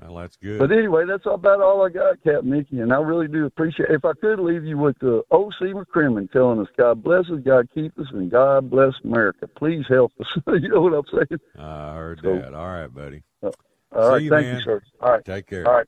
Well, 0.00 0.16
that's 0.16 0.36
good. 0.36 0.58
But 0.58 0.72
anyway, 0.72 1.04
that's 1.06 1.24
about 1.26 1.60
all 1.60 1.84
I 1.84 1.88
got, 1.88 2.22
Captain 2.22 2.50
Mickey, 2.50 2.80
and 2.80 2.92
I 2.92 2.96
really 3.00 3.28
do 3.28 3.46
appreciate. 3.46 3.90
If 3.90 4.04
I 4.04 4.12
could 4.20 4.38
leave 4.38 4.64
you 4.64 4.76
with 4.78 4.96
uh, 5.02 5.22
O.C. 5.30 5.66
McCrimmon 5.66 6.30
telling 6.30 6.60
us, 6.60 6.68
"God 6.76 7.02
bless 7.02 7.24
us, 7.30 7.40
God 7.44 7.68
keep 7.74 7.98
us, 7.98 8.06
and 8.12 8.30
God 8.30 8.70
bless 8.70 8.92
America." 9.04 9.46
Please 9.48 9.84
help 9.88 10.12
us. 10.20 10.26
you 10.60 10.68
know 10.68 10.82
what 10.82 10.92
I'm 10.92 11.04
saying? 11.28 11.40
I 11.58 11.94
heard 11.94 12.20
So- 12.22 12.36
that. 12.36 12.54
All 12.54 12.66
right, 12.68 12.92
buddy. 12.92 13.22
all 13.42 13.52
right, 13.92 14.18
See 14.18 14.24
you, 14.24 14.30
thank 14.30 14.46
man. 14.46 14.56
you, 14.56 14.62
sir. 14.64 14.82
All 15.00 15.12
right, 15.12 15.24
Take 15.24 15.46
care. 15.46 15.66
All 15.66 15.74
right. 15.74 15.86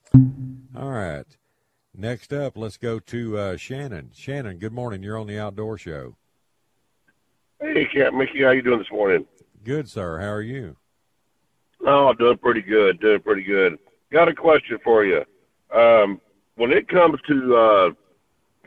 All 0.77 0.91
right. 0.91 1.27
Next 1.95 2.33
up, 2.33 2.57
let's 2.57 2.77
go 2.77 3.01
to 3.01 3.37
uh, 3.39 3.57
Shannon. 3.57 4.11
Shannon, 4.15 4.59
good 4.59 4.73
morning. 4.73 5.03
You're 5.03 5.19
on 5.19 5.27
the 5.27 5.39
Outdoor 5.39 5.77
Show. 5.79 6.17
Hey, 7.61 7.87
Cap 7.93 8.15
Mickey, 8.15 8.43
how 8.45 8.51
you 8.53 8.63
doing 8.63 8.79
this 8.79 8.91
morning? 8.93 9.27
Good, 9.65 9.89
sir. 9.89 10.19
How 10.21 10.29
are 10.29 10.43
you? 10.43 10.77
Oh, 11.85 12.13
doing 12.15 12.39
pretty 12.39 12.63
good, 12.63 13.01
doing 13.01 13.21
pretty 13.21 13.43
good. 13.43 13.79
Got 14.11 14.29
a 14.29 14.35
question 14.35 14.79
for 14.83 15.05
you. 15.05 15.25
Um, 15.75 16.21
when 16.57 16.73
it 16.73 16.89
comes 16.89 17.21
to 17.29 17.57
uh, 17.57 17.91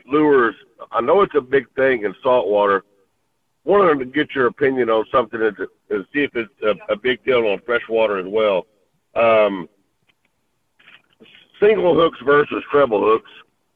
lures, 0.06 0.54
I 0.92 1.00
know 1.00 1.22
it's 1.22 1.34
a 1.34 1.40
big 1.40 1.66
thing 1.74 2.04
in 2.04 2.14
saltwater. 2.22 2.84
Wanted 3.64 3.98
to 4.00 4.06
get 4.06 4.34
your 4.34 4.46
opinion 4.46 4.88
on 4.90 5.04
something 5.12 5.40
and, 5.40 5.56
and 5.90 6.06
see 6.12 6.20
if 6.20 6.34
it's 6.34 6.50
a, 6.62 6.92
a 6.92 6.96
big 6.96 7.24
deal 7.24 7.46
on 7.46 7.60
freshwater 7.64 8.18
as 8.18 8.26
well. 8.26 8.66
Um, 9.14 9.68
single 11.60 11.94
hooks 11.94 12.18
versus 12.24 12.62
treble 12.70 13.00
hooks. 13.00 13.30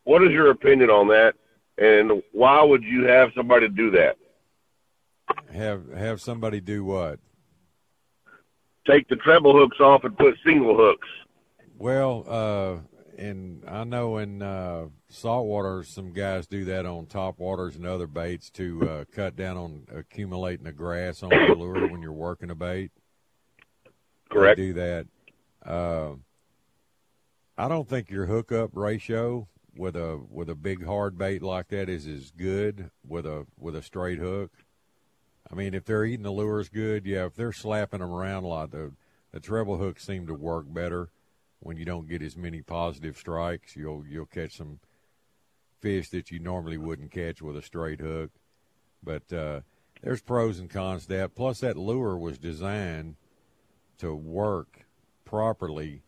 What 0.04 0.22
is 0.22 0.30
your 0.30 0.50
opinion 0.50 0.90
on 0.90 1.08
that? 1.08 1.34
And 1.78 2.22
why 2.32 2.62
would 2.62 2.82
you 2.82 3.04
have 3.04 3.30
somebody 3.36 3.68
do 3.68 3.90
that? 3.92 4.16
Have 5.52 5.92
have 5.92 6.20
somebody 6.20 6.60
do 6.60 6.84
what? 6.84 7.18
Take 8.86 9.08
the 9.08 9.16
treble 9.16 9.52
hooks 9.52 9.80
off 9.80 10.04
and 10.04 10.16
put 10.16 10.36
single 10.44 10.76
hooks. 10.76 11.08
Well, 11.78 12.24
uh, 12.26 12.76
and 13.18 13.62
I 13.68 13.84
know 13.84 14.18
in 14.18 14.40
uh, 14.42 14.86
saltwater, 15.08 15.84
some 15.84 16.12
guys 16.12 16.46
do 16.46 16.64
that 16.66 16.86
on 16.86 17.06
top 17.06 17.38
waters 17.38 17.76
and 17.76 17.86
other 17.86 18.06
baits 18.06 18.50
to 18.50 18.88
uh, 18.88 19.04
cut 19.12 19.36
down 19.36 19.56
on 19.56 19.86
accumulating 19.94 20.64
the 20.64 20.72
grass 20.72 21.22
on 21.22 21.30
the 21.30 21.54
lure 21.54 21.86
when 21.88 22.02
you're 22.02 22.12
working 22.12 22.50
a 22.50 22.54
bait. 22.54 22.92
Correct. 24.30 24.56
They 24.56 24.66
do 24.66 24.72
that. 24.74 25.06
Uh, 25.64 26.14
I 27.58 27.68
don't 27.68 27.88
think 27.88 28.10
your 28.10 28.26
hookup 28.26 28.70
ratio 28.74 29.48
with 29.76 29.96
a 29.96 30.20
with 30.30 30.48
a 30.48 30.54
big 30.54 30.84
hard 30.84 31.18
bait 31.18 31.42
like 31.42 31.68
that 31.68 31.88
is 31.88 32.06
as 32.06 32.30
good 32.30 32.90
with 33.06 33.26
a 33.26 33.46
with 33.58 33.76
a 33.76 33.82
straight 33.82 34.18
hook. 34.18 34.50
I 35.50 35.54
mean, 35.54 35.74
if 35.74 35.84
they're 35.84 36.04
eating 36.04 36.24
the 36.24 36.32
lures 36.32 36.68
good, 36.68 37.06
yeah. 37.06 37.26
If 37.26 37.34
they're 37.34 37.52
slapping 37.52 38.00
them 38.00 38.10
around 38.10 38.44
a 38.44 38.48
lot, 38.48 38.70
the 38.70 38.92
the 39.32 39.40
treble 39.40 39.76
hooks 39.76 40.04
seem 40.04 40.26
to 40.26 40.34
work 40.34 40.66
better 40.68 41.10
when 41.60 41.76
you 41.76 41.84
don't 41.84 42.08
get 42.08 42.22
as 42.22 42.36
many 42.36 42.62
positive 42.62 43.16
strikes. 43.16 43.76
You'll 43.76 44.04
you'll 44.06 44.26
catch 44.26 44.56
some 44.56 44.80
fish 45.80 46.10
that 46.10 46.30
you 46.30 46.38
normally 46.38 46.78
wouldn't 46.78 47.10
catch 47.10 47.42
with 47.42 47.56
a 47.56 47.62
straight 47.62 48.00
hook. 48.00 48.30
But 49.02 49.32
uh, 49.32 49.60
there's 50.02 50.22
pros 50.22 50.58
and 50.58 50.70
cons 50.70 51.02
to 51.02 51.08
that. 51.16 51.34
Plus, 51.34 51.60
that 51.60 51.76
lure 51.76 52.16
was 52.16 52.38
designed 52.38 53.16
to 53.98 54.14
work 54.14 54.86
properly 55.24 56.02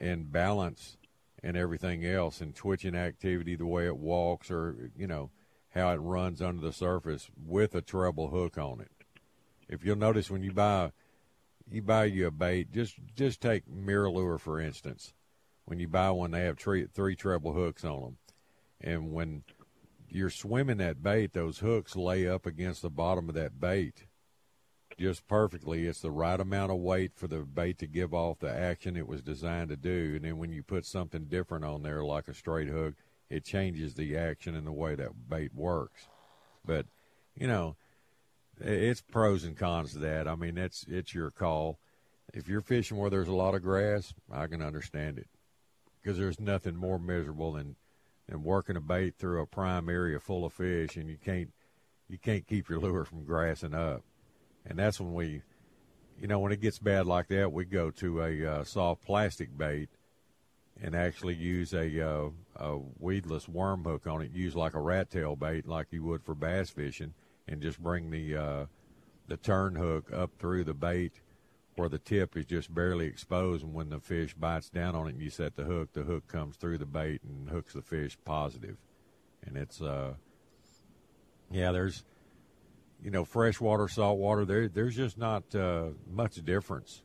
and 0.00 0.32
balance 0.32 0.96
and 1.42 1.56
everything 1.56 2.04
else 2.04 2.40
and 2.40 2.54
twitching 2.54 2.94
activity, 2.94 3.56
the 3.56 3.66
way 3.66 3.86
it 3.86 3.96
walks, 3.96 4.50
or 4.50 4.90
you 4.96 5.06
know 5.06 5.30
how 5.70 5.90
it 5.90 5.98
runs 5.98 6.42
under 6.42 6.60
the 6.60 6.72
surface 6.72 7.30
with 7.46 7.74
a 7.74 7.80
treble 7.80 8.28
hook 8.28 8.58
on 8.58 8.80
it. 8.80 8.90
If 9.68 9.84
you'll 9.84 9.96
notice 9.96 10.30
when 10.30 10.42
you 10.42 10.52
buy 10.52 10.90
you 11.70 11.82
buy 11.82 12.04
you 12.06 12.26
a 12.26 12.30
bait, 12.30 12.72
just 12.72 12.96
just 13.14 13.40
take 13.40 13.68
MirrOlure 13.68 14.40
for 14.40 14.60
instance. 14.60 15.14
When 15.64 15.78
you 15.78 15.88
buy 15.88 16.10
one, 16.10 16.32
they 16.32 16.42
have 16.42 16.58
three 16.58 16.86
three 16.86 17.16
treble 17.16 17.52
hooks 17.52 17.84
on 17.84 18.00
them, 18.02 18.16
and 18.80 19.12
when 19.12 19.44
you're 20.08 20.30
swimming 20.30 20.78
that 20.78 21.02
bait, 21.02 21.32
those 21.32 21.58
hooks 21.58 21.94
lay 21.94 22.26
up 22.26 22.44
against 22.44 22.82
the 22.82 22.90
bottom 22.90 23.28
of 23.28 23.34
that 23.36 23.60
bait 23.60 24.06
just 24.98 25.26
perfectly. 25.28 25.86
It's 25.86 26.00
the 26.00 26.10
right 26.10 26.38
amount 26.38 26.72
of 26.72 26.78
weight 26.78 27.12
for 27.14 27.26
the 27.28 27.40
bait 27.40 27.78
to 27.78 27.86
give 27.86 28.12
off 28.12 28.40
the 28.40 28.52
action 28.52 28.96
it 28.96 29.08
was 29.08 29.22
designed 29.22 29.70
to 29.70 29.76
do. 29.76 30.12
And 30.16 30.24
then 30.24 30.36
when 30.36 30.50
you 30.50 30.62
put 30.62 30.84
something 30.84 31.24
different 31.24 31.64
on 31.64 31.82
there, 31.82 32.04
like 32.04 32.28
a 32.28 32.34
straight 32.34 32.68
hook, 32.68 32.94
it 33.30 33.44
changes 33.44 33.94
the 33.94 34.16
action 34.16 34.54
and 34.54 34.66
the 34.66 34.72
way 34.72 34.94
that 34.96 35.28
bait 35.28 35.54
works. 35.54 36.08
But 36.64 36.86
you 37.34 37.46
know, 37.46 37.76
it's 38.60 39.00
pros 39.00 39.44
and 39.44 39.56
cons 39.56 39.92
to 39.92 39.98
that. 40.00 40.28
I 40.28 40.34
mean, 40.34 40.58
it's 40.58 40.84
it's 40.88 41.14
your 41.14 41.30
call. 41.30 41.78
If 42.32 42.48
you're 42.48 42.60
fishing 42.60 42.96
where 42.96 43.10
there's 43.10 43.28
a 43.28 43.34
lot 43.34 43.54
of 43.54 43.62
grass, 43.62 44.14
I 44.30 44.46
can 44.46 44.62
understand 44.62 45.18
it 45.18 45.26
because 46.00 46.18
there's 46.18 46.40
nothing 46.40 46.76
more 46.76 46.98
miserable 46.98 47.52
than 47.52 47.76
than 48.28 48.44
working 48.44 48.76
a 48.76 48.80
bait 48.80 49.16
through 49.18 49.42
a 49.42 49.46
prime 49.46 49.88
area 49.88 50.20
full 50.20 50.44
of 50.44 50.52
fish 50.52 50.96
and 50.96 51.08
you 51.08 51.16
can't 51.22 51.52
you 52.08 52.18
can't 52.18 52.46
keep 52.46 52.68
your 52.68 52.80
lure 52.80 53.04
from 53.04 53.24
grassing 53.24 53.74
up. 53.74 54.02
And 54.66 54.78
that's 54.78 55.00
when 55.00 55.14
we, 55.14 55.42
you 56.20 56.26
know, 56.26 56.40
when 56.40 56.52
it 56.52 56.60
gets 56.60 56.78
bad 56.78 57.06
like 57.06 57.28
that, 57.28 57.52
we 57.52 57.64
go 57.64 57.90
to 57.92 58.22
a 58.22 58.46
uh, 58.46 58.64
soft 58.64 59.04
plastic 59.04 59.56
bait 59.56 59.88
and 60.82 60.94
actually 60.94 61.34
use 61.34 61.72
a, 61.72 62.00
uh, 62.00 62.30
a 62.56 62.78
weedless 62.98 63.48
worm 63.48 63.84
hook 63.84 64.06
on 64.06 64.22
it. 64.22 64.32
Use 64.32 64.56
like 64.56 64.74
a 64.74 64.80
rat 64.80 65.10
tail 65.10 65.36
bait, 65.36 65.66
like 65.66 65.86
you 65.90 66.02
would 66.04 66.24
for 66.24 66.34
bass 66.34 66.70
fishing, 66.70 67.14
and 67.50 67.60
just 67.60 67.82
bring 67.82 68.10
the 68.10 68.36
uh, 68.36 68.66
the 69.26 69.36
turn 69.36 69.74
hook 69.74 70.10
up 70.12 70.30
through 70.38 70.64
the 70.64 70.74
bait 70.74 71.20
where 71.76 71.88
the 71.88 71.98
tip 71.98 72.36
is 72.36 72.44
just 72.44 72.72
barely 72.74 73.06
exposed, 73.06 73.64
and 73.64 73.72
when 73.74 73.88
the 73.88 74.00
fish 74.00 74.34
bites 74.34 74.68
down 74.68 74.94
on 74.94 75.06
it 75.06 75.14
and 75.14 75.22
you 75.22 75.30
set 75.30 75.56
the 75.56 75.64
hook, 75.64 75.92
the 75.92 76.02
hook 76.02 76.26
comes 76.28 76.56
through 76.56 76.78
the 76.78 76.86
bait 76.86 77.22
and 77.22 77.48
hooks 77.48 77.72
the 77.72 77.82
fish 77.82 78.18
positive. 78.24 78.76
And 79.46 79.56
it's 79.56 79.80
uh, 79.80 80.14
yeah, 81.50 81.72
there's 81.72 82.04
you 83.02 83.10
know 83.10 83.24
freshwater, 83.24 83.88
saltwater. 83.88 84.44
There, 84.44 84.68
there's 84.68 84.96
just 84.96 85.18
not 85.18 85.54
uh, 85.54 85.86
much 86.10 86.36
difference 86.44 87.02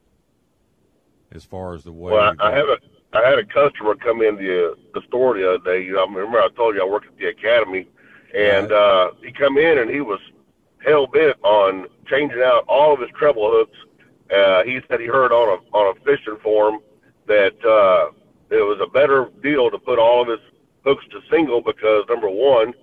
as 1.32 1.44
far 1.44 1.74
as 1.74 1.84
the 1.84 1.94
way. 1.94 2.14
Well, 2.14 2.36
I, 2.40 2.50
I 2.50 2.52
had 2.52 2.66
a 2.66 2.78
I 3.14 3.30
had 3.30 3.40
a 3.40 3.46
customer 3.46 3.96
come 3.96 4.22
in 4.22 4.36
the 4.36 4.76
the 4.94 5.02
store 5.08 5.38
the 5.38 5.48
other 5.48 5.64
day. 5.64 5.86
You 5.86 5.94
know, 5.94 6.06
I 6.06 6.14
remember 6.14 6.40
I 6.42 6.50
told 6.56 6.76
you 6.76 6.82
I 6.82 6.86
work 6.86 7.06
at 7.06 7.18
the 7.18 7.28
academy, 7.28 7.88
and 8.36 8.72
uh, 8.72 9.12
he 9.24 9.32
come 9.32 9.58
in 9.58 9.78
and 9.78 9.90
he 9.90 10.02
was 10.02 10.20
hell 10.86 11.08
bent 11.08 11.38
on 11.44 11.88
changing 12.08 12.42
out 12.42 12.64
all 12.68 12.94
of 12.94 13.00
his 13.00 13.10
treble 13.18 13.50
hooks. 13.52 13.78
Uh, 14.34 14.64
he 14.64 14.80
said 14.88 15.00
he 15.00 15.06
heard 15.08 15.32
on 15.32 15.60
a 15.60 15.78
on 15.78 15.96
a 15.96 16.00
fishing 16.06 16.38
forum 16.42 16.80
that 17.28 17.54
uh, 17.66 18.12
it 18.50 18.62
was 18.62 18.80
a 18.82 18.88
better 18.88 19.30
deal 19.42 19.70
to 19.70 19.78
put 19.78 20.00
all 20.00 20.22
of 20.22 20.28
his 20.28 20.40
hooks 20.84 21.06
to 21.12 21.20
single 21.30 21.62
because 21.62 22.06
number 22.10 22.30
one, 22.30 22.74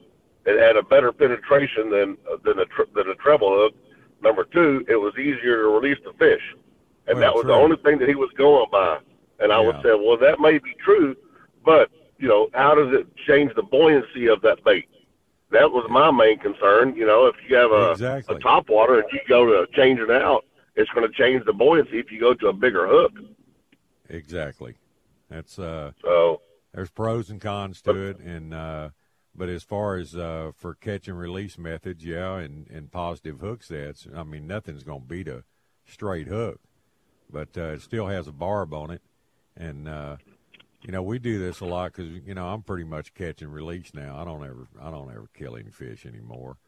it 0.46 0.58
had 0.60 0.76
a 0.76 0.82
better 0.82 1.12
penetration 1.12 1.90
than 1.90 2.16
than 2.44 2.58
a 2.60 2.64
tr- 2.66 2.90
than 2.94 3.08
a 3.08 3.14
treble 3.16 3.50
hook. 3.56 3.74
Number 4.22 4.44
two, 4.44 4.84
it 4.88 4.96
was 4.96 5.12
easier 5.18 5.62
to 5.62 5.68
release 5.68 5.98
the 6.04 6.12
fish, 6.12 6.42
and 7.08 7.18
Well, 7.18 7.20
that 7.20 7.34
was 7.34 7.42
true. 7.42 7.52
the 7.52 7.58
only 7.58 7.76
thing 7.78 7.98
that 7.98 8.08
he 8.08 8.14
was 8.14 8.30
going 8.36 8.66
by. 8.70 8.98
And 9.40 9.52
I 9.52 9.58
would 9.58 9.74
say, 9.82 9.92
well, 9.94 10.16
that 10.18 10.38
may 10.38 10.58
be 10.58 10.72
true, 10.84 11.16
but 11.64 11.90
you 12.18 12.28
know, 12.28 12.48
how 12.54 12.76
does 12.76 12.92
it 12.94 13.08
change 13.26 13.52
the 13.56 13.62
buoyancy 13.64 14.28
of 14.28 14.40
that 14.42 14.62
bait? 14.62 14.88
That 15.52 15.70
was 15.70 15.86
my 15.90 16.10
main 16.10 16.38
concern. 16.38 16.94
You 16.96 17.06
know, 17.06 17.26
if 17.26 17.36
you 17.48 17.56
have 17.56 17.70
a, 17.70 17.92
Exactly. 17.92 18.36
a 18.36 18.38
top 18.40 18.68
water 18.68 19.00
and 19.00 19.04
you 19.12 19.20
go 19.28 19.44
to 19.46 19.70
change 19.72 20.00
it 20.00 20.10
out, 20.10 20.44
it's 20.76 20.90
going 20.90 21.06
to 21.06 21.12
change 21.16 21.44
the 21.44 21.52
buoyancy 21.52 21.98
if 21.98 22.10
you 22.10 22.18
go 22.18 22.34
to 22.34 22.48
a 22.48 22.52
bigger 22.52 22.86
hook. 22.88 23.12
Exactly. 24.08 24.74
That's 25.30 25.58
uh 25.58 25.92
So 26.02 26.40
there's 26.74 26.90
pros 26.90 27.30
and 27.30 27.40
cons 27.40 27.80
to 27.82 27.94
it 27.96 28.18
and 28.18 28.52
uh 28.52 28.90
but 29.34 29.48
as 29.48 29.62
far 29.62 29.96
as 29.96 30.14
uh 30.14 30.52
for 30.54 30.74
catch 30.74 31.08
and 31.08 31.18
release 31.18 31.56
methods, 31.56 32.04
yeah, 32.04 32.36
and, 32.36 32.68
and 32.68 32.92
positive 32.92 33.40
hook 33.40 33.62
sets, 33.62 34.06
I 34.14 34.22
mean 34.24 34.46
nothing's 34.46 34.82
gonna 34.82 35.00
beat 35.00 35.28
a 35.28 35.44
straight 35.86 36.28
hook. 36.28 36.60
But 37.30 37.56
uh, 37.56 37.72
it 37.72 37.80
still 37.82 38.08
has 38.08 38.28
a 38.28 38.32
barb 38.32 38.74
on 38.74 38.90
it. 38.90 39.00
And 39.56 39.88
uh 39.88 40.16
you 40.82 40.92
know, 40.92 41.02
we 41.02 41.18
do 41.18 41.38
this 41.38 41.60
a 41.60 41.64
lot 41.64 41.92
because 41.92 42.10
you 42.26 42.34
know 42.34 42.46
I'm 42.46 42.62
pretty 42.62 42.84
much 42.84 43.14
catch 43.14 43.42
and 43.42 43.52
release 43.52 43.92
now. 43.94 44.18
I 44.20 44.24
don't 44.24 44.44
ever, 44.44 44.66
I 44.80 44.90
don't 44.90 45.10
ever 45.10 45.28
kill 45.34 45.56
any 45.56 45.70
fish 45.70 46.06
anymore. 46.06 46.58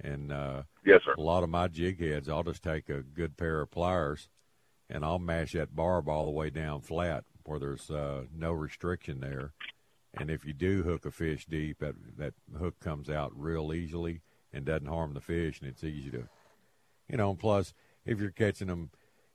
And 0.00 0.32
uh, 0.32 0.62
yes, 0.84 1.00
sir. 1.04 1.14
a 1.16 1.20
lot 1.20 1.42
of 1.42 1.50
my 1.50 1.68
jig 1.68 2.00
heads, 2.00 2.28
I'll 2.28 2.42
just 2.42 2.62
take 2.62 2.88
a 2.88 3.02
good 3.02 3.36
pair 3.36 3.60
of 3.60 3.70
pliers 3.70 4.28
and 4.90 5.04
I'll 5.04 5.18
mash 5.18 5.52
that 5.52 5.74
barb 5.74 6.08
all 6.08 6.24
the 6.24 6.30
way 6.30 6.50
down 6.50 6.80
flat 6.80 7.24
where 7.44 7.58
there's 7.58 7.90
uh, 7.90 8.24
no 8.34 8.52
restriction 8.52 9.20
there. 9.20 9.52
And 10.14 10.30
if 10.30 10.44
you 10.44 10.52
do 10.52 10.82
hook 10.82 11.04
a 11.04 11.10
fish 11.10 11.46
deep, 11.46 11.80
that 11.80 11.94
that 12.18 12.34
hook 12.56 12.78
comes 12.80 13.10
out 13.10 13.32
real 13.34 13.72
easily 13.72 14.20
and 14.52 14.64
doesn't 14.64 14.86
harm 14.86 15.14
the 15.14 15.20
fish, 15.20 15.60
and 15.60 15.68
it's 15.68 15.82
easy 15.82 16.10
to, 16.10 16.28
you 17.08 17.16
know. 17.16 17.30
And 17.30 17.38
plus, 17.38 17.74
if 18.06 18.20
you're 18.20 18.30
catching 18.30 18.68
them, 18.68 18.90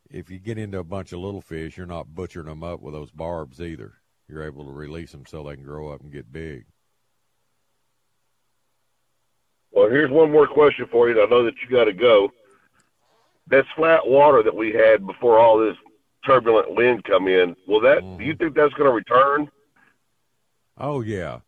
if 0.10 0.30
you 0.30 0.40
get 0.40 0.58
into 0.58 0.80
a 0.80 0.86
bunch 0.86 1.12
of 1.12 1.20
little 1.20 1.42
fish, 1.42 1.76
you're 1.76 1.86
not 1.86 2.16
butchering 2.16 2.46
them 2.46 2.64
up 2.64 2.80
with 2.80 2.94
those 2.94 3.12
barbs 3.12 3.60
either. 3.60 3.96
You're 4.30 4.44
able 4.44 4.66
to 4.66 4.72
release 4.72 5.12
them 5.12 5.26
so 5.28 5.44
they 5.44 5.56
can 5.56 5.64
grow 5.64 5.90
up 5.90 6.02
and 6.02 6.12
get 6.12 6.32
big. 6.32 6.66
Well, 9.72 9.90
here's 9.90 10.12
one 10.12 10.32
more 10.32 10.48
question 10.48 10.86
for 10.92 11.10
you. 11.10 11.22
I 11.22 11.26
know 11.26 11.44
that 11.44 11.56
you 11.62 11.76
got 11.76 11.86
to 11.86 11.94
go. 11.94 12.32
That's 13.48 13.68
flat 13.76 14.08
water 14.08 14.44
that 14.44 14.56
we 14.56 14.72
had 14.72 15.06
before 15.08 15.40
all 15.40 15.58
this 15.58 15.76
turbulent 16.26 16.76
wind 16.76 17.04
come 17.04 17.28
in. 17.28 17.56
Will 17.68 17.82
that? 17.82 18.02
Do 18.18 18.24
you 18.24 18.36
think 18.36 18.56
that's 18.56 18.74
going 18.76 18.90
to 18.90 18.94
return? 18.94 19.50
Oh 20.78 21.02
yeah, 21.02 21.40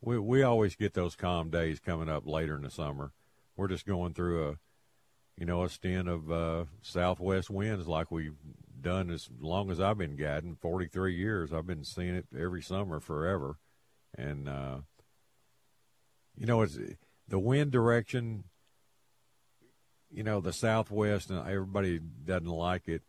we 0.00 0.18
we 0.18 0.42
always 0.42 0.76
get 0.76 0.94
those 0.94 1.16
calm 1.16 1.50
days 1.50 1.80
coming 1.80 2.08
up 2.08 2.26
later 2.26 2.56
in 2.56 2.62
the 2.62 2.70
summer. 2.70 3.12
We're 3.56 3.68
just 3.68 3.86
going 3.86 4.12
through 4.12 4.48
a, 4.48 4.58
you 5.38 5.46
know, 5.46 5.64
a 5.64 5.68
stint 5.68 6.08
of 6.08 6.30
uh, 6.30 6.64
southwest 6.82 7.48
winds 7.48 7.88
like 7.88 8.10
we've 8.10 8.36
done 8.82 9.10
as 9.10 9.28
long 9.40 9.70
as 9.70 9.80
I've 9.80 9.98
been 9.98 10.16
guiding. 10.16 10.56
Forty 10.56 10.86
three 10.86 11.14
years, 11.14 11.52
I've 11.52 11.66
been 11.66 11.84
seeing 11.84 12.14
it 12.14 12.26
every 12.36 12.62
summer 12.62 13.00
forever, 13.00 13.58
and 14.16 14.48
uh, 14.48 14.78
you 16.36 16.46
know, 16.46 16.62
it's 16.62 16.78
the 17.28 17.38
wind 17.38 17.72
direction. 17.72 18.44
You 20.10 20.22
know, 20.22 20.40
the 20.40 20.52
southwest, 20.52 21.30
and 21.30 21.40
everybody 21.46 21.98
doesn't 21.98 22.46
like 22.46 22.88
it. 22.88 23.02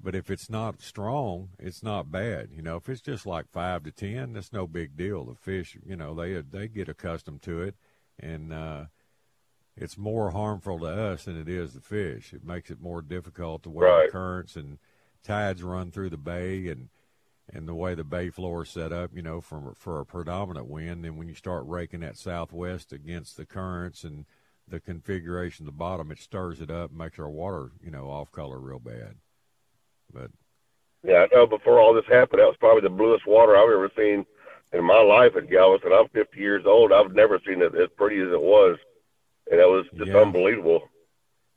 But 0.00 0.14
if 0.14 0.30
it's 0.30 0.48
not 0.50 0.80
strong, 0.82 1.48
it's 1.58 1.82
not 1.82 2.12
bad. 2.12 2.50
You 2.54 2.62
know, 2.62 2.76
if 2.76 2.88
it's 2.88 3.00
just 3.00 3.26
like 3.26 3.50
five 3.50 3.82
to 3.84 3.90
ten, 3.90 4.34
that's 4.34 4.52
no 4.52 4.66
big 4.66 4.96
deal. 4.96 5.24
The 5.24 5.34
fish, 5.34 5.76
you 5.84 5.96
know, 5.96 6.14
they 6.14 6.34
they 6.40 6.68
get 6.68 6.88
accustomed 6.88 7.42
to 7.42 7.62
it, 7.62 7.74
and 8.20 8.52
uh, 8.52 8.84
it's 9.76 9.98
more 9.98 10.30
harmful 10.30 10.78
to 10.80 10.86
us 10.86 11.24
than 11.24 11.38
it 11.40 11.48
is 11.48 11.72
the 11.72 11.80
fish. 11.80 12.32
It 12.32 12.44
makes 12.44 12.70
it 12.70 12.80
more 12.80 13.02
difficult 13.02 13.62
to 13.64 13.70
way 13.70 13.86
Right. 13.86 14.06
the 14.06 14.12
currents 14.12 14.54
and 14.56 14.78
tides 15.26 15.62
run 15.62 15.90
through 15.90 16.10
the 16.10 16.16
bay, 16.16 16.68
and 16.68 16.88
and 17.52 17.68
the 17.68 17.74
way 17.74 17.94
the 17.94 18.04
bay 18.04 18.28
floor 18.30 18.62
is 18.64 18.70
set 18.70 18.92
up. 18.92 19.10
You 19.14 19.22
know, 19.22 19.40
for 19.40 19.72
for 19.74 20.00
a 20.00 20.06
predominant 20.06 20.68
wind. 20.68 21.04
Then 21.04 21.16
when 21.16 21.28
you 21.28 21.34
start 21.34 21.64
raking 21.66 22.00
that 22.00 22.16
southwest 22.16 22.92
against 22.92 23.36
the 23.36 23.46
currents 23.46 24.04
and 24.04 24.24
the 24.68 24.80
configuration 24.80 25.62
of 25.64 25.66
the 25.66 25.78
bottom, 25.78 26.10
it 26.10 26.18
stirs 26.18 26.60
it 26.60 26.70
up, 26.70 26.90
makes 26.92 27.18
our 27.20 27.28
water, 27.28 27.70
you 27.84 27.90
know, 27.90 28.10
off 28.10 28.32
color 28.32 28.58
real 28.58 28.80
bad. 28.80 29.16
But 30.12 30.30
Yeah, 31.04 31.26
I 31.30 31.34
know. 31.34 31.46
Before 31.46 31.78
all 31.78 31.94
this 31.94 32.06
happened, 32.06 32.40
that 32.40 32.48
was 32.48 32.56
probably 32.58 32.82
the 32.82 32.90
bluest 32.90 33.26
water 33.26 33.56
I've 33.56 33.70
ever 33.70 33.90
seen 33.96 34.26
in 34.72 34.84
my 34.84 35.00
life 35.00 35.36
at 35.36 35.48
Galveston. 35.48 35.92
I'm 35.92 36.08
50 36.08 36.38
years 36.40 36.64
old. 36.66 36.92
I've 36.92 37.12
never 37.14 37.40
seen 37.46 37.62
it 37.62 37.74
as 37.76 37.88
pretty 37.96 38.20
as 38.20 38.32
it 38.32 38.42
was, 38.42 38.76
and 39.50 39.60
it 39.60 39.68
was 39.68 39.86
just 39.96 40.10
Yeah. 40.10 40.18
unbelievable. 40.20 40.88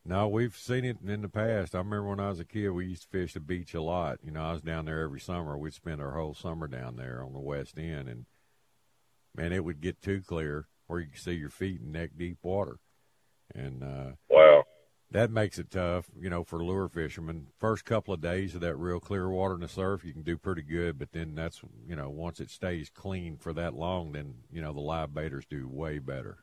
No, 0.10 0.28
we've 0.28 0.57
seen 0.57 0.86
it 0.86 0.97
in 1.05 1.22
the 1.22 1.30
past. 1.30 1.76
I 1.76 1.78
remember 1.78 2.07
when 2.07 2.20
I 2.20 2.30
was 2.30 2.39
a 2.39 2.43
kid, 2.43 2.70
we 2.70 2.88
used 2.88 3.03
to 3.03 3.10
fish 3.10 3.36
the 3.36 3.39
beach 3.39 3.76
a 3.76 3.82
lot. 3.82 4.18
You 4.24 4.32
know, 4.32 4.41
I 4.41 4.53
was 4.53 4.64
down 4.64 4.86
there 4.86 5.01
every 5.01 5.20
summer. 5.20 5.55
We'd 5.55 5.76
spend 5.76 6.01
our 6.01 6.16
whole 6.16 6.34
summer 6.34 6.68
down 6.68 6.95
there 6.95 7.24
on 7.24 7.32
the 7.34 7.39
west 7.39 7.78
end, 7.78 8.10
and 8.10 8.26
man, 9.36 9.53
it 9.53 9.64
would 9.64 9.82
get 9.82 10.01
too 10.01 10.24
clear 10.26 10.66
where 10.88 10.99
you 10.99 11.10
could 11.10 11.22
see 11.22 11.34
your 11.34 11.51
feet 11.51 11.82
in 11.82 11.91
neck 11.91 12.14
deep 12.18 12.39
water, 12.41 12.80
and 13.53 13.84
uh, 13.84 14.12
wow, 14.32 14.64
that 15.12 15.30
makes 15.30 15.60
it 15.60 15.70
tough. 15.70 16.10
You 16.20 16.32
know, 16.32 16.43
for 16.43 16.64
lure 16.64 16.89
fishermen, 16.89 17.49
first 17.60 17.86
couple 17.86 18.12
of 18.12 18.20
days 18.20 18.55
of 18.55 18.62
that 18.62 18.78
real 18.78 18.99
clear 18.99 19.30
water 19.30 19.53
in 19.53 19.62
the 19.62 19.68
surf, 19.68 20.03
you 20.03 20.14
can 20.14 20.24
do 20.24 20.39
pretty 20.39 20.64
good, 20.64 20.97
but 20.97 21.12
then 21.12 21.36
that's 21.36 21.62
you 21.88 21.95
know 21.95 22.10
once 22.10 22.39
it 22.39 22.49
stays 22.49 22.89
clean 22.89 23.38
for 23.38 23.53
that 23.53 23.76
long, 23.76 24.14
then 24.14 24.38
you 24.51 24.60
know 24.60 24.74
the 24.74 24.80
live 24.80 25.14
baiters 25.14 25.45
do 25.47 25.68
way 25.68 25.99
better. 25.99 26.39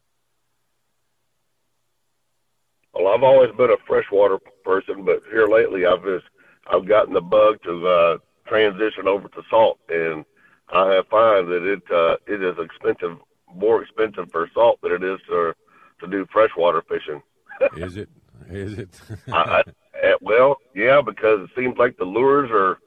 Well, 2.96 3.12
I've 3.12 3.22
always 3.22 3.50
been 3.56 3.70
a 3.70 3.76
freshwater 3.86 4.38
person, 4.64 5.04
but 5.04 5.22
here 5.30 5.46
lately, 5.46 5.84
I've 5.84 6.02
just 6.02 6.24
I've 6.66 6.88
gotten 6.88 7.12
the 7.12 7.20
bug 7.20 7.62
to 7.64 7.86
uh, 7.86 8.18
transition 8.46 9.06
over 9.06 9.28
to 9.28 9.42
salt, 9.50 9.78
and 9.88 10.24
I 10.72 10.94
have 10.94 11.08
found 11.08 11.48
that 11.48 11.62
it 11.62 11.82
uh, 11.92 12.16
it 12.26 12.42
is 12.42 12.56
expensive, 12.58 13.18
more 13.54 13.82
expensive 13.82 14.30
for 14.32 14.48
salt 14.54 14.80
than 14.82 14.92
it 14.92 15.02
is 15.02 15.20
to 15.28 15.54
to 16.00 16.06
do 16.06 16.26
freshwater 16.32 16.82
fishing. 16.82 17.22
Is 17.76 17.96
it? 17.96 18.08
Is 18.50 18.78
it? 18.78 19.00
I, 19.32 19.38
I, 19.38 19.62
eh, 20.02 20.14
well, 20.20 20.56
yeah, 20.74 21.00
because 21.00 21.40
it 21.40 21.50
seems 21.56 21.76
like 21.78 21.96
the 21.96 22.04
lures 22.04 22.50
are 22.50 22.78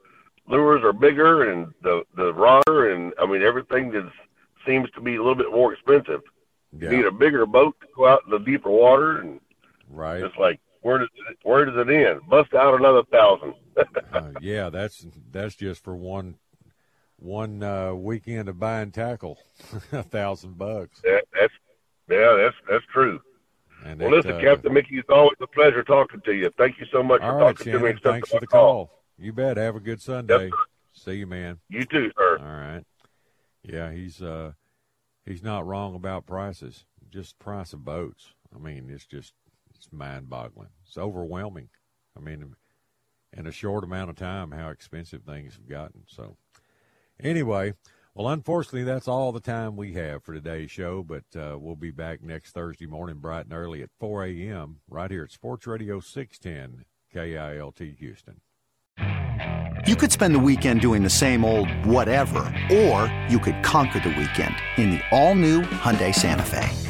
lures 0.48 0.82
are 0.82 0.92
bigger 0.92 1.52
and 1.52 1.72
the 1.82 2.02
the 2.16 2.32
rodder 2.32 2.94
and 2.94 3.12
I 3.20 3.26
mean 3.26 3.42
everything 3.42 3.92
just 3.92 4.14
seems 4.66 4.90
to 4.92 5.00
be 5.00 5.16
a 5.16 5.18
little 5.18 5.36
bit 5.36 5.52
more 5.52 5.72
expensive. 5.72 6.22
Yeah. 6.76 6.90
You 6.90 6.96
need 6.98 7.06
a 7.06 7.12
bigger 7.12 7.46
boat 7.46 7.76
to 7.80 7.86
go 7.96 8.06
out 8.06 8.22
in 8.24 8.30
the 8.30 8.38
deeper 8.38 8.70
water, 8.70 9.18
and 9.18 9.40
right. 9.90 10.22
it's 10.22 10.36
like 10.36 10.60
where 10.82 10.98
does 10.98 11.08
it, 11.28 11.36
where 11.42 11.64
does 11.64 11.76
it 11.76 11.90
end? 11.92 12.20
Bust 12.28 12.54
out 12.54 12.78
another 12.78 13.02
thousand. 13.04 13.54
uh, 14.12 14.30
yeah, 14.40 14.70
that's 14.70 15.06
that's 15.30 15.54
just 15.54 15.84
for 15.84 15.96
one 15.96 16.36
one 17.18 17.62
uh, 17.62 17.94
weekend 17.94 18.48
of 18.48 18.58
buying 18.58 18.90
tackle, 18.90 19.38
a 19.92 20.02
thousand 20.02 20.56
bucks. 20.56 21.00
That, 21.02 21.24
that's 21.32 21.52
yeah, 22.08 22.34
that's 22.36 22.56
that's 22.68 22.84
true. 22.92 23.20
And 23.84 24.00
well, 24.00 24.12
it, 24.12 24.16
listen, 24.16 24.32
uh, 24.32 24.40
Captain 24.40 24.72
Mickey, 24.72 24.98
it's 24.98 25.08
always 25.08 25.36
a 25.40 25.46
pleasure 25.46 25.82
talking 25.82 26.20
to 26.22 26.32
you. 26.32 26.50
Thank 26.58 26.78
you 26.78 26.86
so 26.92 27.02
much 27.02 27.20
for 27.20 27.34
right, 27.34 27.56
talking 27.56 27.56
to 27.56 27.64
me. 27.64 27.72
Shannon. 27.72 27.86
and 27.86 27.96
accepting 27.96 28.12
Thanks 28.12 28.30
for 28.30 28.40
the 28.40 28.46
call. 28.46 28.90
You 29.18 29.32
bet. 29.32 29.56
Have 29.56 29.76
a 29.76 29.80
good 29.80 30.00
Sunday. 30.00 30.50
See 30.92 31.14
you, 31.14 31.26
man. 31.26 31.58
You 31.68 31.84
too, 31.84 32.10
sir. 32.16 32.38
All 32.38 32.46
right. 32.46 32.84
Yeah, 33.62 33.92
he's 33.92 34.22
uh 34.22 34.52
he's 35.26 35.42
not 35.42 35.66
wrong 35.66 35.94
about 35.94 36.26
prices. 36.26 36.84
Just 37.10 37.38
price 37.38 37.72
of 37.72 37.84
boats. 37.84 38.32
I 38.54 38.58
mean, 38.58 38.88
it's 38.90 39.06
just 39.06 39.34
it's 39.80 39.92
mind 39.92 40.28
boggling. 40.28 40.68
It's 40.86 40.98
overwhelming. 40.98 41.70
I 42.14 42.20
mean, 42.20 42.54
in 43.32 43.46
a 43.46 43.52
short 43.52 43.82
amount 43.82 44.10
of 44.10 44.16
time, 44.16 44.50
how 44.50 44.68
expensive 44.68 45.22
things 45.22 45.54
have 45.54 45.68
gotten. 45.68 46.02
So, 46.06 46.36
anyway, 47.18 47.72
well, 48.14 48.28
unfortunately, 48.28 48.84
that's 48.84 49.08
all 49.08 49.32
the 49.32 49.40
time 49.40 49.76
we 49.76 49.94
have 49.94 50.22
for 50.22 50.34
today's 50.34 50.70
show. 50.70 51.02
But 51.02 51.24
uh, 51.34 51.56
we'll 51.58 51.76
be 51.76 51.90
back 51.90 52.22
next 52.22 52.52
Thursday 52.52 52.86
morning, 52.86 53.16
bright 53.16 53.46
and 53.46 53.54
early 53.54 53.82
at 53.82 53.88
4 53.98 54.26
a.m. 54.26 54.80
right 54.88 55.10
here 55.10 55.22
at 55.22 55.32
Sports 55.32 55.66
Radio 55.66 56.00
610 56.00 56.84
KILT 57.12 57.96
Houston. 57.98 58.40
You 59.86 59.96
could 59.96 60.12
spend 60.12 60.34
the 60.34 60.40
weekend 60.40 60.82
doing 60.82 61.02
the 61.02 61.08
same 61.08 61.42
old 61.42 61.70
whatever, 61.86 62.40
or 62.70 63.10
you 63.30 63.38
could 63.38 63.62
conquer 63.62 63.98
the 64.00 64.10
weekend 64.10 64.54
in 64.76 64.90
the 64.90 65.00
all-new 65.10 65.62
Hyundai 65.62 66.14
Santa 66.14 66.42
Fe. 66.42 66.89